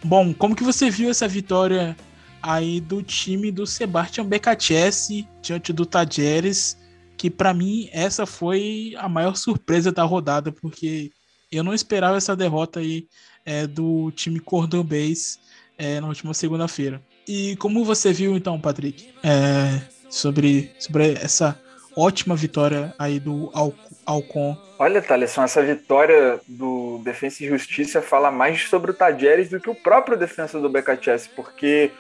Bom, 0.04 0.34
como 0.34 0.56
que 0.56 0.64
você 0.64 0.90
viu 0.90 1.10
essa 1.10 1.28
vitória 1.28 1.96
aí 2.42 2.80
do 2.80 3.02
time 3.02 3.52
do 3.52 3.66
Sebastian 3.66 4.26
Becacchese 4.26 5.28
diante 5.42 5.74
do 5.74 5.86
Tajeres? 5.86 6.78
Que 7.18 7.30
para 7.30 7.54
mim 7.54 7.90
essa 7.92 8.26
foi 8.26 8.94
a 8.98 9.10
maior 9.10 9.36
surpresa 9.36 9.92
da 9.92 10.04
rodada, 10.04 10.52
porque 10.52 11.12
eu 11.52 11.64
não 11.64 11.74
esperava 11.74 12.18
essa 12.18 12.36
derrota 12.36 12.80
aí 12.80 13.08
é, 13.46 13.66
do 13.66 14.12
time 14.12 14.40
cordobês 14.40 15.40
é, 15.78 16.00
na 16.00 16.08
última 16.08 16.34
segunda-feira. 16.34 17.02
E 17.28 17.56
como 17.58 17.84
você 17.84 18.14
viu 18.14 18.36
então, 18.36 18.60
Patrick, 18.60 19.10
é, 19.24 19.82
sobre, 20.10 20.72
sobre 20.80 21.14
essa 21.14 21.60
ótima 21.98 22.36
vitória 22.36 22.94
aí 23.00 23.20
do 23.20 23.50
Al 23.54 23.74
Alcon? 24.06 24.56
Olha, 24.80 25.02
Thaleson, 25.02 25.44
essa 25.44 25.62
vitória 25.62 26.40
do 26.48 27.02
Defensa 27.04 27.44
e 27.44 27.48
Justiça 27.48 28.02
fala 28.02 28.32
mais 28.32 28.70
sobre 28.70 28.92
o 28.92 28.94
Tajeres 28.94 29.50
do 29.50 29.60
que 29.60 29.70
o 29.70 29.76
próprio 29.76 30.16
defesa 30.16 30.62
do 30.62 30.70
BKTS, 30.70 31.30
porque 31.36 31.92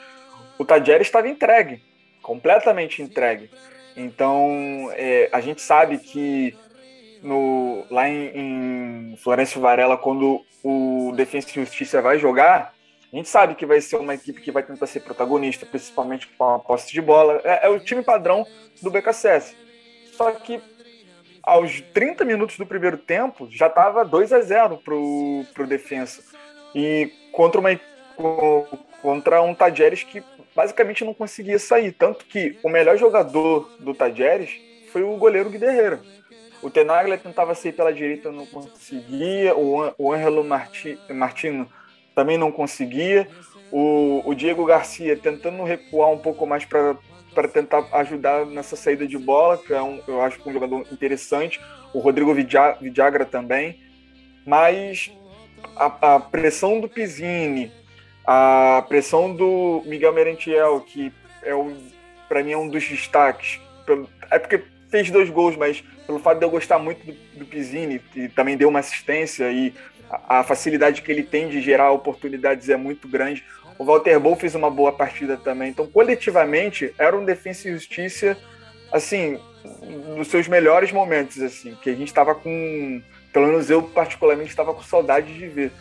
o 0.58 0.64
Tajeres 0.64 1.08
estava 1.08 1.28
entregue, 1.28 1.82
completamente 2.22 3.02
entregue. 3.02 3.50
Então, 3.96 4.90
é, 4.94 5.28
a 5.34 5.42
gente 5.42 5.62
sabe 5.62 5.98
que 5.98 6.56
no, 7.22 7.84
lá 7.90 8.08
em, 8.08 9.12
em 9.14 9.18
Florencio 9.18 9.60
Varela, 9.60 9.98
quando 9.98 10.46
o 10.64 11.12
Defensa 11.16 11.50
e 11.50 11.66
Justiça 11.66 12.02
vai 12.02 12.20
jogar, 12.20 12.74
a 13.12 13.16
gente 13.16 13.28
sabe 13.28 13.56
que 13.56 13.66
vai 13.66 13.82
ser 13.82 13.96
uma 13.98 14.14
equipe 14.14 14.42
que 14.42 14.52
vai 14.52 14.64
tentar 14.64 14.86
ser 14.86 15.00
protagonista, 15.00 15.66
principalmente 15.66 16.28
com 16.38 16.56
a 16.56 16.60
posse 16.60 16.92
de 16.92 17.02
bola. 17.02 17.42
É, 17.44 17.68
é 17.68 17.70
o 17.70 17.80
time 17.80 18.04
padrão 18.04 18.46
do 18.82 18.92
BKSS. 18.92 19.67
Só 20.18 20.32
que 20.32 20.60
aos 21.44 21.80
30 21.80 22.26
minutos 22.26 22.58
do 22.58 22.66
primeiro 22.66 22.98
tempo, 22.98 23.48
já 23.50 23.68
estava 23.68 24.04
2 24.04 24.34
a 24.34 24.42
0 24.42 24.78
pro, 24.84 25.46
pro 25.54 25.66
defensa. 25.66 26.22
E 26.76 27.10
contra 27.32 27.60
uma 27.62 27.70
contra 29.02 29.42
um 29.42 29.54
Tajeres 29.54 30.04
que 30.04 30.24
basicamente 30.56 31.06
não 31.06 31.14
conseguia 31.14 31.60
sair. 31.60 31.92
Tanto 31.92 32.26
que 32.26 32.58
o 32.64 32.70
melhor 32.70 32.98
jogador 32.98 33.70
do 33.80 33.94
Tajeres 33.94 34.60
foi 34.92 35.04
o 35.04 35.16
goleiro 35.16 35.50
Guerreiro. 35.50 36.02
O 36.62 36.70
Tenaglia 36.70 37.18
tentava 37.18 37.54
sair 37.54 37.72
pela 37.72 37.94
direita, 37.94 38.32
não 38.32 38.46
conseguia. 38.48 39.56
O, 39.56 39.94
o 39.98 40.44
Marti, 40.44 41.00
Martino 41.12 41.72
também 42.16 42.38
não 42.38 42.52
conseguia. 42.52 43.28
O, 43.72 44.24
o 44.26 44.34
Diego 44.34 44.66
Garcia 44.66 45.16
tentando 45.16 45.64
recuar 45.64 46.10
um 46.10 46.18
pouco 46.18 46.46
mais 46.48 46.66
para 46.66 46.98
tentar 47.46 47.86
ajudar 47.92 48.46
nessa 48.46 48.78
saída 48.78 49.06
de 49.06 49.18
bola, 49.18 49.58
que 49.58 49.74
é 49.74 49.82
um, 49.82 50.02
eu 50.08 50.22
acho 50.22 50.40
que 50.40 50.48
é 50.48 50.50
um 50.50 50.54
jogador 50.54 50.88
interessante. 50.90 51.60
O 51.94 52.00
Rodrigo 52.00 52.34
Vidagra 52.34 53.26
também. 53.26 53.80
Mas 54.46 55.12
a, 55.76 56.16
a 56.16 56.20
pressão 56.22 56.80
do 56.80 56.88
Pizzini, 56.88 57.70
a 58.26 58.86
pressão 58.88 59.36
do 59.36 59.84
Miguel 59.86 60.14
Merentiel, 60.14 60.80
que 60.80 61.12
é 61.44 61.52
para 62.30 62.44
mim 62.44 62.52
é 62.52 62.58
um 62.58 62.68
dos 62.68 62.88
destaques. 62.88 63.60
É 64.32 64.40
porque 64.40 64.64
fez 64.90 65.12
dois 65.12 65.30
gols, 65.30 65.56
mas 65.56 65.84
pelo 66.06 66.20
fato 66.20 66.40
de 66.40 66.46
eu 66.46 66.50
gostar 66.50 66.80
muito 66.80 67.06
do, 67.06 67.14
do 67.40 67.46
que 67.46 68.30
também 68.30 68.56
deu 68.56 68.70
uma 68.70 68.80
assistência 68.80 69.52
e 69.52 69.74
a, 70.10 70.40
a, 70.40 70.44
facilidade 70.44 71.02
que 71.02 71.12
ele 71.12 71.24
tem 71.24 71.50
de 71.50 71.62
gerar 71.62 71.92
oportunidades 71.92 72.70
é 72.70 72.78
muito 72.78 73.08
grande. 73.08 73.44
O 73.78 73.86
Walter 73.86 74.20
Bol 74.20 74.36
fez 74.36 74.56
uma 74.56 74.70
boa 74.70 74.92
partida 74.92 75.38
também. 75.38 75.70
Então, 75.70 75.86
coletivamente, 75.88 76.94
era 76.98 77.16
um 77.16 77.24
Defensa 77.24 77.68
e 77.68 77.74
Justiça, 77.74 78.38
assim, 78.92 79.40
nos 80.16 80.28
seus 80.30 80.48
melhores 80.48 80.92
momentos, 80.92 81.42
assim, 81.42 81.76
que 81.82 81.90
a 81.90 81.94
gente 81.94 82.08
estava 82.08 82.34
com, 82.34 83.02
pelo 83.32 83.48
menos 83.48 83.70
eu 83.70 83.84
particularmente 83.84 84.50
estava 84.50 84.74
com 84.74 84.82
saudade 84.82 85.34
de 85.34 85.48
ver. 85.48 85.72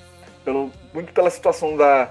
Pelo, 0.45 0.71
muito 0.93 1.13
pela 1.13 1.31
situação 1.31 1.77
da, 1.77 2.11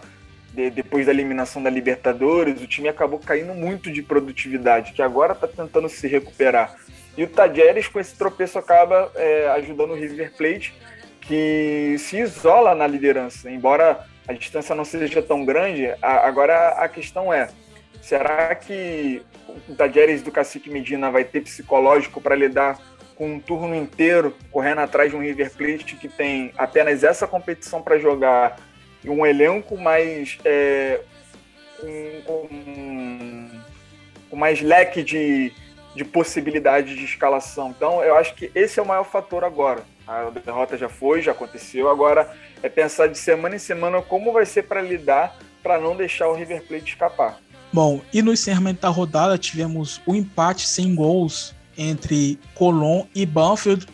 de, 0.54 0.70
depois 0.70 1.06
da 1.06 1.12
eliminação 1.12 1.62
da 1.62 1.70
Libertadores, 1.70 2.62
o 2.62 2.68
time 2.68 2.90
acabou 2.90 3.20
caindo 3.20 3.54
muito 3.54 3.92
de 3.92 4.02
produtividade, 4.02 4.94
que 4.94 5.02
agora 5.02 5.34
está 5.34 5.48
tentando 5.48 5.88
se 5.88 6.08
recuperar. 6.08 6.76
E 7.18 7.24
o 7.24 7.28
Tajeres, 7.28 7.88
com 7.88 8.00
esse 8.00 8.16
tropeço, 8.18 8.60
acaba 8.60 9.12
é, 9.16 9.48
ajudando 9.52 9.92
o 9.92 9.96
River 9.96 10.34
Plate, 10.36 10.74
que 11.22 11.96
se 11.98 12.18
isola 12.18 12.76
na 12.76 12.86
liderança. 12.86 13.50
Embora 13.50 14.06
a 14.28 14.34
distância 14.34 14.76
não 14.76 14.86
seja 14.86 15.22
tão 15.22 15.46
grande, 15.46 15.88
a, 16.02 16.28
agora 16.28 16.70
a 16.70 16.90
questão 16.90 17.34
é: 17.34 17.50
será 18.02 18.54
que 18.56 19.22
o 19.68 19.76
Tajeres 19.76 20.22
do 20.22 20.32
Cacique 20.32 20.70
Medina 20.70 21.12
vai 21.12 21.24
ter 21.24 21.42
psicológico 21.42 22.20
para 22.20 22.36
lidar 22.36 22.80
com 23.16 23.34
um 23.34 23.40
turno 23.40 23.74
inteiro 23.74 24.36
correndo 24.52 24.80
atrás 24.80 25.10
de 25.10 25.16
um 25.16 25.22
River 25.22 25.52
Plate 25.52 25.96
que 25.96 26.10
tem 26.10 26.52
apenas 26.58 27.04
essa 27.04 27.26
competição 27.26 27.82
para 27.82 27.98
jogar 27.98 28.58
um 29.06 29.26
elenco 29.26 29.78
mais 29.78 30.38
é, 30.44 31.00
um, 31.84 33.50
um, 34.32 34.36
mais 34.36 34.62
leque 34.62 35.02
de, 35.02 35.54
de 35.96 36.04
possibilidades 36.04 36.98
de 36.98 37.06
escalação. 37.06 37.70
Então, 37.70 38.04
eu 38.04 38.16
acho 38.18 38.36
que 38.36 38.52
esse 38.54 38.80
é 38.80 38.84
o 38.84 38.86
maior 38.86 39.06
fator 39.06 39.44
agora. 39.44 39.84
A 40.08 40.30
derrota 40.30 40.78
já 40.78 40.88
foi, 40.88 41.22
já 41.22 41.32
aconteceu. 41.32 41.90
Agora 41.90 42.32
é 42.62 42.70
pensar 42.70 43.08
de 43.08 43.18
semana 43.18 43.56
em 43.56 43.60
semana 43.60 44.02
como 44.02 44.32
vai 44.32 44.46
ser 44.46 44.64
para 44.64 44.82
lidar 44.82 45.36
para 45.64 45.80
não 45.80 45.96
deixar 45.96 46.28
o 46.28 46.36
River 46.36 46.62
Plate 46.64 46.92
escapar. 46.92 47.40
Bom, 47.74 48.00
e 48.14 48.22
no 48.22 48.32
encerramento 48.32 48.82
da 48.82 48.90
rodada 48.90 49.38
tivemos 49.38 50.00
o 50.06 50.12
um 50.12 50.16
empate 50.16 50.68
sem 50.68 50.94
gols 50.94 51.56
entre 51.78 52.40
Colón 52.54 53.06
e 53.14 53.26
Banfield 53.26 53.88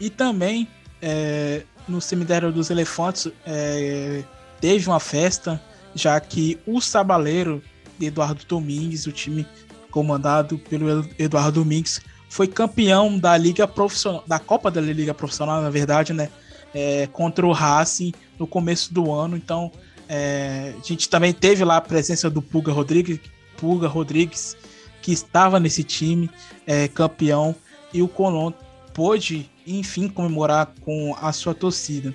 e 0.00 0.10
também 0.10 0.68
é, 1.00 1.62
no 1.88 2.00
cemitério 2.00 2.52
dos 2.52 2.70
elefantes 2.70 3.30
é, 3.46 4.22
teve 4.60 4.88
uma 4.88 5.00
festa, 5.00 5.60
já 5.94 6.18
que 6.20 6.58
o 6.66 6.80
sabaleiro 6.80 7.62
de 7.98 8.06
Eduardo 8.06 8.44
Domingues, 8.46 9.06
o 9.06 9.12
time 9.12 9.46
comandado 9.90 10.58
pelo 10.58 11.08
Eduardo 11.18 11.60
Domingues, 11.60 12.00
foi 12.32 12.48
campeão 12.48 13.18
da 13.18 13.36
Liga 13.36 13.68
Profissional, 13.68 14.24
da 14.26 14.38
Copa 14.38 14.70
da 14.70 14.80
Liga 14.80 15.12
Profissional, 15.12 15.60
na 15.60 15.68
verdade, 15.68 16.14
né? 16.14 16.30
É, 16.72 17.06
contra 17.12 17.46
o 17.46 17.52
Racing 17.52 18.14
no 18.38 18.46
começo 18.46 18.94
do 18.94 19.12
ano. 19.12 19.36
Então, 19.36 19.70
é, 20.08 20.72
a 20.74 20.82
gente 20.82 21.10
também 21.10 21.34
teve 21.34 21.62
lá 21.62 21.76
a 21.76 21.80
presença 21.82 22.30
do 22.30 22.40
Puga 22.40 22.72
Rodrigues, 22.72 23.20
Puga 23.58 23.86
Rodrigues, 23.86 24.56
que 25.02 25.12
estava 25.12 25.60
nesse 25.60 25.84
time, 25.84 26.30
é, 26.66 26.88
campeão, 26.88 27.54
e 27.92 28.00
o 28.00 28.08
Colón 28.08 28.54
pôde, 28.94 29.50
enfim, 29.66 30.08
comemorar 30.08 30.72
com 30.80 31.14
a 31.20 31.32
sua 31.32 31.52
torcida. 31.52 32.14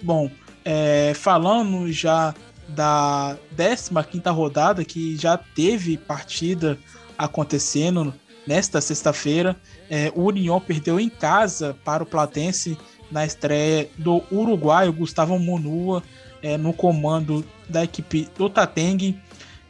Bom, 0.00 0.30
é, 0.64 1.12
falando 1.14 1.92
já 1.92 2.34
da 2.66 3.36
15 3.54 4.30
rodada, 4.30 4.82
que 4.82 5.14
já 5.14 5.36
teve 5.36 5.98
partida 5.98 6.78
acontecendo 7.18 8.14
nesta 8.48 8.80
sexta-feira, 8.80 9.54
é, 9.90 10.10
o 10.16 10.22
União 10.22 10.58
perdeu 10.58 10.98
em 10.98 11.10
casa 11.10 11.76
para 11.84 12.02
o 12.02 12.06
Platense 12.06 12.78
na 13.10 13.26
estreia 13.26 13.90
do 13.98 14.22
uruguaio 14.32 14.90
Gustavo 14.90 15.38
Monua 15.38 16.02
é, 16.42 16.56
no 16.56 16.72
comando 16.72 17.44
da 17.68 17.84
equipe 17.84 18.26
do 18.38 18.48
Tateng. 18.48 19.20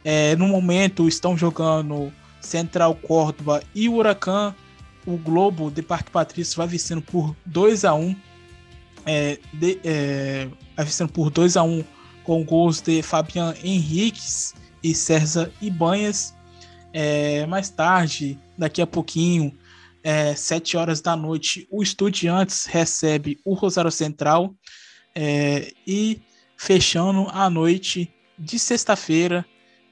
É, 0.01 0.33
no 0.37 0.47
momento 0.47 1.09
estão 1.09 1.37
jogando 1.37 2.09
Central 2.39 2.95
Córdoba 2.95 3.61
e 3.75 3.89
Huracan. 3.89 4.55
O 5.05 5.17
Globo 5.17 5.69
de 5.69 5.81
Parque 5.81 6.09
Patrício 6.09 6.55
vai 6.55 6.67
vencendo 6.67 7.01
por 7.01 7.35
2 7.45 7.83
a 7.83 7.93
1 7.93 8.15
é, 9.05 9.39
de, 9.51 9.77
é, 9.83 10.47
vencendo 10.77 11.11
por 11.11 11.29
2 11.29 11.57
a 11.57 11.63
1 11.63 11.83
com 12.23 12.45
gols 12.45 12.79
de 12.79 13.01
Fabian 13.01 13.53
Henriques 13.61 14.55
e 14.81 14.95
César 14.95 15.51
Ibanhas. 15.61 16.33
É, 16.93 17.45
mais 17.45 17.69
tarde, 17.69 18.39
daqui 18.59 18.81
a 18.81 18.87
pouquinho, 18.87 19.57
é, 20.03 20.35
7 20.35 20.77
horas 20.77 21.01
da 21.01 21.15
noite, 21.15 21.67
o 21.71 21.81
Estudiantes 21.81 22.65
recebe 22.65 23.39
o 23.45 23.53
Rosário 23.53 23.89
Central 23.89 24.53
é, 25.15 25.71
e 25.87 26.21
fechando 26.57 27.27
a 27.31 27.49
noite 27.49 28.13
de 28.37 28.59
sexta-feira, 28.59 29.45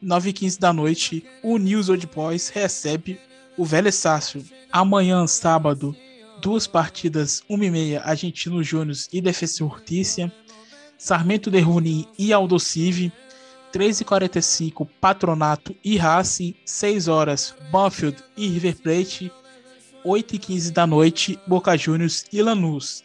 9h15 0.04 0.60
da 0.60 0.72
noite, 0.72 1.26
o 1.42 1.58
News 1.58 1.90
Old 1.90 2.08
Boys 2.08 2.50
recebe 2.50 3.20
o 3.58 3.66
Velho 3.66 3.92
Sácio. 3.92 4.44
Amanhã, 4.72 5.26
sábado, 5.26 5.96
duas 6.42 6.68
partidas, 6.68 7.42
1h30, 7.50 8.02
Argentino 8.04 8.62
Júnior 8.62 8.96
e 9.12 9.22
Defesa 9.22 9.66
Hortícia. 9.66 10.32
Sarmento 10.98 11.52
de 11.52 11.60
Runim 11.60 12.08
e 12.18 12.34
Aldocive, 12.34 13.12
3h45 13.74 14.88
Patronato 15.00 15.76
e 15.84 15.98
Racing, 15.98 16.56
6 16.66 17.08
horas 17.08 17.56
Banfield 17.72 18.24
e 18.36 18.48
River 18.48 18.78
Plate, 18.78 19.32
8h15 20.06 20.72
da 20.72 20.88
noite 20.88 21.40
Boca 21.48 21.78
Juniors 21.78 22.26
e 22.32 22.42
Lanús. 22.42 23.04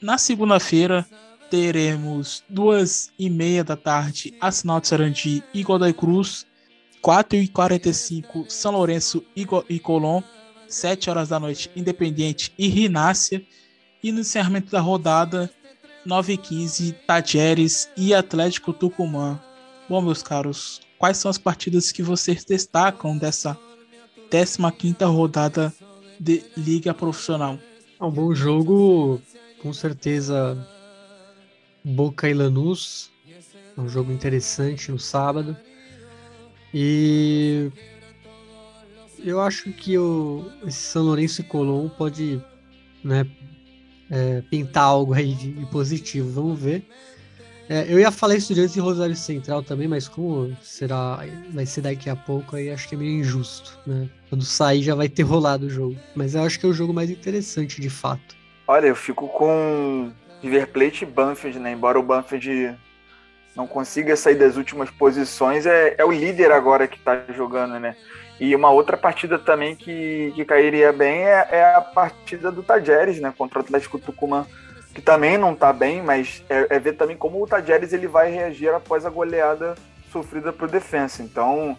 Na 0.00 0.18
segunda-feira 0.18 1.06
teremos 1.50 2.44
2h30 2.52 3.64
da 3.64 3.76
tarde 3.76 4.34
Assinal 4.40 4.80
de 4.80 4.88
Sarandi 4.88 5.42
e 5.52 5.62
Godoy 5.62 5.92
Cruz, 5.92 6.46
4h45 7.02 8.48
São 8.48 8.72
Lourenço 8.72 9.24
e 9.34 9.78
Colón, 9.80 10.22
7 10.68 11.10
horas 11.10 11.28
da 11.28 11.40
noite 11.40 11.70
Independiente 11.74 12.52
e 12.56 12.68
Rinácia, 12.68 13.44
e 14.02 14.12
no 14.12 14.20
encerramento 14.20 14.70
da 14.70 14.80
rodada 14.80 15.50
9 16.04 16.32
e 16.32 16.36
15, 16.36 16.92
Tajeres 17.06 17.90
e 17.96 18.14
Atlético 18.14 18.72
Tucumã. 18.72 19.40
Bom, 19.90 20.00
meus 20.00 20.22
caros, 20.22 20.80
quais 20.96 21.16
são 21.16 21.28
as 21.28 21.36
partidas 21.36 21.90
que 21.90 22.00
vocês 22.00 22.44
destacam 22.44 23.18
dessa 23.18 23.58
15 24.30 25.04
rodada 25.06 25.74
de 26.20 26.44
Liga 26.56 26.94
Profissional? 26.94 27.58
É 28.00 28.04
um 28.04 28.10
bom 28.12 28.32
jogo, 28.32 29.20
com 29.60 29.72
certeza. 29.72 30.56
Boca 31.82 32.28
e 32.28 32.34
Lanús, 32.34 33.10
é 33.76 33.80
um 33.80 33.88
jogo 33.88 34.12
interessante 34.12 34.92
no 34.92 34.98
sábado. 35.00 35.56
E 36.72 37.68
eu 39.18 39.40
acho 39.40 39.72
que 39.72 39.98
o, 39.98 40.48
esse 40.64 40.82
São 40.82 41.02
Lourenço 41.02 41.40
e 41.40 41.44
Colombo 41.44 41.90
pode 41.96 42.40
né, 43.02 43.26
é, 44.08 44.40
pintar 44.42 44.84
algo 44.84 45.14
aí 45.14 45.34
de 45.34 45.66
positivo. 45.66 46.30
Vamos 46.30 46.60
ver. 46.60 46.86
É, 47.70 47.86
eu 47.88 48.00
ia 48.00 48.10
falar 48.10 48.34
Estudiantes 48.34 48.74
e 48.74 48.80
Rosário 48.80 49.14
Central 49.14 49.62
também, 49.62 49.86
mas 49.86 50.08
como 50.08 50.56
será, 50.60 51.20
vai 51.50 51.64
ser 51.64 51.82
daqui 51.82 52.10
a 52.10 52.16
pouco, 52.16 52.56
aí 52.56 52.68
acho 52.68 52.88
que 52.88 52.96
é 52.96 52.98
meio 52.98 53.20
injusto, 53.20 53.78
né? 53.86 54.08
Quando 54.28 54.44
sair 54.44 54.82
já 54.82 54.96
vai 54.96 55.08
ter 55.08 55.22
rolado 55.22 55.66
o 55.66 55.70
jogo. 55.70 55.96
Mas 56.16 56.34
eu 56.34 56.42
acho 56.42 56.58
que 56.58 56.66
é 56.66 56.68
o 56.68 56.72
jogo 56.72 56.92
mais 56.92 57.08
interessante, 57.10 57.80
de 57.80 57.88
fato. 57.88 58.34
Olha, 58.66 58.88
eu 58.88 58.96
fico 58.96 59.28
com 59.28 60.10
River 60.42 60.66
Plate 60.66 61.04
e 61.04 61.06
Banfield, 61.06 61.60
né? 61.60 61.70
Embora 61.70 61.96
o 61.96 62.02
Banfield 62.02 62.76
não 63.54 63.68
consiga 63.68 64.16
sair 64.16 64.34
das 64.34 64.56
últimas 64.56 64.90
posições, 64.90 65.64
é, 65.64 65.94
é 65.96 66.04
o 66.04 66.10
líder 66.10 66.50
agora 66.50 66.88
que 66.88 66.98
tá 66.98 67.22
jogando, 67.32 67.78
né? 67.78 67.94
E 68.40 68.52
uma 68.56 68.70
outra 68.70 68.96
partida 68.96 69.38
também 69.38 69.76
que, 69.76 70.32
que 70.34 70.44
cairia 70.44 70.92
bem 70.92 71.24
é, 71.24 71.46
é 71.52 71.74
a 71.76 71.80
partida 71.80 72.50
do 72.50 72.64
Tajeres, 72.64 73.20
né? 73.20 73.32
Contra 73.38 73.60
o 73.60 73.62
Atlético 73.62 73.96
Tucumã, 73.96 74.44
que 74.94 75.00
também 75.00 75.38
não 75.38 75.52
está 75.52 75.72
bem, 75.72 76.02
mas 76.02 76.44
é, 76.48 76.66
é, 76.70 76.78
ver 76.78 76.94
também 76.94 77.16
como 77.16 77.42
o 77.42 77.46
Tajeres 77.46 77.92
ele 77.92 78.08
vai 78.08 78.30
reagir 78.30 78.74
após 78.74 79.06
a 79.06 79.10
goleada 79.10 79.74
sofrida 80.10 80.52
por 80.52 80.68
defesa. 80.68 81.22
Então, 81.22 81.76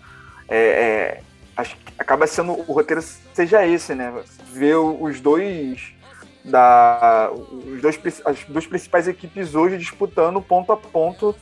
é, 0.47 0.57
é, 0.57 1.21
acho 1.55 1.75
que 1.75 1.93
acaba 1.97 2.25
sendo 2.25 2.53
o 2.53 2.73
roteiro 2.73 3.01
seja 3.33 3.65
esse, 3.65 3.93
né? 3.93 4.13
Ver 4.51 4.75
os 4.75 5.19
dois 5.19 5.93
da 6.43 7.29
os 7.31 7.81
dois, 7.81 8.21
as 8.25 8.43
duas 8.45 8.65
principais 8.65 9.07
equipes 9.07 9.53
hoje 9.53 9.77
disputando 9.77 10.41
ponto 10.41 10.71
a 10.71 10.77
ponto 10.77 11.35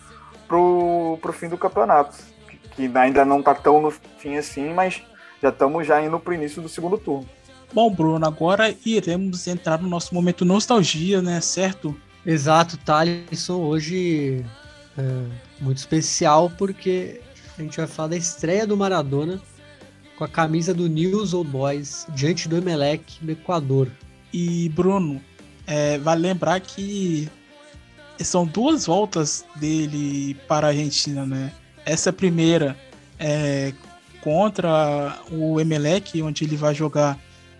pro, 0.47 1.17
pro 1.21 1.33
fim 1.33 1.47
do 1.47 1.57
campeonato. 1.57 2.17
Que, 2.47 2.57
que 2.87 2.97
ainda 2.97 3.23
não 3.23 3.41
tá 3.41 3.53
tão 3.53 3.79
no 3.79 3.91
fim 3.91 4.37
assim, 4.37 4.73
mas 4.73 5.03
já 5.41 5.49
estamos 5.49 5.85
já 5.85 6.01
indo 6.01 6.19
pro 6.19 6.33
início 6.33 6.61
do 6.61 6.67
segundo 6.67 6.97
turno. 6.97 7.29
Bom, 7.71 7.93
Bruno, 7.93 8.25
agora 8.25 8.75
iremos 8.83 9.47
entrar 9.47 9.79
no 9.81 9.87
nosso 9.87 10.13
momento 10.13 10.43
nostalgia, 10.43 11.21
né? 11.21 11.39
Certo? 11.39 11.95
Exato, 12.25 12.77
Thalisson 12.77 13.61
hoje 13.61 14.43
é 14.97 15.63
muito 15.63 15.77
especial 15.77 16.51
porque 16.57 17.21
a 17.57 17.61
gente 17.61 17.77
vai 17.77 17.87
falar 17.87 18.09
da 18.09 18.17
estreia 18.17 18.65
do 18.65 18.75
Maradona 18.75 19.39
com 20.17 20.23
a 20.23 20.27
camisa 20.27 20.73
do 20.73 20.87
News 20.89 21.33
Old 21.33 21.49
Boys 21.49 22.05
diante 22.09 22.49
do 22.49 22.57
Emelec 22.57 23.23
do 23.23 23.31
Equador. 23.31 23.89
E 24.33 24.69
Bruno, 24.69 25.21
é, 25.65 25.97
vale 25.99 26.21
lembrar 26.21 26.59
que 26.59 27.29
são 28.19 28.45
duas 28.45 28.85
voltas 28.87 29.45
dele 29.55 30.35
para 30.47 30.67
a 30.67 30.69
Argentina, 30.71 31.25
né? 31.25 31.53
Essa 31.85 32.11
primeira 32.11 32.75
é 33.17 33.73
contra 34.21 35.19
o 35.31 35.59
Emelec, 35.59 36.21
onde 36.21 36.43
ele 36.43 36.57
vai 36.57 36.75
jogar 36.75 37.17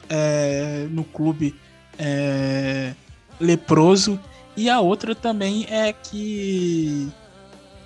é, 0.10 0.88
no 0.90 1.04
clube 1.04 1.56
é, 1.98 2.94
leproso, 3.40 4.20
e 4.58 4.70
a 4.70 4.80
outra 4.80 5.16
também 5.16 5.66
é 5.70 5.94
que 5.94 7.08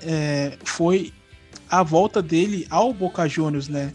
é, 0.02 0.58
foi 0.64 1.14
a 1.70 1.84
volta 1.84 2.22
dele 2.22 2.66
ao 2.70 2.94
Boca 2.94 3.28
Juniors, 3.28 3.68
né? 3.68 3.94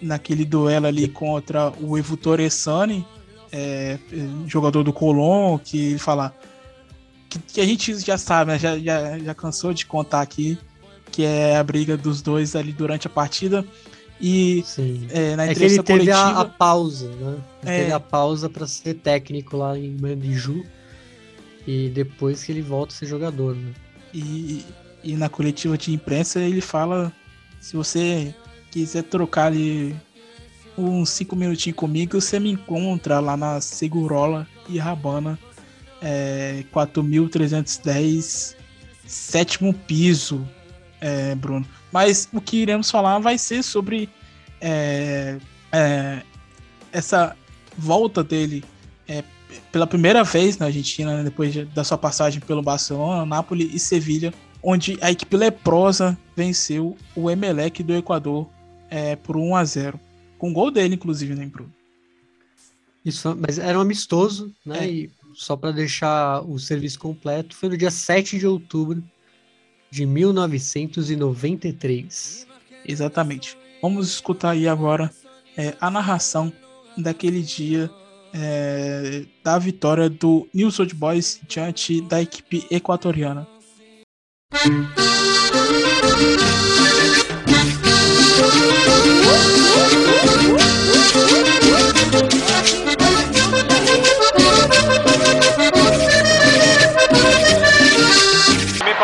naquele 0.00 0.44
duelo 0.44 0.86
ali 0.86 1.08
contra 1.08 1.72
o 1.80 1.98
Evo 1.98 2.16
Torresani, 2.16 3.06
é, 3.50 3.98
jogador 4.46 4.84
do 4.84 4.92
Colón, 4.92 5.58
que 5.58 5.90
ele 5.90 5.98
fala 5.98 6.34
que, 7.28 7.38
que, 7.38 7.60
a 7.60 7.64
gente 7.64 7.98
já 7.98 8.16
sabe, 8.16 8.52
né? 8.52 8.58
já, 8.58 8.78
já, 8.78 9.18
já 9.18 9.34
cansou 9.34 9.72
de 9.72 9.86
contar 9.86 10.20
aqui, 10.20 10.58
que 11.10 11.24
é 11.24 11.56
a 11.56 11.64
briga 11.64 11.96
dos 11.96 12.22
dois 12.22 12.54
ali 12.54 12.72
durante 12.72 13.06
a 13.06 13.10
partida. 13.10 13.64
E 14.20 14.64
é, 15.10 15.36
na 15.36 15.46
entrevista 15.46 15.80
é 15.80 15.84
que 15.84 15.92
ele 15.92 16.00
teve 16.00 16.12
coletiva, 16.12 16.18
a, 16.18 16.40
a, 16.40 16.44
pausa, 16.44 17.08
né? 17.08 17.38
Ele 17.62 17.70
é, 17.70 17.80
teve 17.80 17.92
a 17.92 18.00
pausa 18.00 18.50
para 18.50 18.66
ser 18.66 18.94
técnico 18.94 19.56
lá 19.56 19.78
em 19.78 19.96
Mandiju 20.00 20.64
e 21.66 21.88
depois 21.90 22.42
que 22.42 22.50
ele 22.50 22.62
volta 22.62 22.92
a 22.92 22.96
ser 22.96 23.06
jogador, 23.06 23.54
né? 23.54 23.72
E, 24.12 24.64
e 25.04 25.16
na 25.16 25.28
coletiva 25.28 25.78
de 25.78 25.92
imprensa 25.92 26.40
ele 26.40 26.60
fala 26.60 27.12
se 27.60 27.76
você 27.76 28.34
quiser 28.70 29.04
trocar 29.04 29.46
ali 29.46 29.94
uns 30.76 31.10
5 31.10 31.34
minutinhos 31.34 31.76
comigo, 31.76 32.20
você 32.20 32.38
me 32.38 32.50
encontra 32.50 33.20
lá 33.20 33.36
na 33.36 33.60
Segurola 33.60 34.46
e 34.68 34.78
Rabana, 34.78 35.38
é, 36.00 36.64
4.310, 36.72 38.54
sétimo 39.06 39.74
piso, 39.74 40.48
é, 41.00 41.34
Bruno. 41.34 41.66
Mas 41.92 42.28
o 42.32 42.40
que 42.40 42.58
iremos 42.58 42.90
falar 42.90 43.18
vai 43.18 43.38
ser 43.38 43.62
sobre 43.62 44.08
é, 44.60 45.38
é, 45.72 46.22
essa 46.92 47.36
volta 47.76 48.22
dele 48.24 48.64
é, 49.06 49.22
pela 49.72 49.86
primeira 49.86 50.22
vez 50.24 50.58
na 50.58 50.66
Argentina, 50.66 51.16
né, 51.18 51.24
depois 51.24 51.54
da 51.68 51.84
sua 51.84 51.98
passagem 51.98 52.40
pelo 52.40 52.62
Barcelona, 52.62 53.24
Nápoles 53.24 53.72
e 53.72 53.78
Sevilha, 53.78 54.32
onde 54.62 54.98
a 55.00 55.10
equipe 55.10 55.36
leprosa 55.36 56.18
venceu 56.36 56.96
o 57.14 57.30
Emelec 57.30 57.82
do 57.82 57.94
Equador 57.94 58.48
é, 58.90 59.16
por 59.16 59.36
1 59.36 59.56
a 59.56 59.64
0 59.64 60.00
Com 60.38 60.52
gol 60.52 60.70
dele, 60.70 60.94
inclusive, 60.94 61.34
né, 61.34 61.46
Bruno? 61.46 61.72
Isso, 63.04 63.36
mas 63.38 63.58
era 63.58 63.78
um 63.78 63.82
amistoso, 63.82 64.52
né? 64.66 64.84
É. 64.84 64.90
E 64.90 65.10
só 65.34 65.56
para 65.56 65.70
deixar 65.70 66.42
o 66.42 66.58
serviço 66.58 66.98
completo, 66.98 67.54
foi 67.54 67.68
no 67.68 67.76
dia 67.76 67.90
7 67.90 68.38
de 68.38 68.46
outubro 68.46 69.02
de 69.90 70.06
1993. 70.06 72.46
Exatamente. 72.86 73.58
Vamos 73.82 74.08
escutar 74.08 74.50
aí 74.50 74.68
agora 74.68 75.10
é, 75.56 75.74
a 75.80 75.90
narração 75.90 76.52
daquele 76.96 77.42
dia 77.42 77.90
é, 78.32 79.24
da 79.42 79.58
vitória 79.58 80.08
do 80.08 80.48
News 80.52 80.78
Old 80.78 80.94
Boys 80.94 81.40
diante 81.48 82.00
da 82.02 82.20
equipe 82.20 82.64
equatoriana. 82.70 83.48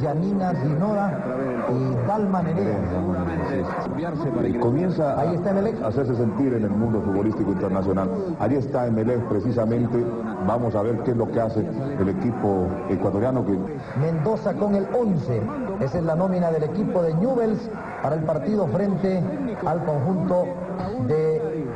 Yanina 0.00 0.52
Dinora 0.52 1.18
y 1.68 2.06
Dalma 2.06 2.42
Nerea. 2.42 2.78
Y 4.48 4.54
comienza 4.54 5.14
a 5.14 5.88
hacerse 5.88 6.14
sentir 6.16 6.54
en 6.54 6.64
el 6.64 6.70
mundo 6.70 7.00
futbolístico 7.02 7.52
internacional. 7.52 8.10
Ahí 8.38 8.54
está 8.54 8.86
Emelec 8.86 9.20
precisamente. 9.28 10.04
Vamos 10.46 10.74
a 10.74 10.82
ver 10.82 10.98
qué 11.00 11.10
es 11.12 11.16
lo 11.16 11.30
que 11.30 11.40
hace 11.40 11.66
el 11.98 12.08
equipo 12.08 12.66
ecuatoriano. 12.88 13.44
Que... 13.44 13.58
Mendoza 14.00 14.54
con 14.54 14.74
el 14.74 14.86
11. 14.94 15.42
Esa 15.80 15.98
es 15.98 16.04
la 16.04 16.16
nómina 16.16 16.50
del 16.50 16.64
equipo 16.64 17.02
de 17.02 17.14
Newells 17.14 17.70
para 18.02 18.16
el 18.16 18.22
partido 18.22 18.66
frente 18.68 19.22
al 19.66 19.84
conjunto 19.84 20.46
de 21.06 21.68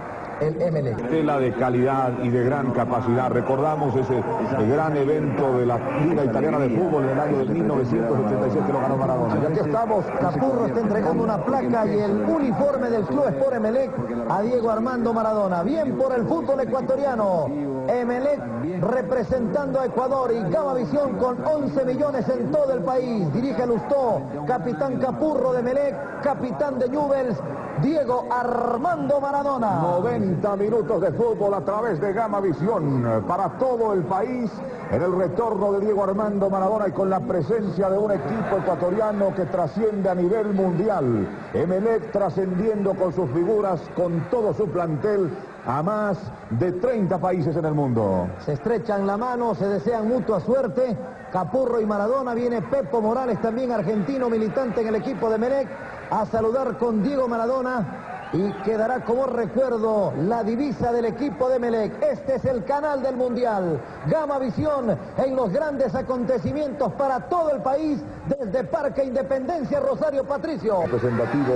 el 0.47 0.73
MLE. 0.73 0.95
Tela 1.11 1.39
de 1.39 1.53
calidad 1.53 2.13
y 2.23 2.29
de 2.29 2.45
gran 2.45 2.73
capacidad. 2.73 3.31
Recordamos 3.31 3.95
ese 3.97 4.23
gran 4.71 4.97
evento 4.97 5.59
de 5.59 5.67
la 5.67 5.79
Liga 6.07 6.25
Italiana 6.25 6.59
de 6.59 6.71
Fútbol 6.71 7.05
en 7.05 7.11
el 7.11 7.21
año 7.21 7.39
de 7.39 7.45
1987 7.47 8.67
que 8.67 8.73
lo 8.73 8.81
ganó 8.81 8.97
Maradona. 8.97 9.39
Y 9.43 9.47
aquí 9.47 9.61
estamos, 9.61 10.05
Capurro 10.21 10.67
está 10.67 10.81
entregando 10.81 11.25
una 11.25 11.45
placa 11.45 11.87
y 11.87 11.99
el 11.99 12.13
uniforme 12.29 12.91
del 12.91 13.05
Club 13.05 13.27
Sport 13.29 13.55
Emelec 13.55 13.91
a 14.29 14.43
Diego 14.43 14.71
Armando 14.71 15.13
Maradona. 15.13 15.63
Bien 15.63 15.97
por 15.97 16.15
el 16.15 16.25
fútbol 16.25 16.61
ecuatoriano. 16.61 17.49
Emelec 17.89 18.41
representando 18.81 19.81
a 19.81 19.87
Ecuador 19.87 20.33
y 20.33 20.51
Gama 20.51 20.75
Visión 20.75 21.17
con 21.19 21.45
11 21.45 21.85
millones 21.85 22.29
en 22.29 22.51
todo 22.51 22.73
el 22.73 22.83
país. 22.83 23.33
Dirige 23.33 23.67
Lustó, 23.67 24.23
capitán 24.47 24.99
Capurro 24.99 25.53
de 25.53 25.61
Emelec, 25.61 26.23
capitán 26.23 26.79
de 26.79 26.89
Newells, 26.89 27.37
Diego 27.83 28.27
Armando 28.31 29.21
Maradona. 29.21 29.81
90 29.81 30.57
minutos 30.57 31.01
de 31.01 31.13
fútbol 31.13 31.55
a 31.55 31.61
través 31.61 32.01
de 32.01 32.13
Gama 32.13 32.41
Visión 32.41 33.25
para 33.27 33.49
todo 33.59 33.93
el 33.93 34.03
país 34.03 34.51
en 34.91 35.03
el 35.03 35.17
retorno 35.17 35.73
de 35.73 35.81
Diego 35.81 36.05
Armando 36.05 36.49
Maradona 36.49 36.89
y 36.89 36.93
con 36.93 37.11
la 37.11 37.21
presencia 37.21 37.91
de 37.91 37.99
un 37.99 38.13
equipo 38.13 38.59
ecuatoriano 38.59 39.35
que 39.35 39.45
trasciende 39.47 40.09
a 40.09 40.15
nivel 40.15 40.55
mundial. 40.55 41.29
Emelec 41.53 42.13
trascendiendo 42.13 42.95
con 42.95 43.13
sus 43.13 43.29
figuras, 43.31 43.81
con 43.97 44.21
todo 44.31 44.55
su 44.55 44.69
plantel 44.69 45.31
a 45.67 45.83
más 45.83 46.19
de 46.51 46.73
30 46.73 47.19
países 47.19 47.57
en 47.57 47.65
el 47.65 47.75
mundo. 47.75 48.29
Se 48.45 48.53
estrechan 48.53 49.07
la 49.07 49.17
mano, 49.17 49.55
se 49.55 49.67
desean 49.67 50.09
mutua 50.09 50.41
suerte. 50.41 50.97
Capurro 51.33 51.81
y 51.81 51.87
Maradona, 51.87 52.35
viene 52.35 52.63
Pepo 52.63 53.01
Morales, 53.01 53.41
también 53.43 53.73
argentino, 53.73 54.31
militante 54.31 54.83
en 54.83 54.89
el 54.89 54.97
equipo 54.97 55.29
de 55.29 55.39
Melec, 55.39 55.69
a 56.11 56.27
saludar 56.27 56.79
con 56.79 57.03
Diego 57.03 57.27
Maradona 57.27 58.05
y 58.35 58.53
quedará 58.65 59.05
como 59.05 59.27
recuerdo 59.27 60.13
la 60.17 60.43
divisa 60.43 60.93
del 60.93 61.05
equipo 61.05 61.49
de 61.49 61.59
Melec. 61.61 62.03
Este 62.03 62.37
es 62.37 62.45
el 62.45 62.65
canal 62.65 63.03
del 63.03 63.17
Mundial. 63.17 63.81
Gama 64.07 64.39
Visión 64.39 64.97
en 65.17 65.37
los 65.37 65.53
grandes 65.53 65.95
acontecimientos 65.95 66.93
para 66.95 67.29
todo 67.29 67.53
el 67.53 67.63
país 67.63 68.01
desde 68.27 68.65
Parque 68.65 69.05
Independencia 69.05 69.79
Rosario 69.81 70.25
Patricio. 70.25 70.83
Representativo 70.83 71.55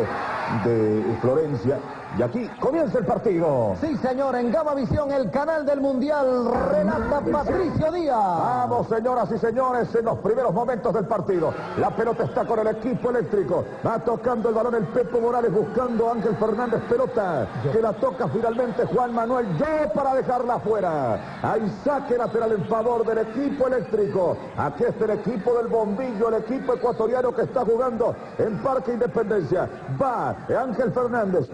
de 0.64 1.16
Florencia. 1.20 1.78
Y 2.16 2.22
aquí 2.22 2.48
comienza 2.60 2.98
el 2.98 3.04
partido. 3.06 3.76
Sí, 3.80 3.96
señor, 3.98 4.34
en 4.36 4.50
Gama 4.50 4.74
Visión, 4.74 5.12
el 5.12 5.30
canal 5.30 5.66
del 5.66 5.80
Mundial, 5.80 6.50
relata 6.70 7.20
Patricio 7.20 7.92
Díaz. 7.92 8.16
Vamos, 8.16 8.88
señoras 8.88 9.30
y 9.30 9.38
señores, 9.38 9.94
en 9.94 10.04
los 10.04 10.18
primeros 10.18 10.52
momentos 10.52 10.92
del 10.94 11.06
partido. 11.06 11.52
La 11.78 11.90
pelota 11.90 12.24
está 12.24 12.44
con 12.44 12.58
el 12.60 12.68
equipo 12.68 13.10
eléctrico. 13.10 13.64
Va 13.86 13.98
tocando 13.98 14.48
el 14.48 14.54
balón 14.54 14.74
el 14.74 14.84
Pepo 14.88 15.20
Morales 15.20 15.52
buscando 15.52 16.08
a 16.08 16.12
Ángel 16.12 16.36
Fernández 16.36 16.82
pelota. 16.88 17.46
Que 17.72 17.80
la 17.80 17.92
toca 17.92 18.26
finalmente 18.28 18.86
Juan 18.86 19.14
Manuel 19.14 19.46
Yo 19.58 19.92
para 19.92 20.14
dejarla 20.14 20.54
afuera. 20.54 21.40
Hay 21.42 21.70
saque 21.84 22.16
lateral 22.16 22.52
en 22.52 22.64
favor 22.66 23.04
del 23.06 23.18
equipo 23.18 23.66
eléctrico. 23.66 24.36
Aquí 24.56 24.84
está 24.84 25.04
el 25.04 25.10
equipo 25.12 25.54
del 25.54 25.68
bombillo, 25.68 26.28
el 26.28 26.42
equipo 26.42 26.74
ecuatoriano 26.74 27.34
que 27.34 27.42
está 27.42 27.64
jugando 27.64 28.14
en 28.38 28.58
Parque 28.58 28.92
Independencia. 28.92 29.68
Va 30.00 30.34
Ángel 30.48 30.92
Fernández 30.92 31.48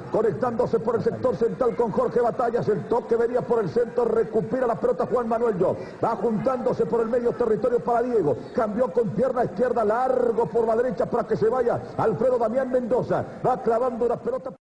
conectándose 0.45 0.78
por 0.78 0.97
el 0.97 1.03
sector 1.03 1.36
central 1.36 1.74
con 1.74 1.90
Jorge 1.90 2.20
Batallas. 2.20 2.68
El 2.68 2.86
toque 2.86 3.16
venía 3.16 3.40
por 3.40 3.62
el 3.62 3.70
centro, 3.70 4.05
recupera 4.05 4.66
la 4.66 4.74
pelota 4.78 5.07
Juan 5.11 5.26
Manuel 5.26 5.59
Yo. 5.59 5.74
Va 6.03 6.16
juntándose 6.16 6.84
por 6.84 7.01
el 7.01 7.09
medio 7.09 7.32
territorio 7.32 7.80
para 7.80 8.03
Diego. 8.03 8.36
Cambió 8.55 8.92
con 8.92 9.09
pierna 9.11 9.45
izquierda 9.45 9.84
largo 9.84 10.47
por 10.47 10.66
la 10.66 10.76
derecha 10.76 11.07
para 11.07 11.26
que 11.26 11.36
se 11.36 11.49
vaya 11.49 11.80
Alfredo 11.97 12.38
Damián 12.38 12.70
Mendoza. 12.70 13.24
Va 13.45 13.62
clavando 13.62 14.05
una 14.05 14.16
pelota. 14.16 14.55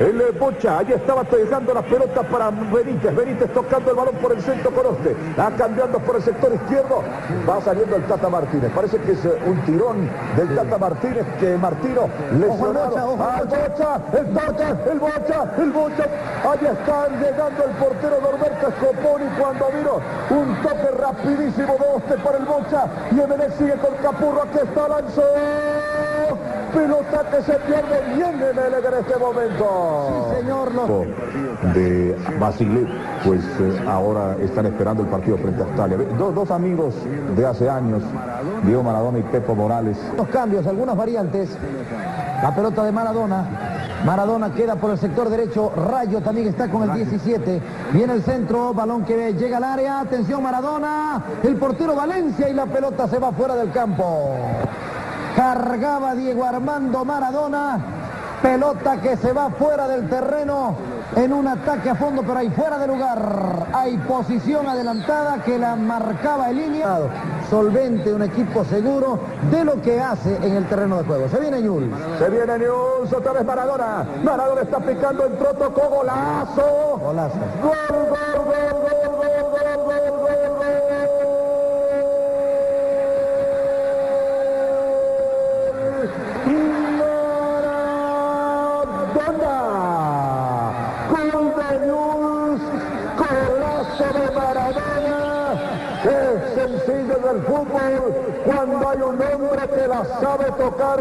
El 0.00 0.38
Bocha, 0.38 0.78
ahí 0.78 0.90
estaba 0.90 1.22
dejando 1.22 1.74
la 1.74 1.82
pelota 1.82 2.22
para 2.22 2.48
Benítez, 2.48 3.14
Benítez 3.14 3.52
tocando 3.52 3.90
el 3.90 3.96
balón 3.98 4.14
por 4.14 4.32
el 4.32 4.40
centro 4.40 4.70
con 4.70 4.86
Oste, 4.86 5.14
va 5.38 5.50
cambiando 5.50 5.98
por 5.98 6.16
el 6.16 6.22
sector 6.22 6.50
izquierdo, 6.54 7.04
va 7.46 7.60
saliendo 7.60 7.96
el 7.96 8.04
Tata 8.04 8.30
Martínez, 8.30 8.72
parece 8.74 8.96
que 8.96 9.12
es 9.12 9.18
un 9.46 9.60
tirón 9.66 10.08
del 10.34 10.56
Tata 10.56 10.78
Martínez 10.78 11.26
que 11.38 11.58
Martino 11.58 12.08
lesionado, 12.38 13.22
al 13.22 13.46
Bocha, 13.46 14.00
el 14.18 14.32
Tata, 14.32 14.78
el 14.90 14.98
Bocha, 14.98 15.52
el 15.58 15.70
Bocha, 15.72 16.06
ahí 16.50 16.66
está 16.66 17.08
llegando 17.20 17.64
el 17.64 17.70
portero 17.72 18.18
Norberto 18.18 18.72
Scoponi 18.78 19.26
cuando 19.38 19.68
vino 19.72 20.00
un 20.30 20.56
toque 20.62 20.90
rapidísimo 20.98 21.76
de 21.78 21.96
Oste 21.96 22.16
para 22.24 22.38
el 22.38 22.46
Bocha. 22.46 22.86
Y 23.12 23.20
Emelec 23.20 23.52
sigue 23.58 23.74
con 23.74 23.94
Capurro, 24.02 24.42
aquí 24.42 24.58
está 24.64 24.88
Lanzo, 24.88 25.22
pelota 26.72 27.30
que 27.30 27.42
se 27.42 27.58
pierde. 27.58 28.00
Bien 28.14 28.42
Emelec 28.42 28.84
en 28.86 28.94
este 28.94 29.16
momento. 29.18 29.49
Sí, 29.58 30.40
señor. 30.40 30.60
De 31.74 32.16
Basile, 32.38 32.86
pues 33.24 33.40
eh, 33.60 33.84
ahora 33.86 34.36
están 34.40 34.66
esperando 34.66 35.02
el 35.02 35.08
partido 35.08 35.36
frente 35.36 35.62
a 35.62 35.64
Australia. 35.66 35.98
Dos, 36.18 36.34
dos 36.34 36.50
amigos 36.50 36.94
de 37.36 37.46
hace 37.46 37.68
años, 37.68 38.02
Diego 38.64 38.82
Maradona 38.82 39.18
y 39.18 39.22
Pepo 39.22 39.54
Morales. 39.54 39.98
Los 40.16 40.28
cambios, 40.28 40.66
algunas 40.66 40.96
variantes. 40.96 41.50
La 42.42 42.54
pelota 42.54 42.84
de 42.84 42.92
Maradona. 42.92 43.44
Maradona 44.04 44.54
queda 44.54 44.76
por 44.76 44.90
el 44.92 44.98
sector 44.98 45.28
derecho. 45.28 45.70
Rayo 45.76 46.22
también 46.22 46.48
está 46.48 46.68
con 46.70 46.88
el 46.88 46.94
17. 46.94 47.60
Viene 47.92 48.14
el 48.14 48.22
centro. 48.22 48.72
Balón 48.72 49.04
que 49.04 49.34
llega 49.34 49.58
al 49.58 49.64
área. 49.64 50.00
Atención 50.00 50.42
Maradona. 50.42 51.22
El 51.42 51.56
portero 51.56 51.94
Valencia 51.94 52.48
y 52.48 52.54
la 52.54 52.64
pelota 52.64 53.08
se 53.08 53.18
va 53.18 53.32
fuera 53.32 53.56
del 53.56 53.70
campo. 53.72 54.30
Cargaba 55.36 56.14
Diego 56.14 56.44
Armando 56.44 57.04
Maradona. 57.04 57.78
Pelota 58.42 59.00
que 59.00 59.16
se 59.16 59.32
va 59.32 59.50
fuera 59.50 59.86
del 59.86 60.08
terreno 60.08 60.74
en 61.14 61.32
un 61.32 61.46
ataque 61.46 61.90
a 61.90 61.94
fondo, 61.94 62.22
pero 62.22 62.38
ahí 62.38 62.50
fuera 62.50 62.78
de 62.78 62.86
lugar. 62.86 63.66
Hay 63.72 63.96
posición 63.98 64.66
adelantada 64.66 65.42
que 65.42 65.58
la 65.58 65.76
marcaba 65.76 66.50
el 66.50 66.56
línea. 66.56 66.98
Solvente, 67.50 68.12
un 68.12 68.22
equipo 68.22 68.64
seguro 68.64 69.18
de 69.50 69.64
lo 69.64 69.82
que 69.82 70.00
hace 70.00 70.36
en 70.36 70.54
el 70.56 70.68
terreno 70.68 70.98
de 70.98 71.04
juego. 71.04 71.28
Se 71.28 71.40
viene 71.40 71.60
Ñul. 71.60 71.90
Se 72.18 72.30
viene 72.30 72.58
News, 72.58 73.12
otra 73.12 73.32
vez 73.32 73.44
Maradona. 73.44 74.06
Maradona 74.22 74.62
está 74.62 74.78
picando 74.78 75.26
el 75.26 75.36
troto 75.36 75.74
con 75.74 75.90
golazo. 75.90 76.98
Golazo. 77.02 77.36
Gol, 77.62 77.74
gol, 77.90 78.44
gol, 78.44 78.44
gol, 78.44 79.00
gol, 79.16 79.40
gol, 79.50 79.80
gol, 79.84 80.20
gol, 80.20 80.40
Maradona. 89.16 89.80
Gol 91.10 91.46
de 91.56 91.86
News. 91.86 92.60
Golazo 93.18 94.08
de 94.18 94.26
Maradona. 94.36 95.00
Es 96.02 96.54
sencillo 96.54 97.16
del 97.18 97.42
fútbol 97.42 98.02
cuando 98.46 98.88
hay 98.88 98.98
un 99.02 99.20
hombre 99.20 99.68
que 99.68 99.86
la 99.86 100.02
sabe 100.20 100.50
tocar. 100.52 101.00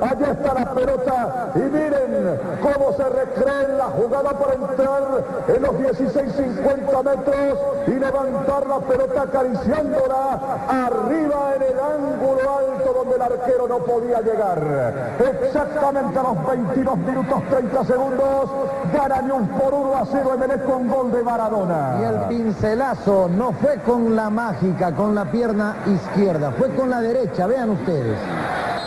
Allá 0.00 0.32
está 0.32 0.54
la 0.54 0.74
pelota 0.74 1.52
y 1.54 1.58
miren 1.58 2.40
cómo 2.62 2.92
se 2.96 3.04
recrea 3.08 3.62
en 3.62 3.78
la 3.78 3.84
jugada 3.84 4.30
para 4.30 4.54
entrar 4.54 5.02
en 5.48 5.62
los 5.62 5.72
16-50 5.72 7.04
metros 7.04 7.58
y 7.86 7.90
levantar 7.90 8.66
la 8.66 8.78
pelota 8.80 9.22
acariciándola 9.22 10.58
arriba 10.68 11.54
en 11.56 11.62
el 11.62 11.78
ángulo 11.78 12.58
alto 12.58 12.92
donde 12.92 13.16
el 13.16 13.22
arquero 13.22 13.68
no 13.68 13.78
podía 13.78 14.20
llegar. 14.20 15.14
Exactamente 15.42 16.18
a 16.18 16.22
los 16.22 16.46
22 16.46 16.96
minutos 16.98 17.42
30 17.50 17.84
segundos 17.84 18.50
gana 18.94 19.48
por 19.58 19.74
1 19.74 19.96
a 19.96 20.06
0 20.06 20.34
Emelec 20.34 20.64
con 20.64 20.88
gol 20.88 21.12
de 21.12 21.22
Maradona. 21.22 21.98
Y 22.00 22.04
el 22.04 22.20
pincelazo 22.28 23.28
no 23.28 23.52
fue 23.52 23.78
con 23.78 24.14
la 24.14 24.30
mágica, 24.30 24.92
con 24.94 25.14
la 25.14 25.24
pierna 25.24 25.76
izquierda, 25.86 26.52
fue 26.52 26.74
con 26.74 26.90
la 26.90 27.00
derecha, 27.00 27.46
vean 27.46 27.70
ustedes. 27.70 28.18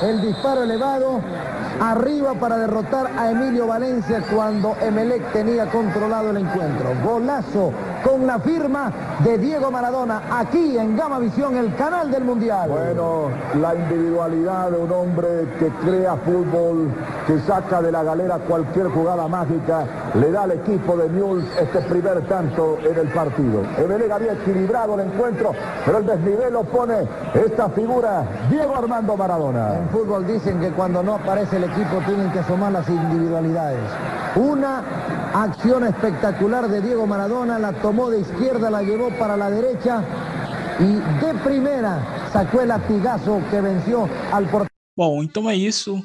El 0.02 0.22
disparo 0.22 0.64
elevado 0.64 1.22
arriba 1.82 2.34
para 2.36 2.58
derrotar 2.58 3.08
a 3.18 3.32
Emilio 3.32 3.68
Valencia 3.68 4.24
cuando 4.34 4.76
Emelec 4.82 5.32
tenía 5.34 5.66
controlado 5.68 6.32
el 6.32 6.38
encuentro. 6.38 6.94
Golazo 7.04 7.72
con 8.08 8.26
la 8.26 8.40
firma 8.40 8.92
de 9.24 9.38
Diego 9.38 9.70
Maradona 9.70 10.22
aquí 10.32 10.78
en 10.78 10.96
Gama 10.96 11.20
Visión, 11.20 11.58
el 11.58 11.76
canal 11.76 12.10
del 12.10 12.24
Mundial. 12.24 12.70
Bueno, 12.70 13.30
la 13.60 13.76
individualidad 13.76 14.72
de 14.72 14.78
un 14.78 14.92
hombre 14.92 15.28
que 15.60 15.68
crea 15.86 16.16
fútbol, 16.16 16.90
que 17.26 17.40
saca 17.42 17.82
de 17.82 17.92
la 17.92 18.04
galera 18.04 18.38
cualquier 18.38 18.88
jugada 18.88 19.28
mágica, 19.28 19.86
le 20.14 20.32
da 20.32 20.44
al 20.44 20.52
equipo 20.52 20.96
de 20.96 21.10
Newell's 21.10 21.48
este 21.60 21.82
primer 21.82 22.22
tanto 22.28 22.78
en 22.80 22.98
el 22.98 23.08
partido. 23.10 23.64
Emelec 23.78 24.12
había 24.12 24.34
equilibrado 24.34 24.94
el 24.96 25.12
encuentro, 25.12 25.52
pero 25.86 25.98
el 25.98 26.06
desnivel 26.06 26.54
lo 26.54 26.64
pone 26.64 27.08
esta 27.34 27.70
figura, 27.70 28.24
Diego 28.50 28.76
Armando 28.76 29.18
Maradona. 29.18 29.80
En 29.80 29.90
fútbol 29.90 30.26
dicen 30.26 30.62
que 30.62 30.72
cuando 30.72 31.04
no 31.04 31.16
aparece 31.16 31.58
el 31.58 31.66
equipo 31.66 31.98
tienen 32.06 32.32
que 32.32 32.40
asomar 32.40 32.72
las 32.72 32.88
individualidades. 32.88 33.82
Una 34.36 34.84
acción 35.44 35.86
espectacular 35.86 36.70
de 36.70 36.82
Diego 36.82 37.06
Maradona, 37.06 37.60
la 37.60 37.74
tomó 37.74 38.10
de 38.10 38.22
izquierda, 38.22 38.70
la 38.70 38.82
llevó 38.82 39.10
para 39.18 39.38
la 39.38 39.50
derecha 39.50 40.04
e 40.80 41.26
de 41.26 41.34
primeira 41.44 42.30
sacou 42.32 42.62
el 42.62 42.68
latigazo 42.68 43.42
que 43.50 43.60
venceu 43.60 44.08
al 44.32 44.46
portero. 44.50 44.70
Bom, 44.96 45.24
então 45.24 45.50
é 45.50 45.56
isso. 45.56 46.04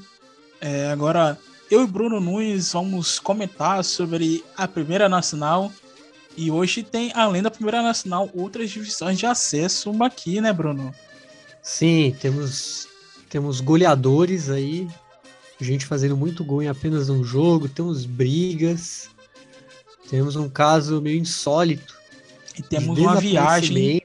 É, 0.61 0.91
agora 0.91 1.39
eu 1.71 1.83
e 1.83 1.87
Bruno 1.87 2.21
Nunes 2.21 2.73
vamos 2.73 3.19
comentar 3.19 3.83
sobre 3.85 4.45
a 4.57 4.67
Primeira 4.69 5.09
Nacional. 5.09 5.73
E 6.37 6.51
hoje 6.51 6.83
tem, 6.83 7.13
além 7.15 7.43
da 7.43 7.51
Primeira 7.51 7.83
Nacional, 7.83 8.31
outras 8.35 8.71
divisões 8.71 9.19
de 9.19 9.27
acesso 9.27 9.91
aqui, 10.03 10.41
né, 10.41 10.53
Bruno? 10.53 10.95
Sim, 11.63 12.17
temos, 12.21 12.89
temos 13.29 13.61
goleadores 13.61 14.49
aí. 14.49 14.89
Gente 15.61 15.87
fazendo 15.87 16.17
muito 16.17 16.45
gol 16.45 16.63
em 16.63 16.69
apenas 16.69 17.09
um 17.09 17.23
jogo. 17.23 17.69
Temos 17.69 18.05
brigas. 18.05 19.12
Temos 20.13 20.37
um 20.37 20.47
caso 20.47 21.01
meio 21.01 21.19
insólito. 21.19 21.97
E 22.59 22.63
temos 22.63 22.99
uma 22.99 23.19
viagem. 23.19 24.03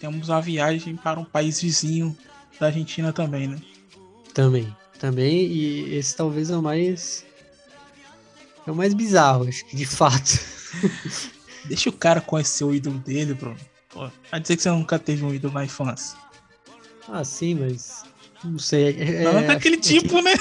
Temos 0.00 0.28
uma 0.28 0.40
viagem 0.42 0.96
para 0.96 1.20
um 1.20 1.24
país 1.24 1.60
vizinho 1.60 2.18
da 2.58 2.66
Argentina 2.66 3.12
também, 3.12 3.46
né? 3.46 3.62
Também. 4.34 4.76
Também, 4.98 5.46
e 5.46 5.94
esse 5.94 6.16
talvez 6.16 6.50
é 6.50 6.56
o 6.56 6.60
mais. 6.62 7.24
É 8.66 8.70
o 8.72 8.74
mais 8.74 8.92
bizarro, 8.92 9.46
acho 9.46 9.64
que 9.66 9.76
de 9.76 9.86
fato. 9.86 10.40
Deixa 11.66 11.88
o 11.88 11.92
cara 11.92 12.20
conhecer 12.20 12.64
o 12.64 12.74
ídolo 12.74 12.98
dele, 12.98 13.32
Bruno. 13.32 13.56
Pô, 13.90 14.10
vai 14.32 14.40
dizer 14.40 14.56
que 14.56 14.62
você 14.64 14.70
nunca 14.70 14.98
teve 14.98 15.24
um 15.24 15.32
ídolo 15.32 15.54
na 15.54 15.64
infância. 15.64 16.18
Ah, 17.06 17.22
sim, 17.22 17.54
mas. 17.54 18.02
Não 18.42 18.58
sei. 18.58 18.88
É, 18.98 19.22
não 19.22 19.38
é 19.38 19.46
daquele 19.46 19.76
é 19.76 19.80
tipo, 19.80 20.16
que... 20.16 20.22
né? 20.22 20.34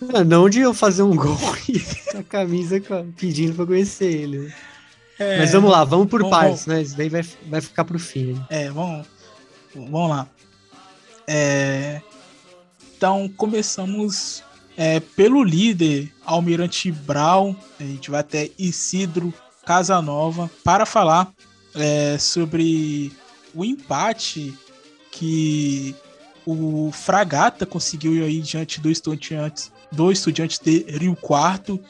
Não, 0.00 0.24
não 0.24 0.48
de 0.48 0.60
eu 0.60 0.74
fazer 0.74 1.02
um 1.02 1.14
gol 1.16 1.38
e 1.68 1.82
a 2.16 2.22
camisa 2.22 2.80
pedindo 3.16 3.54
pra 3.54 3.66
conhecer 3.66 4.12
ele. 4.12 4.52
É, 5.18 5.38
Mas 5.38 5.52
vamos 5.52 5.70
lá, 5.70 5.82
vamos 5.84 6.08
por 6.08 6.20
vamos, 6.20 6.36
partes, 6.36 6.66
vamos. 6.66 6.80
né? 6.80 6.82
Isso 6.82 6.96
daí 6.96 7.08
vai, 7.08 7.22
vai 7.48 7.60
ficar 7.60 7.84
pro 7.84 7.98
fim. 7.98 8.34
Né? 8.34 8.46
É, 8.50 8.70
vamos, 8.70 9.06
vamos 9.74 10.10
lá. 10.10 10.28
É, 11.26 12.00
então, 12.96 13.28
começamos 13.36 14.42
é, 14.76 15.00
pelo 15.00 15.42
líder, 15.42 16.12
Almirante 16.24 16.92
Brown. 16.92 17.56
A 17.80 17.82
gente 17.82 18.10
vai 18.10 18.20
até 18.20 18.50
Isidro 18.58 19.32
Casanova 19.64 20.50
para 20.62 20.84
falar 20.84 21.32
é, 21.74 22.18
sobre 22.18 23.12
o 23.54 23.64
empate 23.64 24.54
que 25.10 25.94
o 26.44 26.90
Fragata 26.92 27.66
conseguiu 27.66 28.24
aí 28.24 28.40
diante 28.40 28.80
do 28.80 28.90
Estudiantes, 28.90 29.72
do 29.90 30.10
Estudiantes 30.10 30.58
de 30.58 30.84
Rio 30.88 31.16
Quarto, 31.16 31.80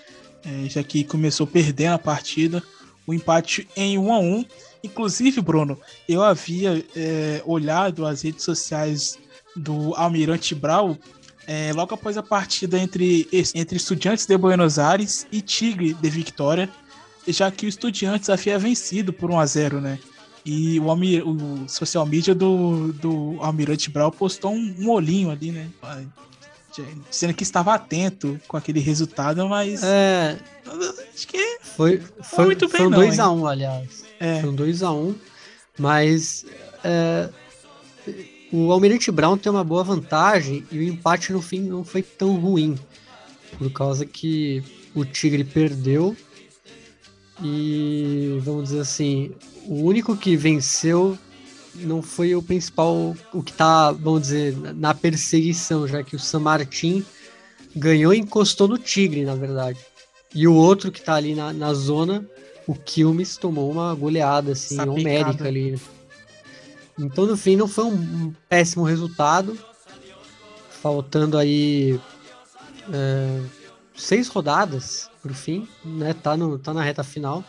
é, 0.44 0.68
já 0.68 0.82
que 0.82 1.04
começou 1.04 1.46
perdendo 1.46 1.94
a 1.94 1.98
partida, 1.98 2.62
o 3.06 3.14
empate 3.14 3.68
em 3.76 3.98
1 3.98 4.12
a 4.12 4.18
1 4.18 4.44
Inclusive, 4.86 5.40
Bruno, 5.40 5.76
eu 6.08 6.22
havia 6.22 6.84
é, 6.94 7.42
olhado 7.44 8.06
as 8.06 8.22
redes 8.22 8.44
sociais 8.44 9.18
do 9.56 9.92
Almirante 9.96 10.54
Brau 10.54 10.96
é, 11.44 11.72
logo 11.72 11.94
após 11.94 12.16
a 12.16 12.22
partida 12.22 12.78
entre, 12.78 13.28
entre 13.54 13.76
Estudiantes 13.76 14.26
de 14.26 14.36
Buenos 14.38 14.78
Aires 14.78 15.26
e 15.32 15.40
Tigre 15.40 15.92
de 15.94 16.08
Vitória, 16.08 16.68
já 17.26 17.50
que 17.50 17.66
o 17.66 17.68
Estudiantes 17.68 18.30
havia 18.30 18.58
vencido 18.58 19.12
por 19.12 19.30
1 19.30 19.40
a 19.40 19.46
0 19.46 19.80
né? 19.80 19.98
E 20.44 20.78
o, 20.78 20.84
o 20.84 21.68
social 21.68 22.06
media 22.06 22.32
do, 22.32 22.92
do 22.92 23.36
Almirante 23.40 23.90
Brau 23.90 24.12
postou 24.12 24.52
um, 24.52 24.74
um 24.78 24.90
olhinho 24.90 25.30
ali, 25.30 25.50
né? 25.50 25.68
Dizendo 27.10 27.34
que 27.34 27.42
estava 27.42 27.74
atento 27.74 28.40
com 28.46 28.56
aquele 28.56 28.80
resultado, 28.80 29.48
mas. 29.48 29.82
É. 29.82 30.38
Acho 31.14 31.28
que. 31.28 31.58
Foi, 31.62 32.02
foi, 32.22 32.44
muito 32.46 32.68
bem, 32.68 32.78
foi 32.78 32.86
um 32.86 32.90
2x1, 32.90 33.36
um, 33.36 33.46
aliás. 33.46 34.04
É. 34.20 34.40
Foi 34.40 34.50
um 34.50 34.56
2x1. 34.56 34.94
Um, 34.94 35.14
mas. 35.78 36.44
É, 36.82 37.28
o 38.52 38.70
Almirante 38.70 39.10
Brown 39.10 39.36
tem 39.36 39.50
uma 39.50 39.64
boa 39.64 39.82
vantagem 39.82 40.64
e 40.70 40.78
o 40.78 40.82
empate 40.82 41.32
no 41.32 41.42
fim 41.42 41.60
não 41.60 41.84
foi 41.84 42.02
tão 42.02 42.36
ruim. 42.36 42.78
Por 43.58 43.70
causa 43.72 44.06
que 44.06 44.62
o 44.94 45.04
Tigre 45.04 45.44
perdeu. 45.44 46.16
E 47.42 48.38
vamos 48.42 48.64
dizer 48.64 48.80
assim, 48.80 49.32
o 49.66 49.82
único 49.82 50.16
que 50.16 50.36
venceu 50.36 51.18
não 51.80 52.02
foi 52.02 52.34
o 52.34 52.42
principal, 52.42 53.16
o 53.32 53.42
que 53.42 53.52
tá, 53.52 53.92
vamos 53.92 54.22
dizer, 54.22 54.56
na 54.74 54.94
perseguição, 54.94 55.86
já 55.86 56.02
que 56.02 56.16
o 56.16 56.18
San 56.18 56.40
Martin 56.40 57.04
ganhou 57.74 58.14
e 58.14 58.18
encostou 58.18 58.66
no 58.66 58.78
Tigre, 58.78 59.24
na 59.24 59.34
verdade. 59.34 59.78
E 60.34 60.46
o 60.46 60.54
outro 60.54 60.90
que 60.90 61.00
tá 61.00 61.14
ali 61.14 61.34
na, 61.34 61.52
na 61.52 61.72
zona, 61.74 62.26
o 62.66 62.74
Quilmes, 62.74 63.36
tomou 63.36 63.70
uma 63.70 63.94
goleada, 63.94 64.52
assim, 64.52 64.76
Sapicada. 64.76 65.00
homérica 65.00 65.46
ali. 65.46 65.80
Então, 66.98 67.26
no 67.26 67.36
fim, 67.36 67.56
não 67.56 67.68
foi 67.68 67.84
um 67.84 68.32
péssimo 68.48 68.84
resultado. 68.84 69.58
Faltando 70.82 71.36
aí 71.36 71.98
é, 72.92 73.40
seis 73.94 74.28
rodadas 74.28 75.10
pro 75.22 75.34
fim, 75.34 75.68
né? 75.84 76.14
Tá, 76.14 76.36
no, 76.36 76.58
tá 76.58 76.72
na 76.72 76.82
reta 76.82 77.02
final. 77.02 77.44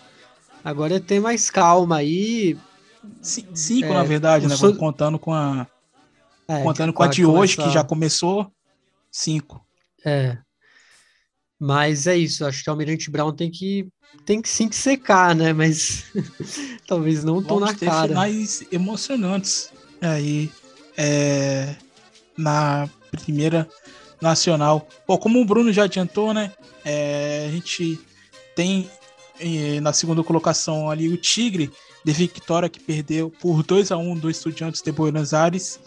Agora 0.63 0.95
é 0.95 0.99
ter 0.99 1.19
mais 1.19 1.49
calma 1.49 1.97
aí. 1.97 2.57
Cinco, 3.22 3.88
é, 3.89 3.93
na 3.93 4.03
verdade, 4.03 4.47
né? 4.47 4.55
So... 4.55 4.76
Contando 4.76 5.20
com 5.20 5.34
a. 5.34 5.68
É, 6.47 6.64
contando 6.64 6.93
com 6.93 7.03
a 7.03 7.08
de 7.08 7.26
hoje, 7.26 7.55
começar... 7.55 7.70
que 7.70 7.74
já 7.74 7.84
começou. 7.84 8.51
Cinco. 9.12 9.66
É. 10.05 10.38
Mas 11.60 12.05
é 12.08 12.16
isso, 12.16 12.45
acho 12.45 12.64
que 12.64 12.70
o 12.70 12.74
Almirante 12.74 13.10
Brown 13.10 13.34
tem 13.34 13.49
que 13.49 13.88
tem 14.26 14.41
que 14.41 14.49
sim 14.49 14.70
que 14.70 14.76
secar, 14.76 15.36
né? 15.36 15.53
Mas 15.53 16.05
talvez 16.88 17.24
não 17.24 17.41
tão 17.41 17.60
na 17.60 17.74
ter 17.74 17.88
cara. 17.88 18.08
finais 18.08 18.64
emocionantes 18.72 19.72
aí 20.01 20.51
é, 20.95 21.76
na 22.38 22.89
primeira 23.12 23.68
nacional. 24.22 24.88
Bom, 25.08 25.18
como 25.18 25.41
o 25.41 25.45
Bruno 25.45 25.74
já 25.74 25.84
adiantou, 25.84 26.34
né? 26.34 26.51
É, 26.86 27.45
a 27.47 27.51
gente 27.51 27.99
tem 28.55 28.89
na 29.82 29.93
segunda 29.93 30.24
colocação 30.24 30.89
ali 30.89 31.10
o 31.10 31.18
Tigre 31.18 31.72
de 32.04 32.14
Victoria 32.14 32.70
que 32.70 32.80
perdeu 32.80 33.30
por 33.30 33.64
2 33.64 33.91
a 33.91 33.98
1 33.98 34.16
do 34.18 34.30
Estudiantes 34.30 34.82
de 34.82 34.91
Buenos 34.91 35.34
Aires. 35.34 35.80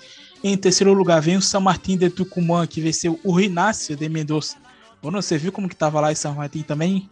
Em 0.43 0.57
terceiro 0.57 0.93
lugar 0.93 1.21
vem 1.21 1.37
o 1.37 1.43
São 1.43 1.61
Martín 1.61 1.97
de 1.97 2.09
Tucumã 2.11 2.67
que 2.67 2.81
venceu 2.81 3.19
o 3.25 3.33
Rinácio 3.33 3.97
de 3.97 4.09
Mendoza. 4.09 4.57
Bruno, 5.01 5.21
você 5.21 5.39
viu 5.39 5.53
como 5.53 5.69
que 5.69 5.77
tava 5.77 6.01
lá 6.01 6.13
em 6.13 6.15
São 6.15 6.35
Martín 6.35 6.63
também? 6.63 7.09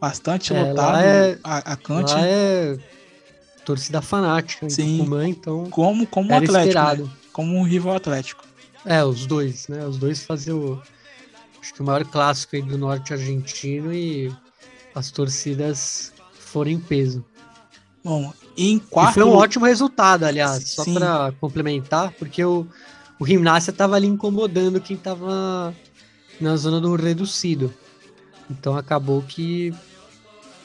Bastante 0.00 0.52
é, 0.52 0.62
lotado 0.62 0.98
é, 0.98 1.38
a, 1.44 1.72
a 1.72 1.76
Cante. 1.76 2.14
É 2.16 2.76
torcida 3.64 4.02
fanática 4.02 4.68
Sim, 4.68 4.98
Tucumã, 4.98 5.28
então 5.28 5.70
como 5.70 6.06
como 6.06 6.32
um 6.32 6.36
Atlético, 6.36 7.04
né? 7.04 7.10
como 7.32 7.56
um 7.56 7.62
rival 7.62 7.96
Atlético. 7.96 8.44
É, 8.84 9.04
os 9.04 9.26
dois, 9.26 9.68
né? 9.68 9.86
Os 9.86 9.96
dois 9.96 10.24
faziam 10.24 10.58
o, 10.58 10.82
acho 11.60 11.72
que 11.72 11.80
o 11.80 11.84
maior 11.84 12.04
clássico 12.04 12.56
aí 12.56 12.62
do 12.62 12.76
norte 12.76 13.12
argentino 13.12 13.92
e 13.94 14.32
as 14.94 15.10
torcidas 15.10 16.12
foram 16.34 16.70
em 16.72 16.78
peso. 16.78 17.24
Bom, 18.04 18.32
em 18.56 18.78
quarto... 18.78 19.10
E 19.10 19.14
foi 19.14 19.24
um 19.24 19.34
ótimo 19.34 19.64
resultado, 19.64 20.24
aliás, 20.24 20.70
só 20.70 20.84
para 20.84 21.32
complementar, 21.40 22.12
porque 22.18 22.44
o, 22.44 22.66
o 23.18 23.26
Gimnasia 23.26 23.70
estava 23.70 23.96
ali 23.96 24.06
incomodando 24.06 24.80
quem 24.80 24.96
estava 24.96 25.74
na 26.40 26.56
zona 26.56 26.80
do 26.80 26.94
reducido. 26.96 27.72
Então 28.50 28.76
acabou 28.76 29.22
que 29.22 29.72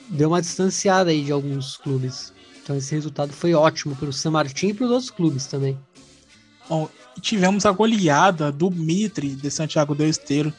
deu 0.09 0.29
uma 0.29 0.41
distanciada 0.41 1.11
aí 1.11 1.23
de 1.23 1.31
alguns 1.31 1.77
clubes. 1.77 2.33
Então 2.61 2.75
esse 2.75 2.93
resultado 2.93 3.31
foi 3.31 3.53
ótimo 3.53 3.95
para 3.95 4.09
o 4.09 4.13
San 4.13 4.31
Martín 4.31 4.69
e 4.69 4.73
para 4.73 4.85
os 4.85 4.91
outros 4.91 5.09
clubes 5.09 5.45
também. 5.45 5.77
Bom, 6.67 6.89
tivemos 7.21 7.65
a 7.65 7.71
goleada 7.71 8.51
do 8.51 8.69
Mitre 8.69 9.29
de 9.29 9.49
Santiago 9.49 9.95
do 9.95 10.03
Esteiro. 10.03 10.53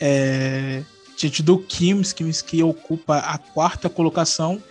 É, 0.00 0.84
diante 1.16 1.42
do 1.42 1.58
Kims 1.58 2.12
que 2.12 2.62
ocupa 2.62 3.18
a 3.18 3.38
quarta 3.38 3.88
colocação. 3.88 4.62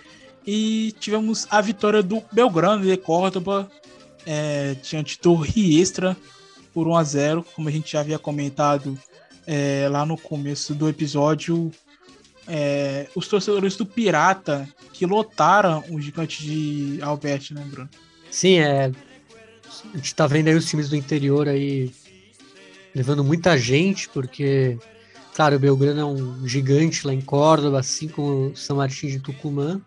E 0.47 0.95
tivemos 0.97 1.45
a 1.49 1.59
vitória 1.59 2.01
do 2.01 2.23
Belgrano 2.31 2.85
de 2.85 2.95
Córdoba 2.95 3.69
é, 4.25 4.77
diante 4.81 5.19
do 5.21 5.35
Riestra 5.35 6.15
por 6.73 6.87
1 6.87 6.95
a 6.95 7.03
0 7.03 7.45
como 7.53 7.67
a 7.67 7.71
gente 7.71 7.91
já 7.91 7.99
havia 7.99 8.17
comentado 8.17 8.97
é, 9.45 9.89
lá 9.91 10.05
no 10.05 10.17
começo 10.17 10.73
do 10.73 10.87
episódio. 10.87 11.69
É, 12.47 13.07
os 13.13 13.27
torcedores 13.27 13.75
do 13.75 13.85
Pirata 13.85 14.69
que 14.93 15.05
lotaram 15.05 15.83
o 15.89 15.99
gigante 15.99 16.41
de 16.41 16.99
Albert, 17.01 17.49
né, 17.51 17.61
Bruno? 17.69 17.89
Sim, 18.31 18.59
é. 18.59 18.89
A 19.93 19.97
gente 19.97 20.15
tá 20.15 20.25
vendo 20.27 20.47
aí 20.47 20.55
os 20.55 20.65
times 20.65 20.87
do 20.87 20.95
interior 20.95 21.49
aí 21.49 21.91
levando 22.95 23.21
muita 23.21 23.57
gente, 23.57 24.07
porque 24.07 24.77
Claro, 25.37 25.55
o 25.55 25.59
Belgrano 25.59 25.99
é 25.99 26.03
um 26.03 26.47
gigante 26.47 27.05
lá 27.05 27.13
em 27.13 27.21
Córdoba, 27.21 27.79
assim 27.79 28.07
como 28.07 28.47
o 28.47 28.55
São 28.57 28.77
Martin 28.77 29.05
de 29.05 29.19
Tucumã. 29.19 29.79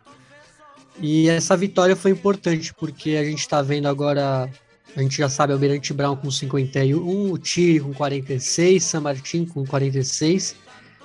E 0.98 1.28
essa 1.28 1.56
vitória 1.56 1.94
foi 1.94 2.10
importante, 2.10 2.74
porque 2.74 3.10
a 3.10 3.24
gente 3.24 3.40
está 3.40 3.62
vendo 3.62 3.86
agora, 3.86 4.50
a 4.96 5.02
gente 5.02 5.18
já 5.18 5.28
sabe, 5.28 5.52
Almirante 5.52 5.92
Brown 5.92 6.16
com 6.16 6.30
51, 6.30 7.30
o 7.32 7.38
Tire 7.38 7.80
com 7.80 7.92
46, 7.92 8.82
São 8.82 9.00
Martin 9.00 9.44
com 9.44 9.64
46, 9.64 10.56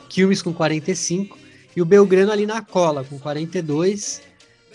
Quilmes 0.09 0.41
com 0.41 0.53
45, 0.53 1.37
e 1.75 1.81
o 1.81 1.85
Belgrano 1.85 2.31
ali 2.31 2.45
na 2.45 2.61
cola, 2.61 3.03
com 3.03 3.19
42, 3.19 4.21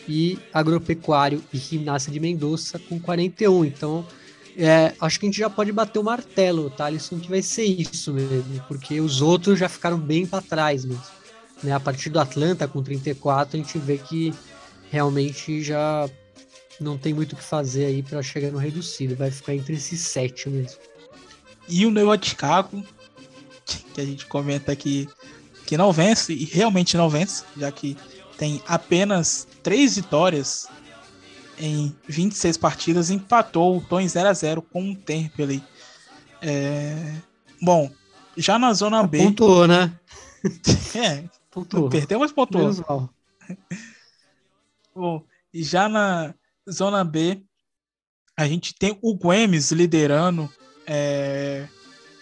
e 0.08 0.38
Agropecuário 0.52 1.42
e 1.52 1.58
Gimnasia 1.58 2.12
de 2.12 2.20
Mendoza 2.20 2.78
com 2.88 2.98
41. 2.98 3.64
Então, 3.64 4.06
é, 4.56 4.92
acho 5.00 5.20
que 5.20 5.26
a 5.26 5.28
gente 5.28 5.38
já 5.38 5.48
pode 5.48 5.72
bater 5.72 5.98
o 5.98 6.04
martelo, 6.04 6.70
tá, 6.70 6.86
Alisson, 6.86 7.18
que 7.18 7.28
vai 7.28 7.42
ser 7.42 7.64
isso 7.64 8.12
mesmo, 8.12 8.62
porque 8.66 9.00
os 9.00 9.22
outros 9.22 9.58
já 9.58 9.68
ficaram 9.68 9.98
bem 9.98 10.26
para 10.26 10.42
trás 10.42 10.84
mesmo. 10.84 11.02
Né? 11.62 11.72
A 11.72 11.80
partir 11.80 12.10
do 12.10 12.18
Atlanta 12.18 12.66
com 12.66 12.82
34, 12.82 13.56
a 13.56 13.62
gente 13.62 13.78
vê 13.78 13.98
que 13.98 14.34
realmente 14.90 15.62
já 15.62 16.08
não 16.80 16.98
tem 16.98 17.14
muito 17.14 17.34
o 17.34 17.36
que 17.36 17.42
fazer 17.42 17.86
aí 17.86 18.02
para 18.02 18.22
chegar 18.22 18.50
no 18.50 18.58
reduzido, 18.58 19.14
vai 19.14 19.30
ficar 19.30 19.54
entre 19.54 19.74
esses 19.74 20.00
sete 20.00 20.48
mesmo. 20.48 20.78
E 21.68 21.86
o 21.86 21.90
Nova 21.90 22.20
Chicago, 22.20 22.82
que 23.94 24.00
a 24.00 24.04
gente 24.04 24.26
comenta 24.26 24.72
aqui 24.72 25.08
que 25.66 25.76
não 25.76 25.92
vence, 25.92 26.32
e 26.32 26.44
realmente 26.44 26.96
não 26.96 27.08
vence, 27.08 27.44
já 27.56 27.70
que 27.70 27.96
tem 28.36 28.60
apenas 28.66 29.46
três 29.62 29.94
vitórias 29.94 30.66
em 31.58 31.94
26 32.08 32.56
partidas, 32.56 33.10
empatou 33.10 33.76
o 33.76 33.80
Tom 33.80 34.00
em 34.00 34.08
0 34.08 34.28
a 34.28 34.32
0 34.32 34.62
com 34.62 34.90
o 34.90 34.96
Temple. 34.96 35.62
É... 36.42 37.14
Bom, 37.62 37.90
já 38.36 38.58
na 38.58 38.72
zona 38.72 39.06
B. 39.06 39.18
Pontuou, 39.18 39.68
né? 39.68 39.92
é, 40.96 41.24
pontuou. 41.50 41.88
perdeu, 41.90 42.18
mas 42.18 42.32
pontuou. 42.32 42.70
Bom, 45.00 45.24
e 45.54 45.62
já 45.62 45.88
na 45.88 46.34
zona 46.70 47.02
B, 47.02 47.42
a 48.36 48.46
gente 48.46 48.74
tem 48.74 48.98
o 49.00 49.16
Guemes 49.16 49.72
liderando 49.72 50.46
é, 50.86 51.66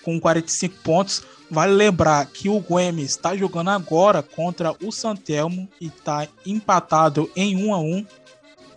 com 0.04 0.20
45 0.20 0.76
pontos. 0.84 1.24
Vale 1.50 1.72
lembrar 1.72 2.24
que 2.26 2.48
o 2.48 2.60
Guemes 2.60 3.10
está 3.10 3.36
jogando 3.36 3.70
agora 3.70 4.22
contra 4.22 4.76
o 4.80 4.92
Santelmo 4.92 5.68
e 5.80 5.88
está 5.88 6.28
empatado 6.46 7.28
em 7.34 7.56
1 7.56 7.74
a 7.74 7.80
1 7.80 8.06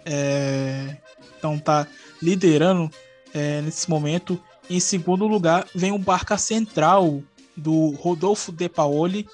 é, 0.04 0.98
então 1.38 1.60
tá 1.60 1.86
liderando 2.20 2.90
é, 3.36 3.62
nesse 3.62 3.88
momento. 3.88 4.42
Em 4.68 4.80
segundo 4.80 5.28
lugar 5.28 5.68
vem 5.76 5.92
o 5.92 6.00
Barca 6.00 6.40
Central 6.40 7.22
do 7.56 7.92
Rodolfo 7.92 8.52
De 8.52 8.68
Paoli, 8.68 9.28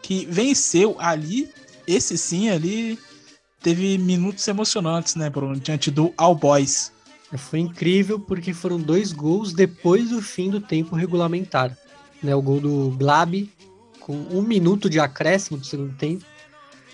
que 0.00 0.26
venceu 0.26 0.94
ali, 1.00 1.52
esse 1.88 2.16
sim 2.16 2.50
ali 2.50 2.96
teve 3.66 3.98
minutos 3.98 4.46
emocionantes, 4.46 5.16
né, 5.16 5.28
Bruno, 5.28 5.58
diante 5.58 5.90
do 5.90 6.14
All 6.16 6.36
Boys. 6.36 6.92
Foi 7.36 7.58
incrível 7.58 8.20
porque 8.20 8.54
foram 8.54 8.78
dois 8.78 9.12
gols 9.12 9.52
depois 9.52 10.10
do 10.10 10.22
fim 10.22 10.48
do 10.48 10.60
tempo 10.60 10.94
regulamentar. 10.94 11.76
Né, 12.22 12.32
o 12.32 12.40
gol 12.40 12.60
do 12.60 12.90
Glab, 12.96 13.52
com 13.98 14.14
um 14.30 14.40
minuto 14.40 14.88
de 14.88 15.00
acréscimo 15.00 15.58
do 15.58 15.66
segundo 15.66 15.92
tempo, 15.96 16.24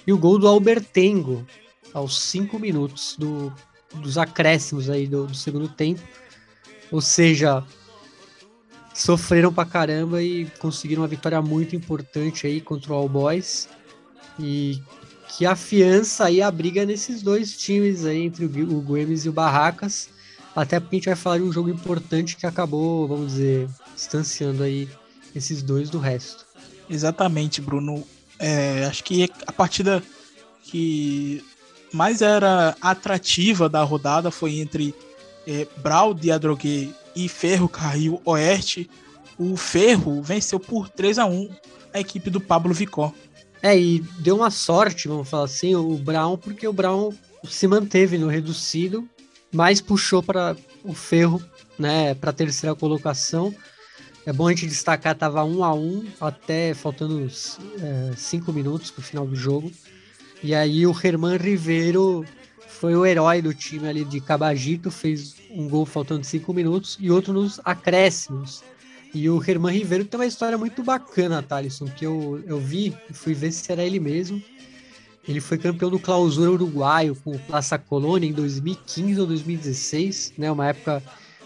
e 0.06 0.14
o 0.14 0.16
gol 0.16 0.38
do 0.38 0.48
Albertengo, 0.48 1.46
aos 1.92 2.18
cinco 2.18 2.58
minutos 2.58 3.16
do, 3.18 3.52
dos 3.96 4.16
acréscimos 4.16 4.88
aí 4.88 5.06
do, 5.06 5.26
do 5.26 5.34
segundo 5.34 5.68
tempo. 5.68 6.00
Ou 6.90 7.02
seja, 7.02 7.62
sofreram 8.94 9.52
pra 9.52 9.66
caramba 9.66 10.22
e 10.22 10.46
conseguiram 10.58 11.02
uma 11.02 11.08
vitória 11.08 11.42
muito 11.42 11.76
importante 11.76 12.46
aí 12.46 12.62
contra 12.62 12.94
o 12.94 12.96
All 12.96 13.10
Boys. 13.10 13.68
E 14.40 14.82
que 15.36 15.46
afiança 15.46 16.26
aí 16.26 16.42
a 16.42 16.50
briga 16.50 16.84
nesses 16.84 17.22
dois 17.22 17.56
times 17.56 18.04
aí, 18.04 18.22
entre 18.22 18.44
o, 18.44 18.80
Guemes 18.80 19.24
e 19.24 19.28
o 19.30 19.32
Barracas. 19.32 20.10
Até 20.54 20.78
porque 20.78 20.96
a 20.96 20.98
gente 20.98 21.06
vai 21.06 21.16
falar 21.16 21.38
de 21.38 21.44
um 21.44 21.52
jogo 21.52 21.70
importante 21.70 22.36
que 22.36 22.46
acabou, 22.46 23.08
vamos 23.08 23.32
dizer, 23.32 23.68
distanciando 23.94 24.62
aí 24.62 24.88
esses 25.34 25.62
dois 25.62 25.88
do 25.88 25.98
resto. 25.98 26.44
Exatamente, 26.88 27.62
Bruno. 27.62 28.06
É, 28.38 28.84
acho 28.84 29.02
que 29.04 29.30
a 29.46 29.52
partida 29.52 30.02
que 30.64 31.42
mais 31.92 32.20
era 32.20 32.76
atrativa 32.80 33.68
da 33.68 33.82
rodada 33.82 34.30
foi 34.30 34.58
entre 34.58 34.94
é, 35.46 35.66
Brau 35.78 36.12
de 36.12 36.30
Adrogué 36.30 36.90
e 37.16 37.26
Ferro 37.28 37.68
Carril 37.68 38.20
Oeste. 38.26 38.90
O 39.38 39.56
Ferro 39.56 40.20
venceu 40.20 40.60
por 40.60 40.90
3 40.90 41.18
a 41.18 41.24
1 41.24 41.48
a 41.94 42.00
equipe 42.00 42.28
do 42.28 42.40
Pablo 42.40 42.74
Vicó. 42.74 43.14
É, 43.62 43.78
e 43.78 44.00
deu 44.18 44.36
uma 44.36 44.50
sorte, 44.50 45.06
vamos 45.06 45.28
falar 45.28 45.44
assim, 45.44 45.74
o 45.76 45.96
Brown, 45.96 46.36
porque 46.36 46.66
o 46.66 46.72
Brown 46.72 47.12
se 47.44 47.68
manteve 47.68 48.18
no 48.18 48.26
reducido, 48.26 49.08
mas 49.52 49.80
puxou 49.80 50.20
para 50.20 50.56
o 50.82 50.92
Ferro, 50.92 51.40
né, 51.78 52.12
para 52.14 52.30
a 52.30 52.32
terceira 52.34 52.74
colocação. 52.74 53.54
É 54.26 54.32
bom 54.32 54.48
a 54.48 54.50
gente 54.50 54.66
destacar, 54.66 55.14
tava 55.14 55.44
um 55.44 55.62
a 55.62 55.72
um 55.72 56.04
até 56.20 56.74
faltando 56.74 57.24
é, 57.24 58.12
cinco 58.16 58.52
minutos 58.52 58.90
para 58.90 59.00
o 59.00 59.04
final 59.04 59.26
do 59.26 59.36
jogo. 59.36 59.70
E 60.42 60.54
aí 60.54 60.84
o 60.84 60.96
Herman 60.96 61.36
Ribeiro 61.36 62.24
foi 62.66 62.96
o 62.96 63.06
herói 63.06 63.40
do 63.40 63.54
time 63.54 63.88
ali 63.88 64.04
de 64.04 64.20
Cabagito, 64.20 64.90
fez 64.90 65.36
um 65.50 65.68
gol 65.68 65.86
faltando 65.86 66.24
cinco 66.24 66.52
minutos 66.52 66.96
e 67.00 67.10
outro 67.12 67.32
nos 67.32 67.60
acréscimos. 67.64 68.62
E 69.14 69.28
o 69.28 69.42
Herman 69.42 69.76
Ribeiro 69.76 70.04
tem 70.04 70.18
uma 70.18 70.26
história 70.26 70.56
muito 70.56 70.82
bacana, 70.82 71.42
Thalisson, 71.42 71.86
que 71.86 72.06
eu, 72.06 72.42
eu 72.46 72.58
vi 72.58 72.96
e 73.10 73.12
fui 73.12 73.34
ver 73.34 73.52
se 73.52 73.70
era 73.70 73.84
ele 73.84 74.00
mesmo. 74.00 74.42
Ele 75.28 75.40
foi 75.40 75.58
campeão 75.58 75.90
do 75.90 75.98
Clausura 75.98 76.50
Uruguaio 76.50 77.14
com 77.14 77.32
o 77.32 77.38
Plaza 77.38 77.78
Colônia 77.78 78.28
em 78.28 78.32
2015 78.32 79.20
ou 79.20 79.26
2016, 79.26 80.32
né? 80.38 80.50
Uma 80.50 80.68
época 80.68 81.02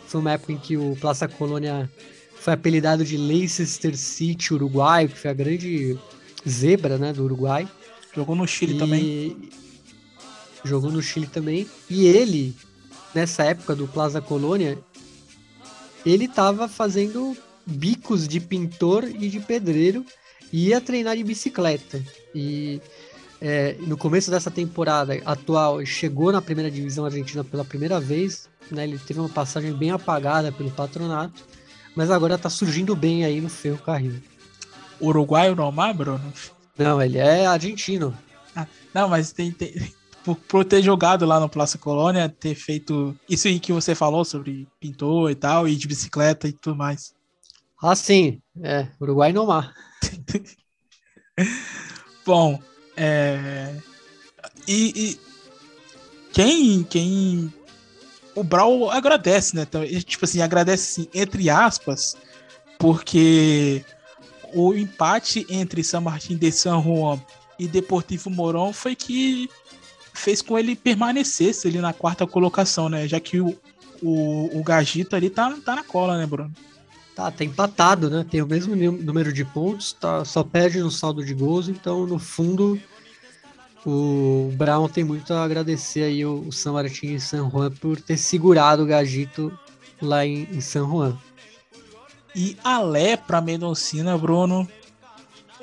foi 0.07 0.21
uma 0.21 0.33
época 0.33 0.53
em 0.53 0.57
que 0.57 0.77
o 0.77 0.97
Plaza 0.97 1.27
Colônia 1.27 1.91
foi 2.37 2.53
apelidado 2.53 3.05
de 3.05 3.17
Leicester 3.17 3.97
City 3.97 4.55
Uruguaio, 4.55 5.09
que 5.09 5.19
foi 5.19 5.31
a 5.31 5.35
grande 5.35 5.99
zebra, 6.49 6.97
né, 6.97 7.13
do 7.13 7.25
Uruguai. 7.25 7.69
Jogou 8.15 8.37
no 8.37 8.47
Chile 8.47 8.77
e... 8.77 8.79
também. 8.79 9.51
Jogou 10.65 10.93
no 10.93 11.03
Chile 11.03 11.27
também. 11.27 11.69
E 11.91 12.07
ele, 12.07 12.55
nessa 13.15 13.43
época 13.43 13.75
do 13.75 13.89
Plaza 13.89 14.21
Colônia, 14.21 14.79
ele 16.05 16.27
estava 16.27 16.69
fazendo 16.69 17.37
bicos 17.67 18.29
de 18.29 18.39
pintor 18.39 19.05
e 19.05 19.29
de 19.29 19.41
pedreiro 19.41 20.05
e 20.53 20.69
ia 20.69 20.81
treinar 20.81 21.17
de 21.17 21.25
bicicleta. 21.25 22.03
E 22.35 22.81
é, 23.41 23.77
no 23.81 23.97
começo 23.97 24.31
dessa 24.31 24.51
temporada 24.51 25.21
atual, 25.25 25.85
chegou 25.85 26.33
na 26.33 26.41
primeira 26.41 26.71
divisão 26.71 27.05
argentina 27.05 27.43
pela 27.43 27.65
primeira 27.65 28.01
vez. 28.01 28.49
Né, 28.71 28.85
ele 28.85 28.99
teve 28.99 29.21
uma 29.21 29.29
passagem 29.29 29.73
bem 29.73 29.91
apagada 29.91 30.51
pelo 30.51 30.71
patronato, 30.71 31.45
mas 31.95 32.11
agora 32.11 32.39
tá 32.39 32.51
surgindo 32.51 32.97
bem 32.97 33.25
aí 33.25 33.41
no 33.41 33.49
Ferro 33.49 33.79
Carril. 33.79 34.21
Uruguaio 35.01 35.55
normal, 35.55 35.95
Bruno? 35.95 36.33
Não, 36.79 37.01
ele 37.01 37.19
é 37.19 37.47
argentino. 37.47 38.17
Ah, 38.55 38.67
não, 38.93 39.09
mas 39.09 39.33
tem, 39.33 39.53
tem, 39.53 39.73
por, 40.25 40.37
por 40.37 40.65
ter 40.65 40.83
jogado 40.83 41.27
lá 41.27 41.39
no 41.39 41.49
Plaza 41.49 41.79
Colônia, 41.79 42.29
ter 42.29 42.55
feito 42.55 43.15
isso 43.29 43.47
aí 43.47 43.61
que 43.61 43.73
você 43.73 43.95
falou 43.95 44.25
sobre 44.25 44.67
pintor 44.81 45.31
e 45.31 45.35
tal, 45.35 45.69
e 45.69 45.77
de 45.77 45.87
bicicleta 45.87 46.49
e 46.49 46.53
tudo 46.53 46.77
mais. 46.77 47.16
Ah, 47.83 47.95
sim. 47.95 48.41
É, 48.63 48.89
Uruguai 49.01 49.33
no 49.33 49.47
mar. 49.47 49.75
Bom, 52.25 52.61
é... 52.97 53.75
E, 54.67 54.93
e, 54.97 55.21
quem, 56.33 56.83
quem... 56.85 57.53
O 58.35 58.43
Brau 58.43 58.91
agradece, 58.91 59.57
né? 59.57 59.63
Então, 59.63 59.87
tipo 60.03 60.25
assim, 60.25 60.43
agradece 60.43 61.01
assim, 61.01 61.11
entre 61.15 61.49
aspas, 61.49 62.17
porque 62.79 63.83
o 64.53 64.75
empate 64.75 65.47
entre 65.49 65.83
San 65.83 66.03
Martín 66.03 66.37
de 66.37 66.53
San 66.53 66.83
Juan 66.83 67.21
e 67.59 67.67
Deportivo 67.67 68.29
Morón 68.29 68.73
foi 68.73 68.95
que 68.95 69.49
fez 70.13 70.43
com 70.43 70.59
ele 70.59 70.77
permanecesse 70.77 71.69
ali 71.69 71.79
na 71.79 71.93
quarta 71.93 72.27
colocação, 72.27 72.89
né? 72.89 73.09
Já 73.09 73.21
que 73.21 73.41
o, 73.41 73.59
o, 74.03 74.59
o 74.59 74.63
Gagito 74.63 75.17
ali 75.17 75.31
tá, 75.31 75.57
tá 75.65 75.75
na 75.75 75.85
cola, 75.85 76.19
né, 76.19 76.27
Bruno? 76.27 76.53
Tá, 77.17 77.31
tá 77.31 77.43
empatado, 77.43 78.11
né? 78.11 78.27
Tem 78.31 78.43
o 78.43 78.47
mesmo 78.47 78.77
número 78.77 79.33
de 79.33 79.43
pontos, 79.43 79.95
tá, 79.95 80.23
só 80.23 80.45
perde 80.45 80.81
no 80.81 80.91
saldo 80.91 81.25
de 81.25 81.33
gols, 81.33 81.67
então 81.67 82.07
no 82.07 82.19
fundo 82.19 82.79
o 83.87 84.53
Brown 84.55 84.87
tem 84.87 85.03
muito 85.03 85.33
a 85.33 85.43
agradecer 85.43 86.03
aí 86.03 86.27
o, 86.27 86.47
o 86.47 86.53
San 86.53 86.73
Martín 86.73 87.15
e 87.15 87.21
San 87.21 87.49
Juan 87.49 87.71
por 87.71 87.99
ter 88.03 88.19
segurado 88.19 88.83
o 88.83 88.87
Gagito 88.87 89.59
lá 90.03 90.27
em, 90.27 90.47
em 90.53 90.61
San 90.61 90.87
Juan. 90.87 91.17
E 92.35 92.55
a 92.63 92.83
Lepra 92.83 93.41
Mendocina, 93.41 94.19
Bruno, 94.19 94.69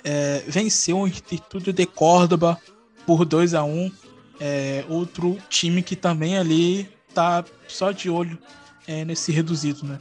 é, 0.04 0.43
venceu 0.47 1.01
o 1.01 1.08
Instituto 1.08 1.72
de 1.72 1.86
Córdoba 1.86 2.60
por 3.06 3.26
2 3.26 3.54
a 3.54 3.64
1 3.64 3.91
é, 4.39 4.86
Outro 4.89 5.38
time 5.49 5.84
que 5.84 5.95
também 5.95 6.36
ali 6.36 6.89
tá 7.14 7.45
só 7.68 7.91
de 7.91 8.10
olho 8.10 8.39
é, 8.88 9.06
nesse 9.06 9.32
reduzido, 9.32 9.86
né? 9.86 9.99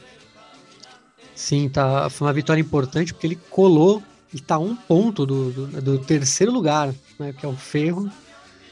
Sim, 1.34 1.68
tá, 1.68 2.08
foi 2.10 2.26
uma 2.26 2.32
vitória 2.32 2.60
importante 2.60 3.12
porque 3.12 3.26
ele 3.26 3.38
colou 3.50 4.02
e 4.32 4.40
tá 4.40 4.58
um 4.58 4.74
ponto 4.74 5.26
do, 5.26 5.50
do, 5.50 5.66
do, 5.82 5.98
terceiro 5.98 6.52
lugar, 6.52 6.94
né, 7.18 7.32
que 7.32 7.44
é 7.44 7.48
o 7.48 7.56
Ferro. 7.56 8.10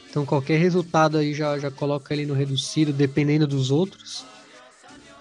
Então 0.09 0.25
qualquer 0.25 0.59
resultado 0.59 1.17
aí 1.17 1.33
já, 1.33 1.57
já 1.57 1.71
coloca 1.71 2.13
ele 2.13 2.25
no 2.25 2.33
reduzido, 2.33 2.91
dependendo 2.91 3.47
dos 3.47 3.71
outros. 3.71 4.25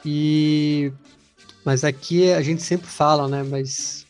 E 0.04 0.92
mas 1.64 1.84
aqui 1.84 2.32
a 2.32 2.42
gente 2.42 2.62
sempre 2.62 2.88
fala, 2.88 3.28
né? 3.28 3.42
Mas 3.42 4.06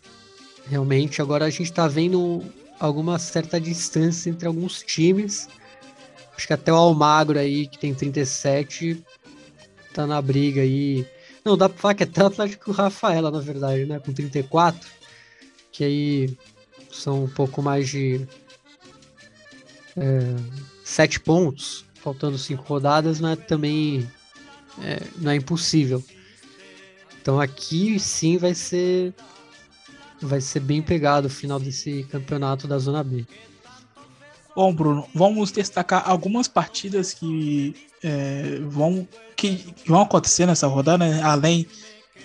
realmente 0.67 1.21
agora 1.21 1.45
a 1.45 1.51
gente 1.51 1.73
tá 1.73 1.89
vendo 1.89 2.43
alguma 2.79 3.19
certa 3.19 3.61
distância 3.61 4.31
entre 4.31 4.47
alguns 4.47 4.83
times. 4.83 5.49
Acho 6.37 6.47
que 6.47 6.53
até 6.53 6.73
o 6.73 6.77
Almagro 6.77 7.39
aí, 7.39 7.67
que 7.67 7.79
tem 7.79 7.93
37, 7.93 9.03
tá 9.93 10.07
na 10.07 10.23
briga 10.23 10.63
aí. 10.63 11.07
Não, 11.45 11.57
dá 11.57 11.69
pra 11.69 11.79
falar 11.79 11.95
que 11.95 12.03
é 12.03 12.07
até 12.07 12.23
o 12.67 12.73
Rafaela, 12.73 13.31
na 13.31 13.41
verdade, 13.41 13.87
né? 13.87 13.99
Com 13.99 14.13
34, 14.13 14.89
que 15.73 15.85
aí 15.85 16.39
são 16.91 17.25
um 17.25 17.29
pouco 17.29 17.63
mais 17.63 17.89
de 17.89 18.27
é, 19.97 20.37
7 20.85 21.21
pontos, 21.21 21.85
faltando 21.95 22.37
5 22.37 22.63
rodadas, 22.65 23.21
mas 23.21 23.39
também 23.47 24.09
é, 24.83 25.03
não 25.17 25.31
é 25.31 25.37
impossível. 25.37 26.03
Então 27.21 27.41
aqui 27.41 27.99
sim 27.99 28.39
vai 28.39 28.55
ser 28.55 29.15
vai 30.21 30.41
ser 30.41 30.61
bem 30.61 30.83
pegado 30.83 31.29
o 31.29 31.31
final 31.31 31.59
desse 31.59 32.05
campeonato 32.11 32.69
da 32.69 32.79
Zona 32.79 33.03
B. 33.03 33.25
Bom, 34.55 34.73
Bruno, 34.73 35.07
vamos 35.15 35.53
destacar 35.53 36.03
algumas 36.09 36.49
partidas 36.49 37.15
que 37.15 37.75
é, 38.03 38.61
vão, 38.65 39.07
que, 39.37 39.65
vão 39.87 40.03
acontecer 40.03 40.47
nessa 40.47 40.67
rodada, 40.67 41.07
né? 41.07 41.23
além 41.23 41.67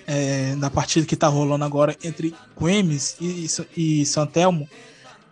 é, 0.08 0.56
da 0.56 0.70
partida 0.70 1.06
que 1.06 1.14
está 1.14 1.28
rolando 1.28 1.64
agora 1.64 1.96
entre 2.04 2.34
Guemes 2.60 3.18
e, 3.20 3.48
e 3.78 4.06
Santelmo. 4.06 4.68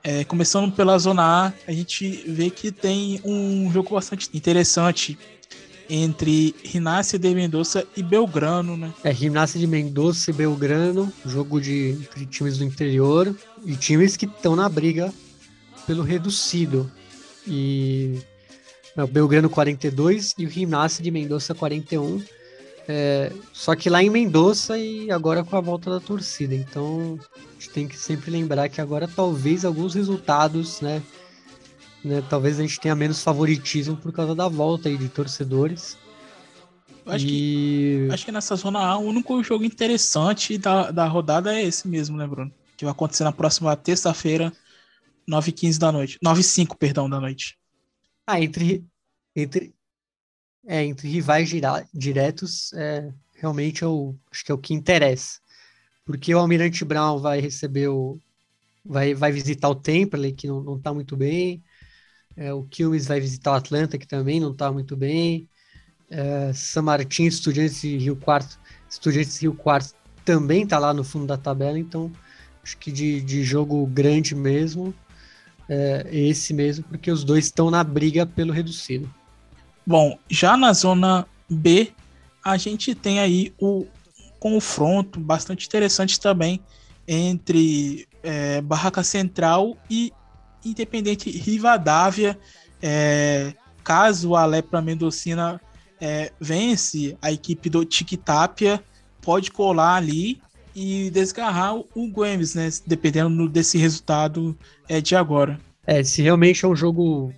É, 0.04 0.24
começando 0.26 0.72
pela 0.72 0.98
Zona 1.00 1.24
A, 1.24 1.54
a 1.66 1.72
gente 1.72 2.26
vê 2.28 2.50
que 2.50 2.72
tem 2.72 3.22
um 3.24 3.72
jogo 3.72 3.96
bastante 3.96 4.30
interessante 4.34 5.18
entre 5.90 6.54
Rinácia 6.64 7.18
de 7.18 7.34
Mendoza 7.34 7.88
e 7.96 8.04
Belgrano, 8.04 8.76
né? 8.76 8.94
É, 9.04 9.12
Rinácia 9.12 9.60
de 9.60 9.66
Mendoza 9.66 10.30
e 10.30 10.34
Belgrano, 10.34 11.12
jogo 11.26 11.62
de 11.62 11.98
entre 12.02 12.26
times 12.26 12.58
do 12.58 12.66
interior 12.66 13.34
e 13.66 13.76
times 13.76 14.18
que 14.18 14.26
estão 14.26 14.56
na 14.56 14.68
briga 14.68 15.14
pelo 15.86 16.04
reducido. 16.04 16.90
E 17.48 18.20
o 18.96 19.08
Belgrano 19.08 19.50
42 19.50 20.34
e 20.38 20.46
o 20.46 20.50
Rinácia 20.50 21.04
de 21.04 21.12
Mendoza 21.12 21.54
41. 21.54 22.24
É, 22.88 23.32
só 23.54 23.76
que 23.76 23.90
lá 23.90 24.04
em 24.04 24.10
Mendoza 24.10 24.78
e 24.78 25.10
agora 25.10 25.44
com 25.44 25.56
a 25.56 25.62
volta 25.62 25.90
da 25.90 26.00
torcida. 26.00 26.54
Então 26.54 27.18
a 27.36 27.54
gente 27.54 27.70
tem 27.70 27.88
que 27.88 27.98
sempre 27.98 28.30
lembrar 28.30 28.70
que 28.70 28.82
agora 28.82 29.08
talvez 29.08 29.64
alguns 29.64 29.94
resultados, 29.94 30.82
né? 30.82 31.02
né? 32.04 32.24
Talvez 32.30 32.60
a 32.60 32.62
gente 32.62 32.80
tenha 32.80 32.96
menos 32.96 33.24
favoritismo 33.24 33.96
por 33.96 34.12
causa 34.12 34.36
da 34.36 34.48
volta 34.48 34.90
aí 34.90 34.98
de 34.98 35.08
torcedores. 35.08 35.98
Acho, 37.06 37.26
e... 37.26 37.28
que, 38.08 38.08
acho 38.12 38.26
que 38.26 38.32
nessa 38.32 38.56
zona 38.56 38.80
A, 38.80 38.98
o 38.98 39.04
único 39.04 39.42
jogo 39.44 39.64
interessante 39.66 40.58
da, 40.58 40.92
da 40.92 41.06
rodada 41.06 41.54
é 41.54 41.64
esse 41.64 41.88
mesmo, 41.88 42.18
né, 42.18 42.26
Bruno? 42.26 42.52
Que 42.78 42.86
vai 42.86 42.92
acontecer 42.92 43.24
na 43.24 43.32
próxima 43.32 43.76
terça-feira, 43.76 44.54
9h15 45.30 45.78
da 45.78 45.92
noite. 45.92 46.20
9h05, 46.24 46.78
perdão, 46.78 47.10
da 47.10 47.20
noite. 47.20 47.58
Ah, 48.26 48.40
entre, 48.42 48.86
entre, 49.36 49.74
é, 50.66 50.84
entre 50.84 51.08
rivais 51.08 51.50
diretos, 51.94 52.72
é, 52.74 53.12
realmente 53.36 53.84
é 53.84 53.88
o, 53.88 54.16
acho 54.32 54.46
que 54.46 54.52
é 54.52 54.56
o 54.56 54.58
que 54.58 54.74
interessa. 54.74 55.40
Porque 56.06 56.34
o 56.34 56.40
Almirante 56.40 56.84
Brown 56.84 57.20
vai 57.20 57.40
receber 57.40 57.88
o. 57.88 58.20
Vai, 58.86 59.14
vai 59.14 59.32
visitar 59.32 59.70
o 59.70 59.76
Temple, 59.76 60.34
que 60.34 60.48
não, 60.48 60.62
não 60.62 60.80
tá 60.80 60.94
muito 60.94 61.16
bem. 61.16 61.64
É, 62.36 62.54
o 62.54 62.64
Quilmes 62.64 63.08
vai 63.08 63.20
visitar 63.20 63.52
o 63.52 63.56
Atlanta, 63.56 63.98
que 63.98 64.08
também 64.08 64.40
não 64.40 64.54
tá 64.54 64.72
muito 64.72 64.98
bem. 64.98 65.48
É, 66.10 66.52
San 66.54 66.82
Martín, 66.84 67.26
Estudiantes 67.26 67.82
de 67.82 67.98
Rio 67.98 68.16
Quarto. 68.16 68.60
Estudiantes 68.90 69.38
Rio 69.42 69.54
Quarto 69.54 69.96
também 70.26 70.66
tá 70.66 70.80
lá 70.80 70.94
no 70.94 71.04
fundo 71.04 71.28
da 71.28 71.38
tabela, 71.38 71.78
então 71.78 72.12
acho 72.64 72.78
que 72.78 72.92
de, 72.92 73.22
de 73.22 73.44
jogo 73.44 73.86
grande 73.88 74.36
mesmo. 74.36 74.94
É 75.70 76.08
esse 76.12 76.54
mesmo, 76.54 76.84
porque 76.86 77.10
os 77.10 77.24
dois 77.24 77.46
estão 77.46 77.72
na 77.72 77.84
briga 77.84 78.26
pelo 78.26 78.52
reducido. 78.52 79.14
Bom, 79.86 80.18
já 80.30 80.56
na 80.58 80.74
zona 80.74 81.26
B, 81.50 81.92
a 82.44 82.58
gente 82.58 82.94
tem 82.94 83.20
aí 83.20 83.54
o 83.60 83.86
confronto 84.40 85.20
bastante 85.20 85.66
interessante 85.66 86.20
também 86.20 86.60
entre 87.08 88.08
é, 88.22 88.62
Barraca 88.62 89.04
Central 89.04 89.78
e 89.90 90.12
Independente 90.66 91.30
Rivadavia. 91.30 92.38
É, 92.82 93.54
caso 93.84 94.36
a 94.36 94.46
Lepra 94.46 94.82
Mendocina 94.82 95.62
é, 96.00 96.34
vence 96.40 97.18
a 97.22 97.32
equipe 97.32 97.70
do 97.70 97.86
Tiquitapia, 97.86 98.84
pode 99.22 99.52
colar 99.52 99.96
ali 99.96 100.42
e 100.76 101.10
desgarrar 101.12 101.76
o 101.76 102.08
Guemes, 102.08 102.56
né? 102.56 102.70
Dependendo 102.86 103.48
desse 103.48 103.78
resultado 103.78 104.58
é, 104.88 105.00
de 105.00 105.16
agora. 105.16 105.60
É, 105.86 106.04
se 106.04 106.22
realmente 106.22 106.66
é 106.66 106.68
um 106.68 106.76
jogo 106.76 107.34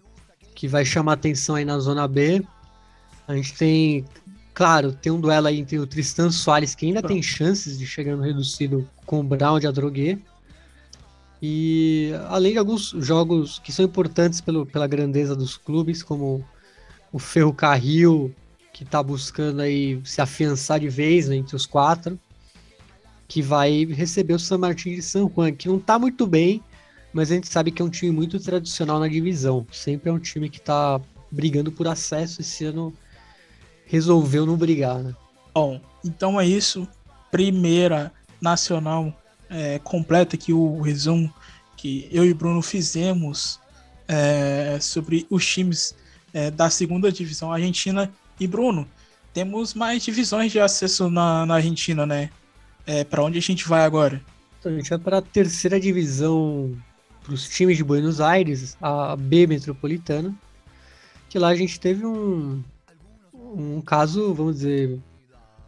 que 0.53 0.67
vai 0.67 0.85
chamar 0.85 1.13
atenção 1.13 1.55
aí 1.55 1.65
na 1.65 1.77
zona 1.79 2.07
B, 2.07 2.41
a 3.27 3.35
gente 3.35 3.53
tem, 3.55 4.05
claro, 4.53 4.93
tem 4.93 5.11
um 5.11 5.19
duelo 5.19 5.47
aí 5.47 5.59
entre 5.59 5.77
o 5.79 5.87
Tristan 5.87 6.31
Soares, 6.31 6.75
que 6.75 6.85
ainda 6.85 7.01
tem 7.01 7.21
chances 7.21 7.77
de 7.77 7.85
chegar 7.85 8.15
no 8.15 8.23
reduzido 8.23 8.87
com 9.05 9.19
o 9.19 9.23
Brown 9.23 9.59
de 9.59 9.67
Adrogué. 9.67 10.17
E 11.41 12.11
além 12.29 12.53
de 12.53 12.59
alguns 12.59 12.91
jogos 12.99 13.59
que 13.59 13.71
são 13.71 13.83
importantes 13.83 14.39
pelo, 14.39 14.65
pela 14.65 14.87
grandeza 14.87 15.35
dos 15.35 15.57
clubes, 15.57 16.01
como 16.01 16.43
o 17.11 17.19
Ferrocarril, 17.19 18.33
que 18.71 18.83
está 18.83 19.03
buscando 19.03 19.61
aí 19.61 19.99
se 20.05 20.21
afiançar 20.21 20.79
de 20.79 20.89
vez 20.89 21.27
né, 21.27 21.35
entre 21.35 21.55
os 21.55 21.65
quatro 21.65 22.19
que 23.27 23.41
vai 23.41 23.85
receber 23.85 24.33
o 24.33 24.39
San 24.39 24.57
Martín 24.57 24.95
de 24.95 25.01
San 25.01 25.29
Juan, 25.33 25.51
que 25.51 25.67
não 25.67 25.77
está 25.77 25.97
muito 25.97 26.27
bem, 26.27 26.61
mas 27.13 27.31
a 27.31 27.35
gente 27.35 27.47
sabe 27.47 27.71
que 27.71 27.81
é 27.81 27.85
um 27.85 27.89
time 27.89 28.11
muito 28.11 28.39
tradicional 28.39 28.99
na 28.99 29.07
divisão. 29.07 29.65
Sempre 29.71 30.09
é 30.09 30.13
um 30.13 30.19
time 30.19 30.49
que 30.49 30.59
está 30.59 30.99
brigando 31.31 31.71
por 31.71 31.87
acesso. 31.87 32.41
Esse 32.41 32.65
ano 32.65 32.93
resolveu 33.85 34.45
não 34.45 34.57
brigar, 34.57 34.99
né? 34.99 35.15
Bom, 35.53 35.79
então 36.03 36.39
é 36.39 36.45
isso. 36.45 36.87
Primeira 37.31 38.11
nacional 38.41 39.17
é, 39.49 39.79
completa 39.79 40.35
aqui 40.35 40.51
o 40.51 40.81
resumo 40.81 41.33
que 41.77 42.07
eu 42.11 42.25
e 42.25 42.33
Bruno 42.33 42.61
fizemos 42.61 43.59
é, 44.07 44.77
sobre 44.81 45.25
os 45.29 45.45
times 45.45 45.95
é, 46.33 46.51
da 46.51 46.69
segunda 46.69 47.11
divisão 47.11 47.51
argentina. 47.51 48.11
E 48.39 48.45
Bruno, 48.45 48.87
temos 49.33 49.73
mais 49.73 50.03
divisões 50.03 50.51
de 50.51 50.59
acesso 50.59 51.09
na, 51.09 51.45
na 51.45 51.55
Argentina, 51.55 52.05
né? 52.05 52.29
É, 52.87 53.03
para 53.03 53.23
onde 53.23 53.37
a 53.37 53.41
gente 53.41 53.67
vai 53.67 53.83
agora? 53.83 54.21
Então, 54.59 54.71
a 54.71 54.75
gente 54.75 54.89
vai 54.89 54.99
para 54.99 55.17
a 55.17 55.21
terceira 55.21 55.79
divisão 55.79 56.75
para 57.23 57.33
os 57.33 57.49
times 57.49 57.77
de 57.77 57.83
Buenos 57.83 58.21
Aires, 58.21 58.77
a 58.79 59.15
B 59.15 59.47
Metropolitana, 59.47 60.33
que 61.27 61.39
lá 61.39 61.47
a 61.47 61.55
gente 61.55 61.79
teve 61.79 62.05
um, 62.05 62.63
um 63.33 63.81
caso, 63.81 64.31
vamos 64.33 64.57
dizer, 64.57 64.99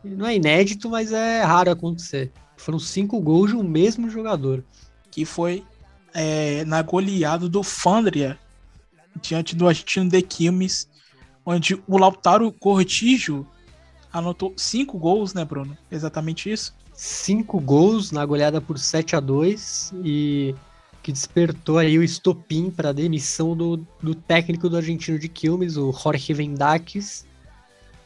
não 0.03 0.27
é 0.27 0.35
inédito, 0.35 0.89
mas 0.89 1.11
é 1.11 1.41
raro 1.41 1.71
acontecer. 1.71 2.31
Foram 2.55 2.77
cinco 2.77 3.19
gols 3.19 3.49
de 3.49 3.55
um 3.55 3.63
mesmo 3.63 4.09
jogador. 4.09 4.63
Que 5.09 5.25
foi 5.25 5.63
é, 6.13 6.63
na 6.65 6.83
goleada 6.83 7.49
do 7.49 7.63
Fandria, 7.63 8.37
diante 9.19 9.55
do 9.55 9.67
argentino 9.67 10.09
de 10.09 10.21
Quilmes, 10.21 10.87
onde 11.43 11.81
o 11.87 11.97
Lautaro 11.97 12.51
Cortijo 12.51 13.47
anotou 14.13 14.53
cinco 14.55 14.99
gols, 14.99 15.33
né, 15.33 15.43
Bruno? 15.43 15.75
Exatamente 15.89 16.51
isso 16.51 16.75
cinco 16.97 17.59
gols 17.59 18.11
na 18.11 18.25
goleada 18.25 18.59
por 18.59 18.79
7 18.79 19.15
a 19.15 19.19
2 19.19 19.93
e 20.03 20.55
que 21.03 21.11
despertou 21.11 21.77
aí 21.77 21.97
o 21.97 22.03
estopim 22.03 22.71
para 22.71 22.89
a 22.89 22.91
demissão 22.91 23.55
do, 23.55 23.77
do 24.01 24.15
técnico 24.15 24.67
do 24.67 24.75
argentino 24.75 25.17
de 25.17 25.29
Quilmes, 25.29 25.77
o 25.77 25.93
Jorge 25.93 26.33
Vendakis. 26.33 27.23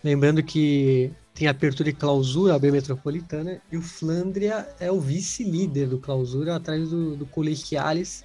Lembrando 0.04 0.44
que 0.44 1.10
tem 1.34 1.48
apertura 1.48 1.90
e 1.90 1.94
clausura, 1.94 2.54
a 2.54 2.60
B 2.60 2.70
Metropolitana, 2.70 3.62
e 3.72 3.78
o 3.78 3.82
Flandria 3.82 4.68
é 4.78 4.92
o 4.92 5.00
vice-líder 5.00 5.88
do 5.88 5.98
clausura, 5.98 6.58
atrás 6.58 6.90
do, 6.90 7.16
do 7.16 7.26
Colegiales, 7.26 8.24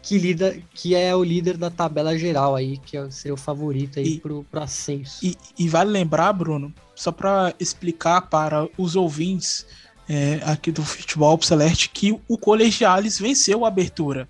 que, 0.00 0.18
lida, 0.18 0.56
que 0.72 0.94
é 0.94 1.14
o 1.16 1.24
líder 1.24 1.56
da 1.56 1.68
tabela 1.68 2.16
geral 2.16 2.54
aí, 2.54 2.78
que 2.78 2.96
é, 2.96 3.10
seria 3.10 3.34
o 3.34 3.36
favorito 3.36 3.98
aí 3.98 4.20
para 4.20 4.32
o 4.32 4.46
ascenso. 4.52 5.18
E, 5.26 5.36
e 5.58 5.68
vale 5.68 5.90
lembrar, 5.90 6.32
Bruno, 6.32 6.72
só 6.94 7.10
para 7.10 7.52
explicar 7.58 8.22
para 8.22 8.68
os 8.78 8.94
ouvintes 8.94 9.66
é, 10.08 10.40
aqui 10.44 10.70
do 10.70 10.84
futebol 10.84 11.40
celeste 11.42 11.88
que 11.88 12.18
o 12.28 12.38
Colegiales 12.38 13.18
venceu 13.18 13.64
a 13.64 13.68
abertura. 13.68 14.28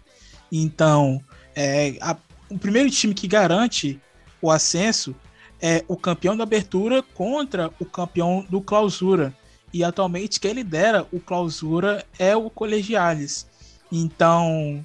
Então, 0.51 1.21
é, 1.55 1.97
a, 2.01 2.17
o 2.49 2.59
primeiro 2.59 2.91
time 2.91 3.15
que 3.15 3.29
garante 3.29 4.01
o 4.41 4.51
ascenso 4.51 5.15
é 5.61 5.85
o 5.89 5.97
campeão 5.97 6.37
da 6.37 6.45
abertura 6.45 7.03
contra 7.15 7.71
o 7.79 7.85
campeão 7.85 8.45
do 8.49 8.61
clausura. 8.61 9.35
E 9.73 9.83
atualmente 9.83 10.41
quem 10.41 10.53
lidera 10.53 11.07
o 11.13 11.21
clausura 11.21 12.05
é 12.19 12.37
o 12.37 12.49
Colegiales. 12.49 13.47
Então, 13.91 14.85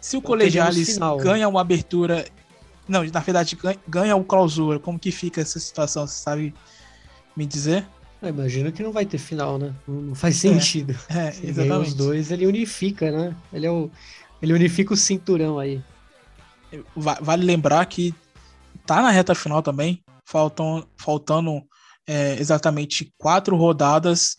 se 0.00 0.16
o 0.16 0.18
então, 0.18 0.30
Colegiales 0.30 0.98
ganha 1.22 1.48
uma 1.48 1.60
abertura. 1.60 2.26
Não, 2.86 3.02
na 3.04 3.20
verdade, 3.20 3.56
ganha 3.88 4.14
o 4.14 4.24
clausura, 4.24 4.78
como 4.78 4.98
que 4.98 5.10
fica 5.10 5.40
essa 5.40 5.58
situação? 5.58 6.06
Você 6.06 6.22
sabe 6.22 6.54
me 7.36 7.46
dizer? 7.46 7.86
Eu 8.24 8.30
imagino 8.30 8.72
que 8.72 8.82
não 8.82 8.92
vai 8.92 9.04
ter 9.04 9.18
final, 9.18 9.58
né? 9.58 9.74
Não 9.86 10.14
faz 10.14 10.36
é, 10.44 10.48
sentido. 10.48 10.96
É, 11.08 11.28
é 11.44 11.50
exatamente. 11.50 11.88
os 11.88 11.94
dois, 11.94 12.30
ele 12.30 12.46
unifica, 12.46 13.10
né? 13.10 13.36
Ele 13.52 13.66
é 13.66 13.70
o. 13.70 13.90
Ele 14.40 14.52
unifica 14.52 14.92
o 14.92 14.96
cinturão 14.96 15.58
aí. 15.58 15.80
Vale 16.96 17.44
lembrar 17.44 17.84
que 17.86 18.14
tá 18.84 19.00
na 19.00 19.10
reta 19.10 19.34
final 19.34 19.62
também. 19.62 20.02
Faltam, 20.24 20.86
faltando 20.96 21.62
é, 22.06 22.38
exatamente 22.38 23.12
quatro 23.16 23.56
rodadas. 23.56 24.36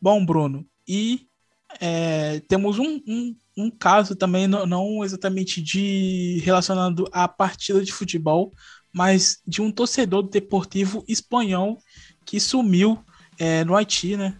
Bom, 0.00 0.24
Bruno, 0.24 0.66
e 0.86 1.26
é, 1.80 2.40
temos 2.48 2.78
um, 2.78 3.00
um, 3.06 3.36
um, 3.56 3.70
caso 3.70 4.16
também, 4.16 4.46
não, 4.46 4.66
não 4.66 5.04
exatamente 5.04 5.62
de 5.62 6.40
relacionado 6.44 7.08
à 7.12 7.28
partida 7.28 7.82
de 7.82 7.92
futebol, 7.92 8.52
mas 8.92 9.40
de 9.46 9.62
um 9.62 9.70
torcedor 9.70 10.22
deportivo 10.28 11.04
espanhol 11.06 11.78
que 12.24 12.40
sumiu 12.40 12.98
é, 13.40 13.64
no 13.64 13.74
Haiti, 13.74 14.16
né? 14.16 14.36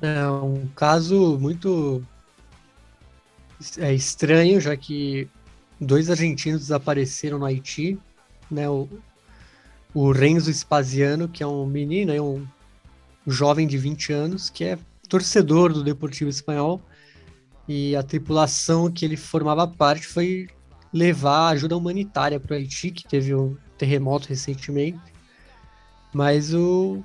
É 0.00 0.26
um 0.28 0.66
caso 0.68 1.38
muito 1.38 2.02
é, 3.78 3.92
estranho, 3.92 4.60
já 4.60 4.76
que 4.76 5.28
dois 5.80 6.08
argentinos 6.08 6.60
desapareceram 6.62 7.38
no 7.40 7.44
Haiti, 7.44 7.98
né? 8.50 8.68
O, 8.68 8.88
o 9.92 10.12
Renzo 10.12 10.52
Spaziano, 10.52 11.28
que 11.28 11.42
é 11.42 11.46
um 11.46 11.66
menino, 11.66 12.12
é 12.12 12.22
um, 12.22 12.46
jovem 13.26 13.66
de 13.66 13.76
20 13.76 14.12
anos, 14.12 14.50
que 14.50 14.64
é 14.64 14.78
torcedor 15.08 15.72
do 15.72 15.82
Deportivo 15.82 16.30
Espanhol, 16.30 16.80
e 17.66 17.96
a 17.96 18.02
tripulação 18.02 18.90
que 18.90 19.04
ele 19.04 19.16
formava 19.16 19.66
parte 19.66 20.06
foi 20.06 20.48
levar 20.92 21.48
ajuda 21.48 21.76
humanitária 21.76 22.38
para 22.38 22.54
o 22.54 22.56
Haiti, 22.56 22.90
que 22.90 23.08
teve 23.08 23.34
um 23.34 23.56
terremoto 23.76 24.28
recentemente. 24.28 25.00
Mas 26.12 26.54
o, 26.54 27.02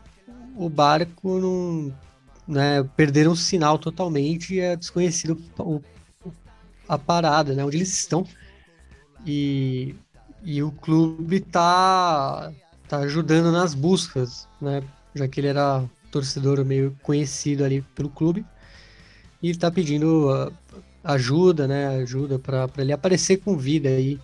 o 0.59 0.69
barco 0.69 1.39
não. 1.39 1.93
Né, 2.45 2.83
perderam 2.97 3.33
o 3.33 3.37
sinal 3.37 3.77
totalmente 3.77 4.55
e 4.55 4.59
é 4.59 4.75
desconhecido 4.75 5.39
o, 5.59 5.83
a 6.87 6.97
parada, 6.97 7.53
né, 7.53 7.63
onde 7.63 7.77
eles 7.77 7.93
estão. 7.93 8.25
E, 9.23 9.95
e 10.43 10.63
o 10.63 10.71
clube 10.71 11.41
tá, 11.41 12.51
tá 12.87 12.97
ajudando 12.97 13.51
nas 13.51 13.75
buscas, 13.75 14.47
né, 14.59 14.81
já 15.13 15.27
que 15.27 15.39
ele 15.39 15.47
era 15.47 15.87
torcedor 16.09 16.65
meio 16.65 16.97
conhecido 17.03 17.63
ali 17.63 17.83
pelo 17.93 18.09
clube. 18.09 18.43
E 19.43 19.51
está 19.51 19.69
pedindo 19.69 20.31
uh, 20.31 20.51
ajuda, 21.03 21.67
né, 21.67 22.01
ajuda 22.01 22.39
para 22.39 22.67
ele 22.79 22.91
aparecer 22.91 23.37
com 23.37 23.55
vida 23.55 23.89
aí 23.89 24.19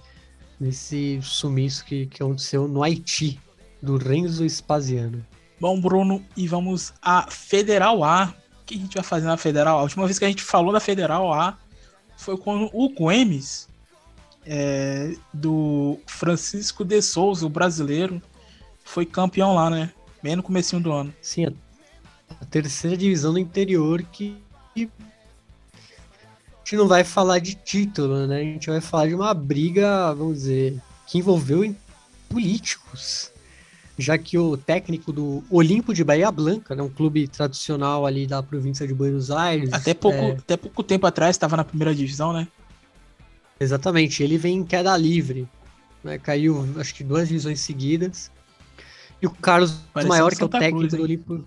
nesse 0.59 1.19
sumiço 1.21 1.85
que, 1.85 2.07
que 2.07 2.23
aconteceu 2.23 2.67
no 2.67 2.81
Haiti, 2.81 3.39
do 3.83 3.97
Renzo 3.97 4.49
Spaziano. 4.49 5.23
Bom, 5.65 5.81
Bruno, 5.81 6.23
e 6.37 6.47
vamos 6.47 6.93
à 7.01 7.25
Federal 7.27 8.03
A. 8.03 8.35
O 8.61 8.65
que 8.67 8.75
a 8.75 8.77
gente 8.77 8.93
vai 8.93 9.03
fazer 9.03 9.25
na 9.25 9.35
Federal 9.35 9.77
A? 9.77 9.79
A 9.79 9.81
última 9.81 10.05
vez 10.05 10.19
que 10.19 10.25
a 10.25 10.27
gente 10.27 10.43
falou 10.43 10.71
da 10.71 10.79
Federal 10.79 11.33
A 11.33 11.57
foi 12.15 12.37
quando 12.37 12.69
o 12.71 12.87
Gomes, 12.89 13.67
é, 14.45 15.15
do 15.33 15.97
Francisco 16.05 16.85
de 16.85 17.01
Souza, 17.01 17.47
o 17.47 17.49
brasileiro, 17.49 18.21
foi 18.83 19.07
campeão 19.07 19.55
lá, 19.55 19.71
né? 19.71 19.91
Bem 20.21 20.35
no 20.35 20.43
comecinho 20.43 20.83
do 20.83 20.91
ano. 20.91 21.11
Sim, 21.19 21.47
a 21.47 22.45
terceira 22.45 22.95
divisão 22.95 23.33
do 23.33 23.39
interior 23.39 24.03
que 24.03 24.37
a 24.77 24.79
gente 24.81 26.75
não 26.75 26.87
vai 26.87 27.03
falar 27.03 27.39
de 27.39 27.55
título, 27.55 28.27
né? 28.27 28.37
A 28.37 28.43
gente 28.43 28.69
vai 28.69 28.81
falar 28.81 29.07
de 29.07 29.15
uma 29.15 29.33
briga, 29.33 30.13
vamos 30.13 30.35
dizer, 30.35 30.79
que 31.07 31.17
envolveu 31.17 31.75
políticos 32.29 33.33
já 33.97 34.17
que 34.17 34.37
o 34.37 34.57
técnico 34.57 35.11
do 35.11 35.43
Olimpo 35.49 35.93
de 35.93 36.03
Bahia 36.03 36.29
Blanca, 36.31 36.75
né, 36.75 36.83
um 36.83 36.89
clube 36.89 37.27
tradicional 37.27 38.05
ali 38.05 38.27
da 38.27 38.43
província 38.43 38.85
de 38.85 38.93
Buenos 38.93 39.31
Aires. 39.31 39.71
Até 39.71 39.93
pouco, 39.93 40.17
é... 40.17 40.31
até 40.31 40.57
pouco 40.57 40.83
tempo 40.83 41.07
atrás 41.07 41.35
estava 41.35 41.55
na 41.55 41.63
primeira 41.63 41.95
divisão, 41.95 42.33
né? 42.33 42.47
Exatamente, 43.59 44.21
ele 44.21 44.37
vem 44.37 44.57
em 44.57 44.63
queda 44.65 44.95
livre. 44.97 45.47
Né, 46.03 46.19
caiu, 46.19 46.67
acho 46.77 46.93
que 46.93 47.03
duas 47.03 47.27
divisões 47.27 47.61
seguidas. 47.61 48.31
E 49.21 49.25
o 49.25 49.31
Carlos 49.31 49.71
Pareceu 49.93 50.09
Maior, 50.09 50.35
que 50.35 50.43
é 50.43 50.45
o 50.45 50.49
técnico 50.49 50.79
Cruz, 50.79 50.93
do 50.93 51.01
Olimpo. 51.01 51.45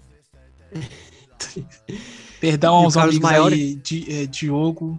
Perdão 2.40 2.74
aos 2.84 2.96
amigos 2.96 3.20
Maior... 3.20 3.52
aí, 3.52 3.74
de, 3.74 4.22
é, 4.22 4.26
Diogo, 4.26 4.98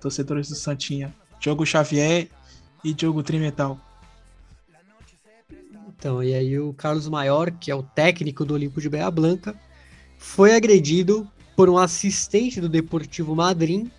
torcedores 0.00 0.48
do 0.48 0.56
Santinha. 0.56 1.14
Diogo 1.40 1.64
Xavier 1.64 2.28
e 2.82 2.92
Diogo 2.92 3.22
Trimetal. 3.22 3.80
Então, 5.98 6.22
e 6.22 6.32
aí 6.32 6.56
o 6.60 6.72
Carlos 6.72 7.08
Maior, 7.08 7.50
que 7.50 7.72
é 7.72 7.74
o 7.74 7.82
técnico 7.82 8.44
do 8.44 8.54
Olimpo 8.54 8.80
de 8.80 8.88
Bahia 8.88 9.10
Blanca, 9.10 9.58
foi 10.16 10.54
agredido 10.54 11.28
por 11.56 11.68
um 11.68 11.76
assistente 11.76 12.60
do 12.60 12.68
Deportivo 12.68 13.34
Madrim 13.34 13.90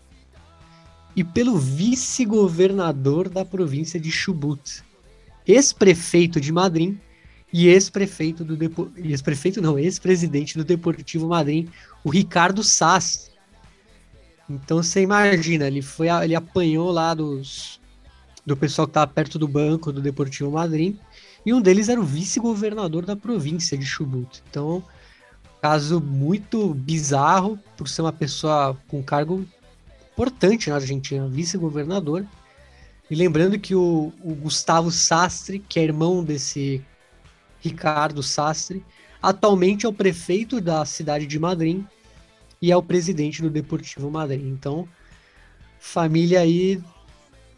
e 1.14 1.26
pelo 1.26 1.58
vice-governador 1.58 3.28
da 3.28 3.44
província 3.44 4.00
de 4.00 4.10
Chubut, 4.10 4.82
ex-prefeito 5.46 6.40
de 6.40 6.54
Madrim 6.54 6.98
e 7.52 7.68
ex-prefeito 7.68 8.46
do 8.46 8.56
Depo... 8.56 8.90
ex-prefeito 8.96 9.62
não, 9.62 9.78
ex-presidente 9.78 10.58
do 10.58 10.64
Deportivo 10.64 11.28
Madrim, 11.28 11.68
o 12.02 12.10
Ricardo 12.10 12.64
Sass. 12.64 13.30
Então 14.50 14.82
você 14.82 15.02
imagina, 15.02 15.68
ele 15.68 15.82
foi 15.82 16.08
ele 16.08 16.34
apanhou 16.34 16.92
lá 16.92 17.14
dos 17.14 17.78
do 18.46 18.56
pessoal 18.56 18.88
que 18.88 18.92
estava 18.92 19.12
perto 19.12 19.38
do 19.38 19.50
banco 19.50 19.92
do 19.92 20.02
Deportivo 20.02 20.52
Madrim 20.52 20.98
e 21.46 21.54
um 21.54 21.62
deles 21.62 21.90
era 21.90 22.00
o 22.00 22.04
vice-governador 22.04 23.06
da 23.06 23.16
província 23.16 23.78
de 23.78 23.86
Chubut. 23.86 24.44
Então, 24.50 24.84
caso 25.62 26.00
muito 26.00 26.74
bizarro, 26.74 27.60
por 27.78 27.88
ser 27.88 28.02
uma 28.02 28.14
pessoa 28.14 28.78
com 28.88 29.04
cargo 29.04 29.46
importante 30.12 30.70
na 30.70 30.76
Argentina, 30.76 31.28
vice-governador. 31.28 32.26
E 33.10 33.16
lembrando 33.16 33.58
que 33.58 33.74
o, 33.74 34.14
o, 34.24 34.36
Gustavo 34.36 34.92
Sastre, 34.92 35.60
que 35.60 35.80
é 35.80 35.84
irmão 35.84 36.24
desse 36.24 36.84
Ricardo 37.60 38.22
Sastre, 38.22 38.84
atualmente 39.22 39.86
é 39.86 39.90
o 39.90 39.94
prefeito 39.94 40.62
da 40.62 40.86
cidade 40.86 41.26
de 41.26 41.40
Madrid 41.40 41.84
e 42.62 42.72
é 42.72 42.78
o 42.78 42.84
presidente 42.84 43.42
do 43.42 43.50
Deportivo 43.50 44.12
Madrid. 44.12 44.46
Então, 44.46 44.88
família 45.80 46.42
aí 46.42 46.82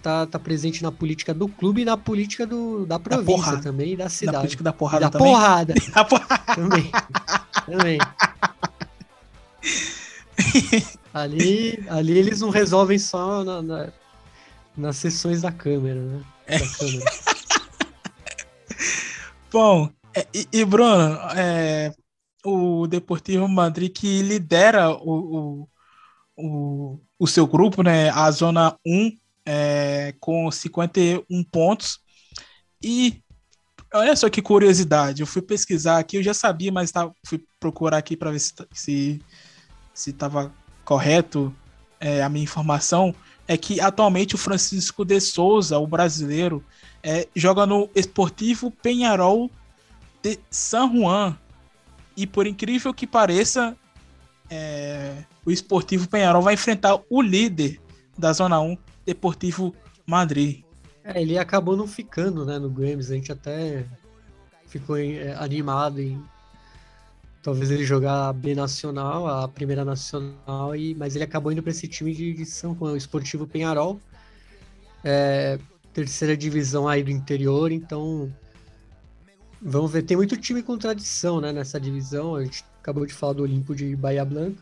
tá, 0.02 0.26
tá 0.26 0.40
presente 0.40 0.82
na 0.82 0.92
política 0.92 1.34
do 1.34 1.48
clube 1.48 1.82
e 1.82 1.86
na 1.86 1.96
política 1.96 2.46
do, 2.46 2.86
da 2.86 3.00
província 3.00 3.54
da 3.54 3.62
também, 3.62 3.94
e 3.94 3.96
da 3.96 4.10
cidade. 4.10 4.36
Na 4.36 4.42
política 4.42 4.64
da 4.64 4.74
porrada 4.74 5.06
da 5.06 5.12
também. 5.12 5.34
Porrada. 5.34 5.74
da 5.94 6.06
porrada. 6.06 6.56
também. 6.56 6.92
também. 7.66 7.98
ali, 11.14 11.86
ali 11.90 12.18
eles 12.18 12.42
não 12.42 12.50
resolvem 12.50 12.98
só 12.98 13.44
na, 13.44 13.62
na, 13.62 13.94
nas 14.76 14.98
sessões 14.98 15.42
da 15.42 15.52
Câmara, 15.52 16.02
né? 16.02 16.24
Da 16.48 16.60
Câmara. 16.78 17.12
Bom, 19.52 19.92
é, 20.16 20.26
e, 20.34 20.48
e 20.52 20.66
Bruno, 20.66 21.20
é, 21.36 21.94
o 22.44 22.88
Deportivo 22.88 23.48
Madrid 23.48 23.94
que 23.94 24.22
lidera 24.22 24.90
o, 24.90 25.58
o, 25.58 25.68
o, 26.38 27.00
o 27.20 27.28
seu 27.28 27.46
grupo, 27.46 27.84
né? 27.84 28.10
A 28.10 28.32
zona 28.32 28.76
1 28.86 29.21
é, 29.46 30.14
com 30.20 30.50
51 30.50 31.44
pontos. 31.46 32.00
E 32.84 33.22
olha 33.94 34.16
só 34.16 34.30
que 34.30 34.42
curiosidade, 34.42 35.22
eu 35.22 35.28
fui 35.28 35.42
pesquisar 35.42 36.00
aqui, 36.00 36.18
eu 36.18 36.24
já 36.24 36.34
sabia, 36.34 36.72
mas 36.72 36.92
tá, 36.92 37.12
fui 37.26 37.44
procurar 37.60 37.98
aqui 37.98 38.16
para 38.16 38.32
ver 38.32 38.40
se 38.40 39.22
se 39.94 40.10
estava 40.10 40.52
correto 40.84 41.54
é, 42.00 42.24
a 42.24 42.30
minha 42.30 42.44
informação. 42.44 43.14
É 43.48 43.58
que 43.58 43.82
atualmente 43.82 44.36
o 44.36 44.38
Francisco 44.38 45.04
de 45.04 45.20
Souza, 45.20 45.78
o 45.78 45.86
brasileiro, 45.86 46.64
é, 47.04 47.28
joga 47.36 47.66
no 47.66 47.90
Esportivo 47.94 48.72
Penharol 48.72 49.50
de 50.24 50.40
San 50.50 50.90
Juan. 50.92 51.38
E 52.16 52.26
por 52.26 52.48
incrível 52.48 52.94
que 52.94 53.06
pareça, 53.06 53.76
é, 54.50 55.24
o 55.46 55.52
Esportivo 55.52 56.08
Penharol 56.08 56.42
vai 56.42 56.54
enfrentar 56.54 57.00
o 57.10 57.22
líder 57.22 57.80
da 58.18 58.32
Zona 58.32 58.60
1, 58.60 58.78
Deportivo 59.06 59.76
Madrid. 60.06 60.64
É, 61.04 61.22
ele 61.22 61.38
acabou 61.38 61.76
não 61.76 61.88
ficando, 61.88 62.46
né, 62.46 62.60
no 62.60 62.70
Grêmio. 62.70 63.00
A 63.00 63.16
gente 63.16 63.32
até 63.32 63.86
ficou 64.68 64.98
é, 64.98 65.34
animado 65.36 66.00
em 66.00 66.22
talvez 67.42 67.72
ele 67.72 67.84
jogar 67.84 68.30
a 68.30 68.34
B 68.34 68.54
Nacional, 68.54 69.28
a 69.28 69.48
primeira 69.48 69.84
nacional, 69.84 70.76
e, 70.76 70.94
mas 70.96 71.16
ele 71.16 71.24
acabou 71.24 71.52
indo 71.52 71.64
para 71.64 71.72
esse 71.72 71.88
time 71.88 72.14
de, 72.14 72.46
São 72.46 72.76
Juan, 72.76 72.94
o 72.94 72.98
Esportivo 72.98 73.48
Penharol. 73.48 74.00
É, 75.04 75.58
terceira 75.94 76.38
divisão 76.38 76.88
aí 76.88 77.04
do 77.04 77.10
interior, 77.10 77.72
então 77.72 78.32
vamos 79.62 79.92
ver. 79.92 80.04
Tem 80.04 80.16
muito 80.16 80.38
time 80.38 80.62
com 80.62 80.78
tradição 80.78 81.42
né, 81.42 81.52
nessa 81.52 81.80
divisão. 81.80 82.36
A 82.36 82.44
gente 82.44 82.64
acabou 82.80 83.06
de 83.06 83.14
falar 83.14 83.34
do 83.34 83.44
Olimpo 83.44 83.76
de 83.76 83.96
Bahia 83.96 84.24
Blanca. 84.24 84.62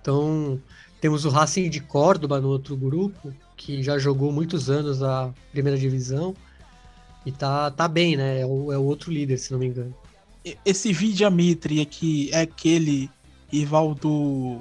Então, 0.00 0.60
temos 1.00 1.24
o 1.24 1.30
Racing 1.30 1.70
de 1.70 1.80
Córdoba 1.80 2.40
no 2.40 2.48
outro 2.48 2.76
grupo, 2.76 3.32
que 3.56 3.82
já 3.82 3.98
jogou 3.98 4.30
muitos 4.30 4.68
anos 4.68 5.02
a 5.02 5.32
primeira 5.50 5.78
divisão. 5.78 6.34
E 7.24 7.32
tá, 7.32 7.70
tá 7.70 7.88
bem, 7.88 8.16
né? 8.16 8.40
É 8.40 8.46
o, 8.46 8.72
é 8.72 8.78
o 8.78 8.82
outro 8.82 9.10
líder, 9.10 9.38
se 9.38 9.52
não 9.52 9.58
me 9.58 9.66
engano. 9.66 9.94
Esse 10.64 10.92
Vidia 10.92 11.30
Mitre 11.30 11.80
aqui 11.80 12.30
é 12.32 12.42
aquele 12.42 13.10
rival 13.50 13.94
do. 13.94 14.60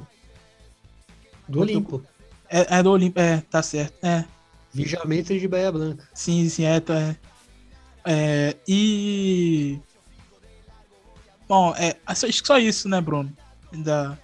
Do 1.48 1.62
Olimpo. 1.62 2.04
É, 2.50 2.80
é 2.80 2.84
do 2.84 2.92
Olimpo, 2.92 3.20
é, 3.20 3.42
tá 3.42 3.62
certo. 3.62 3.98
É. 4.04 4.26
Vidia 4.74 5.04
Mitre 5.06 5.40
de 5.40 5.48
Bahia 5.48 5.72
Blanca. 5.72 6.08
Sim, 6.14 6.48
sim, 6.50 6.64
é, 6.64 6.80
tá, 6.80 7.00
é. 7.00 7.16
é 8.06 8.58
e. 8.68 9.80
Bom, 11.48 11.74
é, 11.76 11.96
acho 12.06 12.28
que 12.28 12.48
só 12.48 12.58
isso, 12.60 12.88
né, 12.88 13.02
Bruno? 13.02 13.32
Da, 13.72 14.18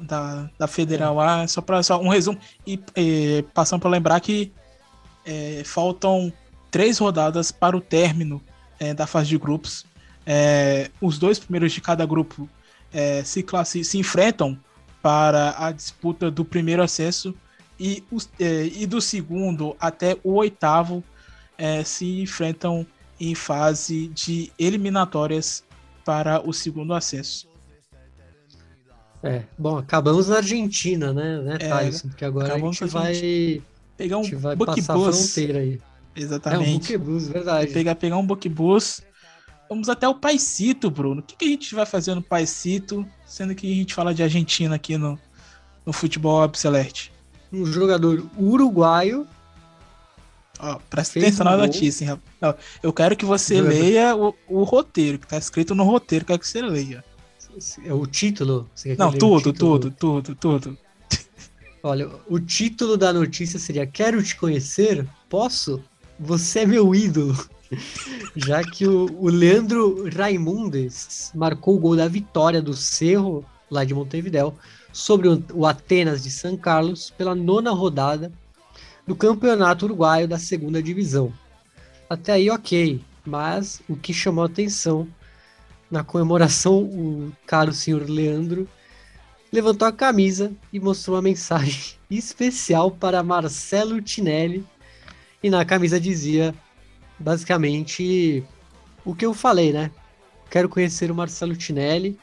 da, 0.00 0.50
da 0.58 0.66
Federal 0.66 1.20
A, 1.20 1.46
só 1.46 1.60
para 1.60 1.82
só 1.82 2.00
um 2.00 2.08
resumo 2.08 2.38
e, 2.66 2.78
e 2.96 3.44
passando 3.54 3.80
para 3.80 3.90
lembrar 3.90 4.20
que 4.20 4.52
é, 5.24 5.62
faltam 5.64 6.32
três 6.70 6.98
rodadas 6.98 7.52
para 7.52 7.76
o 7.76 7.80
término 7.80 8.42
é, 8.78 8.92
da 8.94 9.06
fase 9.06 9.28
de 9.28 9.38
grupos. 9.38 9.86
É, 10.26 10.90
os 11.00 11.18
dois 11.18 11.38
primeiros 11.38 11.72
de 11.72 11.80
cada 11.80 12.06
grupo 12.06 12.48
é, 12.92 13.24
se, 13.24 13.42
classe, 13.42 13.82
se 13.84 13.98
enfrentam 13.98 14.58
para 15.00 15.54
a 15.58 15.72
disputa 15.72 16.30
do 16.30 16.44
primeiro 16.44 16.82
acesso 16.82 17.34
e, 17.78 18.04
os, 18.10 18.28
é, 18.38 18.66
e 18.66 18.86
do 18.86 19.00
segundo 19.00 19.76
até 19.80 20.16
o 20.22 20.34
oitavo 20.34 21.02
é, 21.58 21.82
se 21.82 22.20
enfrentam 22.20 22.86
em 23.18 23.34
fase 23.34 24.08
de 24.08 24.52
eliminatórias 24.58 25.64
para 26.04 26.40
o 26.46 26.52
segundo 26.52 26.94
acesso. 26.94 27.51
É, 29.22 29.42
bom, 29.56 29.78
acabamos 29.78 30.28
na 30.28 30.38
Argentina, 30.38 31.12
né, 31.12 31.38
né 31.42 31.56
é, 31.60 31.68
Tyson? 31.68 32.08
Porque 32.08 32.24
agora 32.24 32.54
a 32.54 32.58
gente 32.58 32.84
vai 32.86 33.62
pegar 33.96 34.18
um 34.18 34.38
vai 34.38 34.56
passar 34.56 34.94
a 34.94 35.12
fronteira 35.12 35.60
aí. 35.60 35.80
Exatamente. 36.14 36.92
É 36.92 36.96
um 36.96 36.98
bookbus, 36.98 37.28
verdade. 37.28 37.72
Pegar, 37.72 37.94
pegar 37.94 38.16
um 38.18 38.26
bookbus. 38.26 39.00
Vamos 39.68 39.88
até 39.88 40.06
o 40.08 40.14
Paisito, 40.14 40.90
Bruno. 40.90 41.20
O 41.20 41.22
que, 41.22 41.36
que 41.36 41.44
a 41.44 41.48
gente 41.48 41.74
vai 41.74 41.86
fazer 41.86 42.14
no 42.14 42.22
Paisito, 42.22 43.06
sendo 43.24 43.54
que 43.54 43.72
a 43.72 43.74
gente 43.74 43.94
fala 43.94 44.12
de 44.12 44.22
Argentina 44.22 44.74
aqui 44.74 44.98
no, 44.98 45.18
no 45.86 45.92
futebol 45.92 46.50
celeste? 46.54 47.12
Um 47.52 47.64
jogador 47.64 48.26
uruguaio. 48.36 49.26
Ó, 50.58 50.78
presta 50.90 51.18
atenção 51.18 51.44
na 51.44 51.56
notícia, 51.56 52.04
hein, 52.04 52.10
rapaz. 52.10 52.56
Eu 52.82 52.92
quero 52.92 53.16
que 53.16 53.24
você 53.24 53.60
leia 53.60 54.14
o, 54.14 54.34
o 54.46 54.62
roteiro, 54.64 55.18
que 55.18 55.26
tá 55.26 55.38
escrito 55.38 55.74
no 55.74 55.84
roteiro, 55.84 56.24
quero 56.24 56.38
que 56.38 56.46
você 56.46 56.60
leia. 56.60 57.02
É 57.84 57.92
o 57.92 58.06
título? 58.06 58.68
Não, 58.98 59.12
tudo, 59.12 59.52
tudo, 59.52 59.90
tudo, 59.90 60.34
tudo. 60.34 60.78
Olha, 61.82 62.08
o 62.28 62.38
título 62.38 62.96
da 62.96 63.12
notícia 63.12 63.58
seria: 63.58 63.86
Quero 63.86 64.22
te 64.22 64.36
conhecer? 64.36 65.06
Posso? 65.28 65.82
Você 66.18 66.60
é 66.60 66.66
meu 66.66 66.94
ídolo. 66.94 67.36
Já 68.36 68.62
que 68.62 68.86
o, 68.86 69.06
o 69.18 69.28
Leandro 69.28 70.08
Raimundes 70.14 71.32
marcou 71.34 71.76
o 71.76 71.80
gol 71.80 71.96
da 71.96 72.06
vitória 72.08 72.62
do 72.62 72.74
Cerro, 72.74 73.44
lá 73.70 73.84
de 73.84 73.94
Montevidéu, 73.94 74.54
sobre 74.92 75.28
o, 75.28 75.42
o 75.52 75.66
Atenas 75.66 76.22
de 76.22 76.30
São 76.30 76.56
Carlos 76.56 77.10
pela 77.10 77.34
nona 77.34 77.70
rodada 77.70 78.32
do 79.06 79.16
Campeonato 79.16 79.86
Uruguaio 79.86 80.28
da 80.28 80.38
Segunda 80.38 80.82
Divisão. 80.82 81.32
Até 82.08 82.32
aí, 82.32 82.50
ok, 82.50 83.00
mas 83.24 83.80
o 83.88 83.96
que 83.96 84.12
chamou 84.12 84.44
a 84.44 84.46
atenção 84.46 85.08
na 85.92 86.02
comemoração, 86.02 86.84
o 86.84 87.30
caro 87.46 87.70
senhor 87.70 88.08
Leandro 88.08 88.66
levantou 89.52 89.86
a 89.86 89.92
camisa 89.92 90.50
e 90.72 90.80
mostrou 90.80 91.16
uma 91.16 91.22
mensagem 91.22 91.98
especial 92.10 92.90
para 92.90 93.22
Marcelo 93.22 94.00
Tinelli. 94.00 94.64
E 95.42 95.50
na 95.50 95.66
camisa 95.66 96.00
dizia 96.00 96.54
basicamente 97.18 98.42
o 99.04 99.14
que 99.14 99.26
eu 99.26 99.34
falei, 99.34 99.70
né? 99.70 99.90
Quero 100.50 100.66
conhecer 100.66 101.10
o 101.10 101.14
Marcelo 101.14 101.54
Tinelli. 101.54 102.18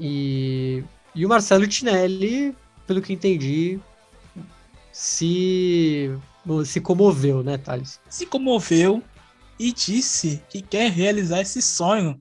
E, 0.00 0.82
e 1.14 1.24
o 1.24 1.28
Marcelo 1.28 1.68
Tinelli, 1.68 2.52
pelo 2.84 3.00
que 3.00 3.12
entendi, 3.12 3.78
se, 4.90 6.10
se 6.64 6.80
comoveu, 6.80 7.44
né, 7.44 7.58
Thales? 7.58 8.00
Se 8.08 8.26
comoveu 8.26 9.00
e 9.56 9.72
disse 9.72 10.42
que 10.48 10.60
quer 10.60 10.90
realizar 10.90 11.42
esse 11.42 11.62
sonho 11.62 12.20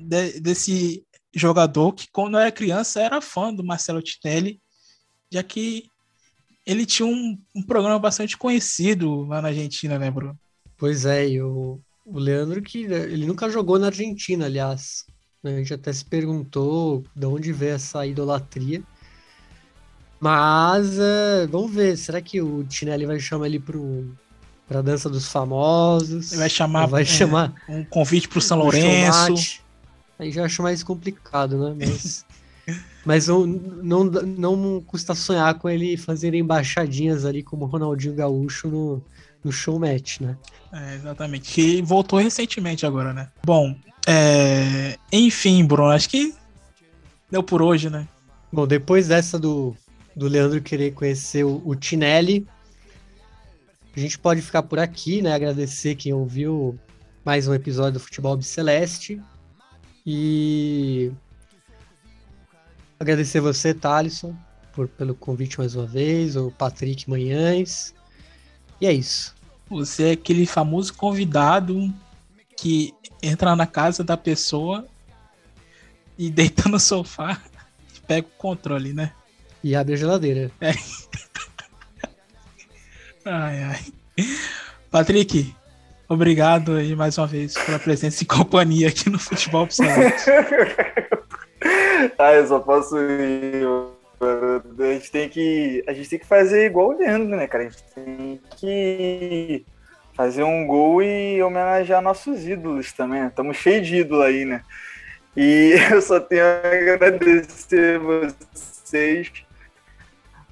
de, 0.00 0.40
desse 0.40 1.04
jogador 1.34 1.92
que, 1.92 2.06
quando 2.10 2.38
era 2.38 2.50
criança, 2.50 3.00
era 3.00 3.20
fã 3.20 3.54
do 3.54 3.64
Marcelo 3.64 4.02
Tinelli, 4.02 4.60
já 5.30 5.42
que 5.42 5.84
ele 6.66 6.84
tinha 6.84 7.06
um, 7.06 7.38
um 7.54 7.62
programa 7.62 7.98
bastante 7.98 8.36
conhecido 8.36 9.24
lá 9.26 9.40
na 9.40 9.48
Argentina, 9.48 9.98
né, 9.98 10.10
Bruno? 10.10 10.38
Pois 10.76 11.04
é, 11.04 11.28
e 11.28 11.42
o, 11.42 11.80
o 12.04 12.18
Leandro 12.18 12.62
que 12.62 12.84
ele 12.84 13.26
nunca 13.26 13.50
jogou 13.50 13.78
na 13.78 13.86
Argentina, 13.86 14.46
aliás. 14.46 15.04
A 15.42 15.48
gente 15.48 15.72
até 15.72 15.92
se 15.92 16.04
perguntou 16.04 17.04
de 17.16 17.26
onde 17.26 17.52
veio 17.52 17.74
essa 17.74 18.06
idolatria. 18.06 18.82
Mas 20.20 20.98
uh, 20.98 21.48
vamos 21.50 21.72
ver, 21.72 21.96
será 21.96 22.20
que 22.20 22.42
o 22.42 22.62
Tinelli 22.64 23.06
vai 23.06 23.18
chamar 23.18 23.46
ele 23.46 23.58
pro, 23.58 24.14
pra 24.68 24.82
dança 24.82 25.08
dos 25.08 25.28
famosos? 25.28 26.32
Ele 26.32 26.40
vai 26.40 26.50
chamar, 26.50 26.86
vai 26.86 27.02
é, 27.02 27.06
chamar 27.06 27.54
um 27.66 27.82
convite 27.82 28.28
pro 28.28 28.40
São 28.40 28.58
Lourenço. 28.58 29.62
Aí 30.20 30.30
já 30.30 30.44
acho 30.44 30.62
mais 30.62 30.82
complicado, 30.82 31.58
né? 31.58 31.74
Mas, 31.86 32.26
mas 33.04 33.26
não, 33.26 33.46
não, 33.46 34.04
não 34.04 34.80
custa 34.86 35.14
sonhar 35.14 35.54
com 35.54 35.68
ele 35.68 35.96
fazer 35.96 36.34
embaixadinhas 36.34 37.24
ali 37.24 37.42
como 37.42 37.64
Ronaldinho 37.64 38.14
Gaúcho 38.14 38.68
no, 38.68 39.02
no 39.42 39.50
showmatch, 39.50 40.20
né? 40.20 40.36
É, 40.70 40.94
exatamente. 40.94 41.52
Que 41.52 41.82
voltou 41.82 42.18
recentemente 42.18 42.84
agora, 42.84 43.12
né? 43.12 43.28
Bom, 43.44 43.74
é... 44.06 44.96
enfim, 45.10 45.64
Bruno, 45.64 45.90
acho 45.90 46.10
que 46.10 46.34
deu 47.30 47.42
por 47.42 47.62
hoje, 47.62 47.88
né? 47.88 48.06
Bom, 48.52 48.66
depois 48.66 49.08
dessa 49.08 49.38
do, 49.38 49.74
do 50.14 50.28
Leandro 50.28 50.60
querer 50.60 50.92
conhecer 50.92 51.42
o, 51.44 51.62
o 51.64 51.74
Tinelli, 51.74 52.46
a 53.96 53.98
gente 53.98 54.18
pode 54.18 54.42
ficar 54.42 54.62
por 54.62 54.78
aqui, 54.78 55.22
né? 55.22 55.32
Agradecer 55.32 55.94
quem 55.96 56.12
ouviu 56.12 56.78
mais 57.24 57.48
um 57.48 57.54
episódio 57.54 57.94
do 57.94 58.00
Futebol 58.00 58.40
Celeste. 58.42 59.20
E 60.06 61.12
agradecer 62.98 63.40
você, 63.40 63.74
Thalisson, 63.74 64.34
por, 64.72 64.88
pelo 64.88 65.14
convite 65.14 65.58
mais 65.58 65.74
uma 65.74 65.86
vez, 65.86 66.36
o 66.36 66.50
Patrick 66.50 67.08
Manhães. 67.08 67.94
E 68.80 68.86
é 68.86 68.92
isso. 68.92 69.34
Você 69.68 70.08
é 70.08 70.12
aquele 70.12 70.46
famoso 70.46 70.94
convidado 70.94 71.92
que 72.56 72.94
entra 73.22 73.54
na 73.54 73.66
casa 73.66 74.02
da 74.02 74.16
pessoa 74.16 74.86
e 76.18 76.28
deita 76.30 76.68
no 76.68 76.80
sofá 76.80 77.40
e 77.96 78.00
pega 78.00 78.26
o 78.26 78.38
controle, 78.38 78.92
né? 78.92 79.12
E 79.62 79.74
abre 79.74 79.94
a 79.94 79.96
geladeira. 79.96 80.50
É. 80.60 80.72
ai, 83.24 83.62
ai. 83.62 83.92
Patrick, 84.90 85.54
Obrigado 86.10 86.74
aí 86.74 86.96
mais 86.96 87.16
uma 87.16 87.26
vez 87.28 87.54
pela 87.54 87.78
presença 87.78 88.24
e 88.24 88.26
companhia 88.26 88.88
aqui 88.88 89.08
no 89.08 89.16
Futebol 89.16 89.64
Psicológico. 89.68 90.28
ah, 92.18 92.32
eu 92.32 92.48
só 92.48 92.58
posso 92.58 92.98
ir. 92.98 93.64
A 94.20 94.92
gente 94.92 95.12
tem 95.12 95.28
que, 95.28 95.84
a 95.86 95.92
gente 95.92 96.10
tem 96.10 96.18
que 96.18 96.26
fazer 96.26 96.66
igual 96.66 96.88
o 96.88 96.98
Leandro, 96.98 97.36
né, 97.36 97.46
cara? 97.46 97.62
A 97.62 97.68
gente 97.68 97.84
tem 97.94 98.40
que 98.56 99.64
fazer 100.12 100.42
um 100.42 100.66
gol 100.66 101.00
e 101.00 101.40
homenagear 101.44 102.02
nossos 102.02 102.44
ídolos 102.44 102.92
também. 102.92 103.28
Estamos 103.28 103.56
cheios 103.56 103.86
de 103.86 103.98
ídolo 103.98 104.22
aí, 104.22 104.44
né? 104.44 104.62
E 105.36 105.76
eu 105.94 106.02
só 106.02 106.18
tenho 106.18 106.42
a 106.42 106.58
agradecer 106.58 108.00
vocês 108.00 109.30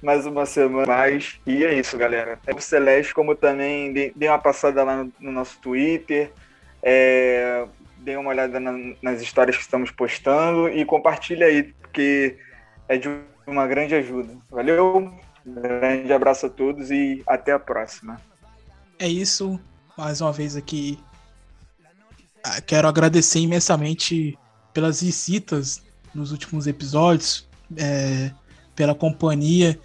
mais 0.01 0.25
uma 0.25 0.45
semana 0.45 0.87
mais. 0.87 1.39
E 1.45 1.63
é 1.65 1.73
isso, 1.73 1.97
galera. 1.97 2.39
É 2.45 2.53
o 2.53 2.61
Celeste, 2.61 3.13
como 3.13 3.35
também 3.35 3.91
dei 3.93 4.27
uma 4.27 4.39
passada 4.39 4.83
lá 4.83 5.03
no, 5.03 5.13
no 5.19 5.31
nosso 5.31 5.59
Twitter, 5.59 6.31
é, 6.81 7.65
dê 7.97 8.15
uma 8.15 8.29
olhada 8.29 8.59
na, 8.59 8.71
nas 9.01 9.21
histórias 9.21 9.55
que 9.55 9.63
estamos 9.63 9.91
postando 9.91 10.69
e 10.69 10.85
compartilha 10.85 11.47
aí, 11.47 11.63
porque 11.63 12.37
é 12.87 12.97
de 12.97 13.09
uma 13.45 13.67
grande 13.67 13.95
ajuda. 13.95 14.35
Valeu, 14.49 15.13
grande 15.45 16.11
abraço 16.13 16.45
a 16.45 16.49
todos 16.49 16.91
e 16.91 17.21
até 17.27 17.51
a 17.51 17.59
próxima. 17.59 18.19
É 18.97 19.07
isso, 19.07 19.59
mais 19.97 20.21
uma 20.21 20.31
vez 20.31 20.55
aqui. 20.55 20.99
Ah, 22.43 22.61
quero 22.61 22.87
agradecer 22.87 23.39
imensamente 23.39 24.37
pelas 24.73 25.01
visitas 25.01 25.83
nos 26.13 26.31
últimos 26.31 26.67
episódios. 26.67 27.47
É, 27.77 28.31
pela 28.79 28.95
companhia 28.95 29.77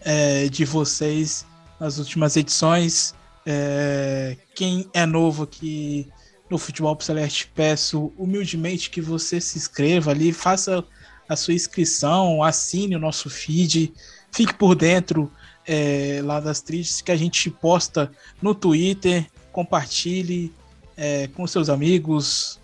é, 0.00 0.48
de 0.48 0.64
vocês 0.64 1.46
nas 1.78 1.98
últimas 1.98 2.36
edições. 2.36 3.14
É, 3.46 4.36
quem 4.56 4.90
é 4.92 5.06
novo 5.06 5.44
aqui 5.44 6.08
no 6.50 6.58
Futebol 6.58 7.00
Celeste, 7.00 7.48
peço 7.54 8.12
humildemente 8.18 8.90
que 8.90 9.00
você 9.00 9.40
se 9.40 9.56
inscreva 9.56 10.10
ali, 10.10 10.32
faça 10.32 10.84
a 11.28 11.36
sua 11.36 11.54
inscrição, 11.54 12.42
assine 12.42 12.96
o 12.96 12.98
nosso 12.98 13.30
feed, 13.30 13.92
fique 14.32 14.52
por 14.54 14.74
dentro 14.74 15.30
é, 15.64 16.20
lá 16.24 16.40
das 16.40 16.60
trilhas 16.60 17.00
que 17.00 17.12
a 17.12 17.16
gente 17.16 17.48
posta 17.50 18.10
no 18.42 18.52
Twitter, 18.52 19.30
compartilhe 19.52 20.52
é, 20.96 21.28
com 21.28 21.46
seus 21.46 21.68
amigos, 21.68 22.58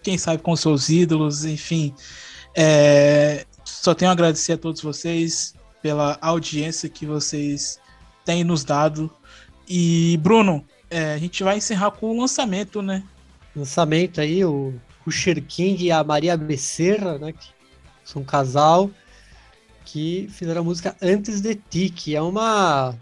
quem 0.00 0.16
sabe 0.16 0.40
com 0.40 0.54
seus 0.54 0.88
ídolos, 0.90 1.44
enfim. 1.44 1.92
É, 2.54 3.44
só 3.84 3.94
tenho 3.94 4.10
a 4.10 4.12
agradecer 4.12 4.54
a 4.54 4.56
todos 4.56 4.80
vocês 4.80 5.54
pela 5.82 6.16
audiência 6.22 6.88
que 6.88 7.04
vocês 7.04 7.78
têm 8.24 8.42
nos 8.42 8.64
dado. 8.64 9.10
E, 9.68 10.18
Bruno, 10.22 10.64
é, 10.88 11.12
a 11.12 11.18
gente 11.18 11.44
vai 11.44 11.58
encerrar 11.58 11.90
com 11.90 12.06
o 12.06 12.18
lançamento, 12.18 12.80
né? 12.80 13.04
Lançamento 13.54 14.22
aí, 14.22 14.42
o 14.42 14.72
Rusher 15.04 15.44
King 15.44 15.84
e 15.84 15.92
a 15.92 16.02
Maria 16.02 16.34
Becerra, 16.34 17.18
né? 17.18 17.32
Que 17.32 17.46
são 18.06 18.22
um 18.22 18.24
casal 18.24 18.90
que 19.84 20.30
fizeram 20.30 20.62
a 20.62 20.64
música 20.64 20.96
Antes 21.02 21.42
de 21.42 21.54
Ti, 21.54 21.90
que 21.90 22.16
é 22.16 22.22
uma. 22.22 22.94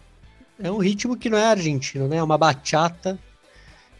É 0.58 0.68
um 0.68 0.78
ritmo 0.78 1.16
que 1.16 1.30
não 1.30 1.38
é 1.38 1.44
argentino, 1.44 2.08
né? 2.08 2.16
É 2.16 2.22
uma 2.24 2.36
bachata, 2.36 3.16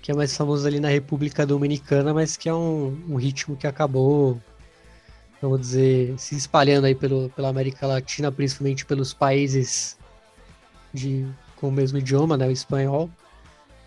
que 0.03 0.11
é 0.11 0.15
mais 0.17 0.37
famoso 0.37 0.67
ali 0.67 0.81
na 0.81 0.89
República 0.89 1.47
Dominicana, 1.47 2.13
mas 2.13 2.37
que 2.37 2.49
é 2.49 2.55
um, 2.55 3.01
um 3.09 3.15
ritmo 3.15 3.57
que 3.57 3.69
acabou 3.69 4.43
vamos 5.43 5.61
dizer, 5.61 6.17
se 6.19 6.37
espalhando 6.37 6.85
aí 6.85 6.95
pelo, 6.95 7.29
pela 7.31 7.49
América 7.49 7.85
Latina, 7.85 8.31
principalmente 8.31 8.87
pelos 8.87 9.13
países 9.13 9.99
de, 10.95 11.27
com 11.57 11.69
o 11.69 11.73
mesmo 11.73 11.99
idioma, 11.99 12.37
né, 12.37 12.47
o 12.47 12.53
espanhol. 12.53 13.11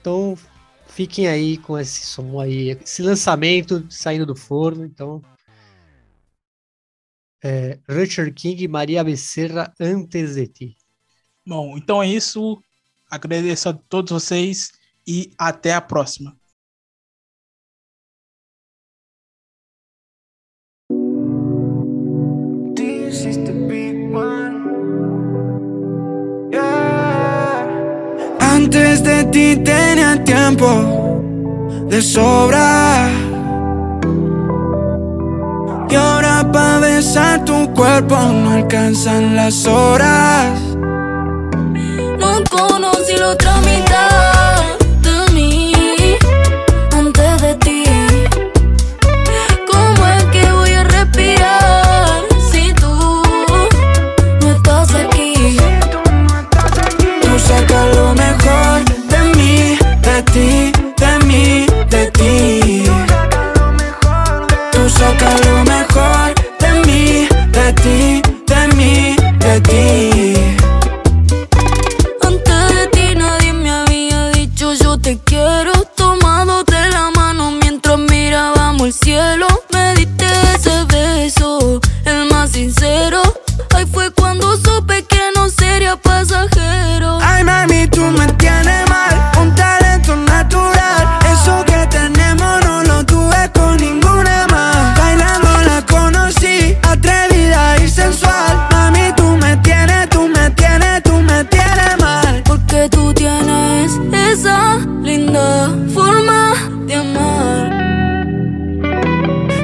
Então, 0.01 0.37
fiquem 0.85 1.27
aí 1.27 1.57
com 1.57 1.79
esse 1.79 2.05
som 2.05 2.41
aí, 2.41 2.71
esse 2.83 3.01
lançamento 3.01 3.85
saindo 3.89 4.25
do 4.25 4.35
forno, 4.35 4.85
então... 4.85 5.21
É, 7.47 7.77
Richard 7.87 8.31
King 8.31 8.63
e 8.63 8.67
Maria 8.67 9.03
Becerra 9.03 9.71
antes 9.79 10.33
de 10.33 10.47
ti. 10.47 10.77
Bom, 11.45 11.77
então 11.77 12.01
é 12.01 12.07
isso. 12.07 12.59
Agradeço 13.09 13.69
a 13.69 13.73
todos 13.73 14.11
vocês 14.11 14.71
e 15.05 15.31
até 15.37 15.73
a 15.73 15.79
próxima. 15.79 16.35
Antes 28.65 29.03
de 29.03 29.23
ti 29.25 29.55
tenía 29.57 30.23
tiempo 30.23 31.21
de 31.87 32.01
sobra. 32.01 33.07
Y 35.87 35.93
ahora 35.93 36.49
para 36.51 36.79
besar 36.79 37.45
tu 37.45 37.71
cuerpo 37.73 38.15
no 38.15 38.53
alcanzan 38.53 39.35
las 39.35 39.67
horas. 39.67 40.59
No 42.17 42.43
conocí 42.49 43.13
de 43.13 43.51
mí. 43.65 43.74
Fue 83.91 84.11
cuando 84.11 84.55
supe 84.57 85.03
que 85.05 85.21
no 85.35 85.49
sería 85.49 85.95
pasajero. 85.95 87.19
Ay, 87.21 87.43
mami, 87.43 87.87
tú 87.87 88.01
me 88.01 88.27
tienes 88.33 88.89
mal. 88.89 89.31
Un 89.41 89.53
talento 89.55 90.15
natural. 90.15 91.19
Eso 91.31 91.63
que 91.65 91.87
tenemos 91.87 92.63
no 92.65 92.83
lo 92.83 93.05
tuve 93.05 93.51
con 93.53 93.77
ninguna 93.77 94.47
más. 94.49 94.97
Bailando 94.97 95.49
la 95.67 95.85
conocí, 95.85 96.75
atrevida 96.83 97.77
y 97.83 97.89
sensual. 97.89 98.67
Mami, 98.71 99.13
tú 99.15 99.37
me 99.37 99.57
tienes, 99.57 100.09
tú 100.09 100.27
me 100.27 100.49
tienes, 100.51 101.03
tú 101.03 101.13
me 101.21 101.43
tienes 101.45 101.97
mal. 101.99 102.43
Porque 102.45 102.89
tú 102.89 103.13
tienes 103.13 103.91
esa 104.11 104.77
linda 105.03 105.69
forma 105.93 106.53
de 106.87 106.95
amar. 106.95 107.69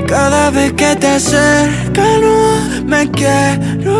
Cada 0.08 0.50
vez 0.52 0.74
que 0.74 0.96
te 0.96 1.08
acercas, 1.08 2.20
no 2.22 2.71
me 2.92 3.10
quiero 3.10 3.96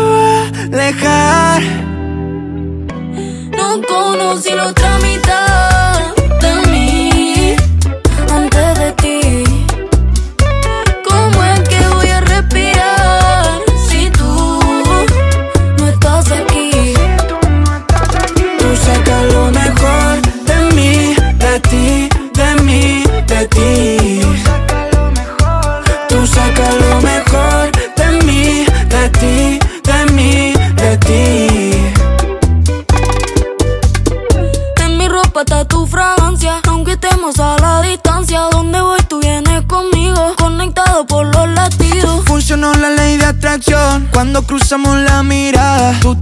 alejar. 0.70 1.91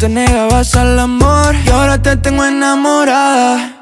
te 0.00 0.08
negabas 0.08 0.76
al 0.76 0.98
amor 0.98 1.54
y 1.66 1.68
ahora 1.68 2.00
te 2.00 2.16
tengo 2.16 2.42
enamorada. 2.42 3.79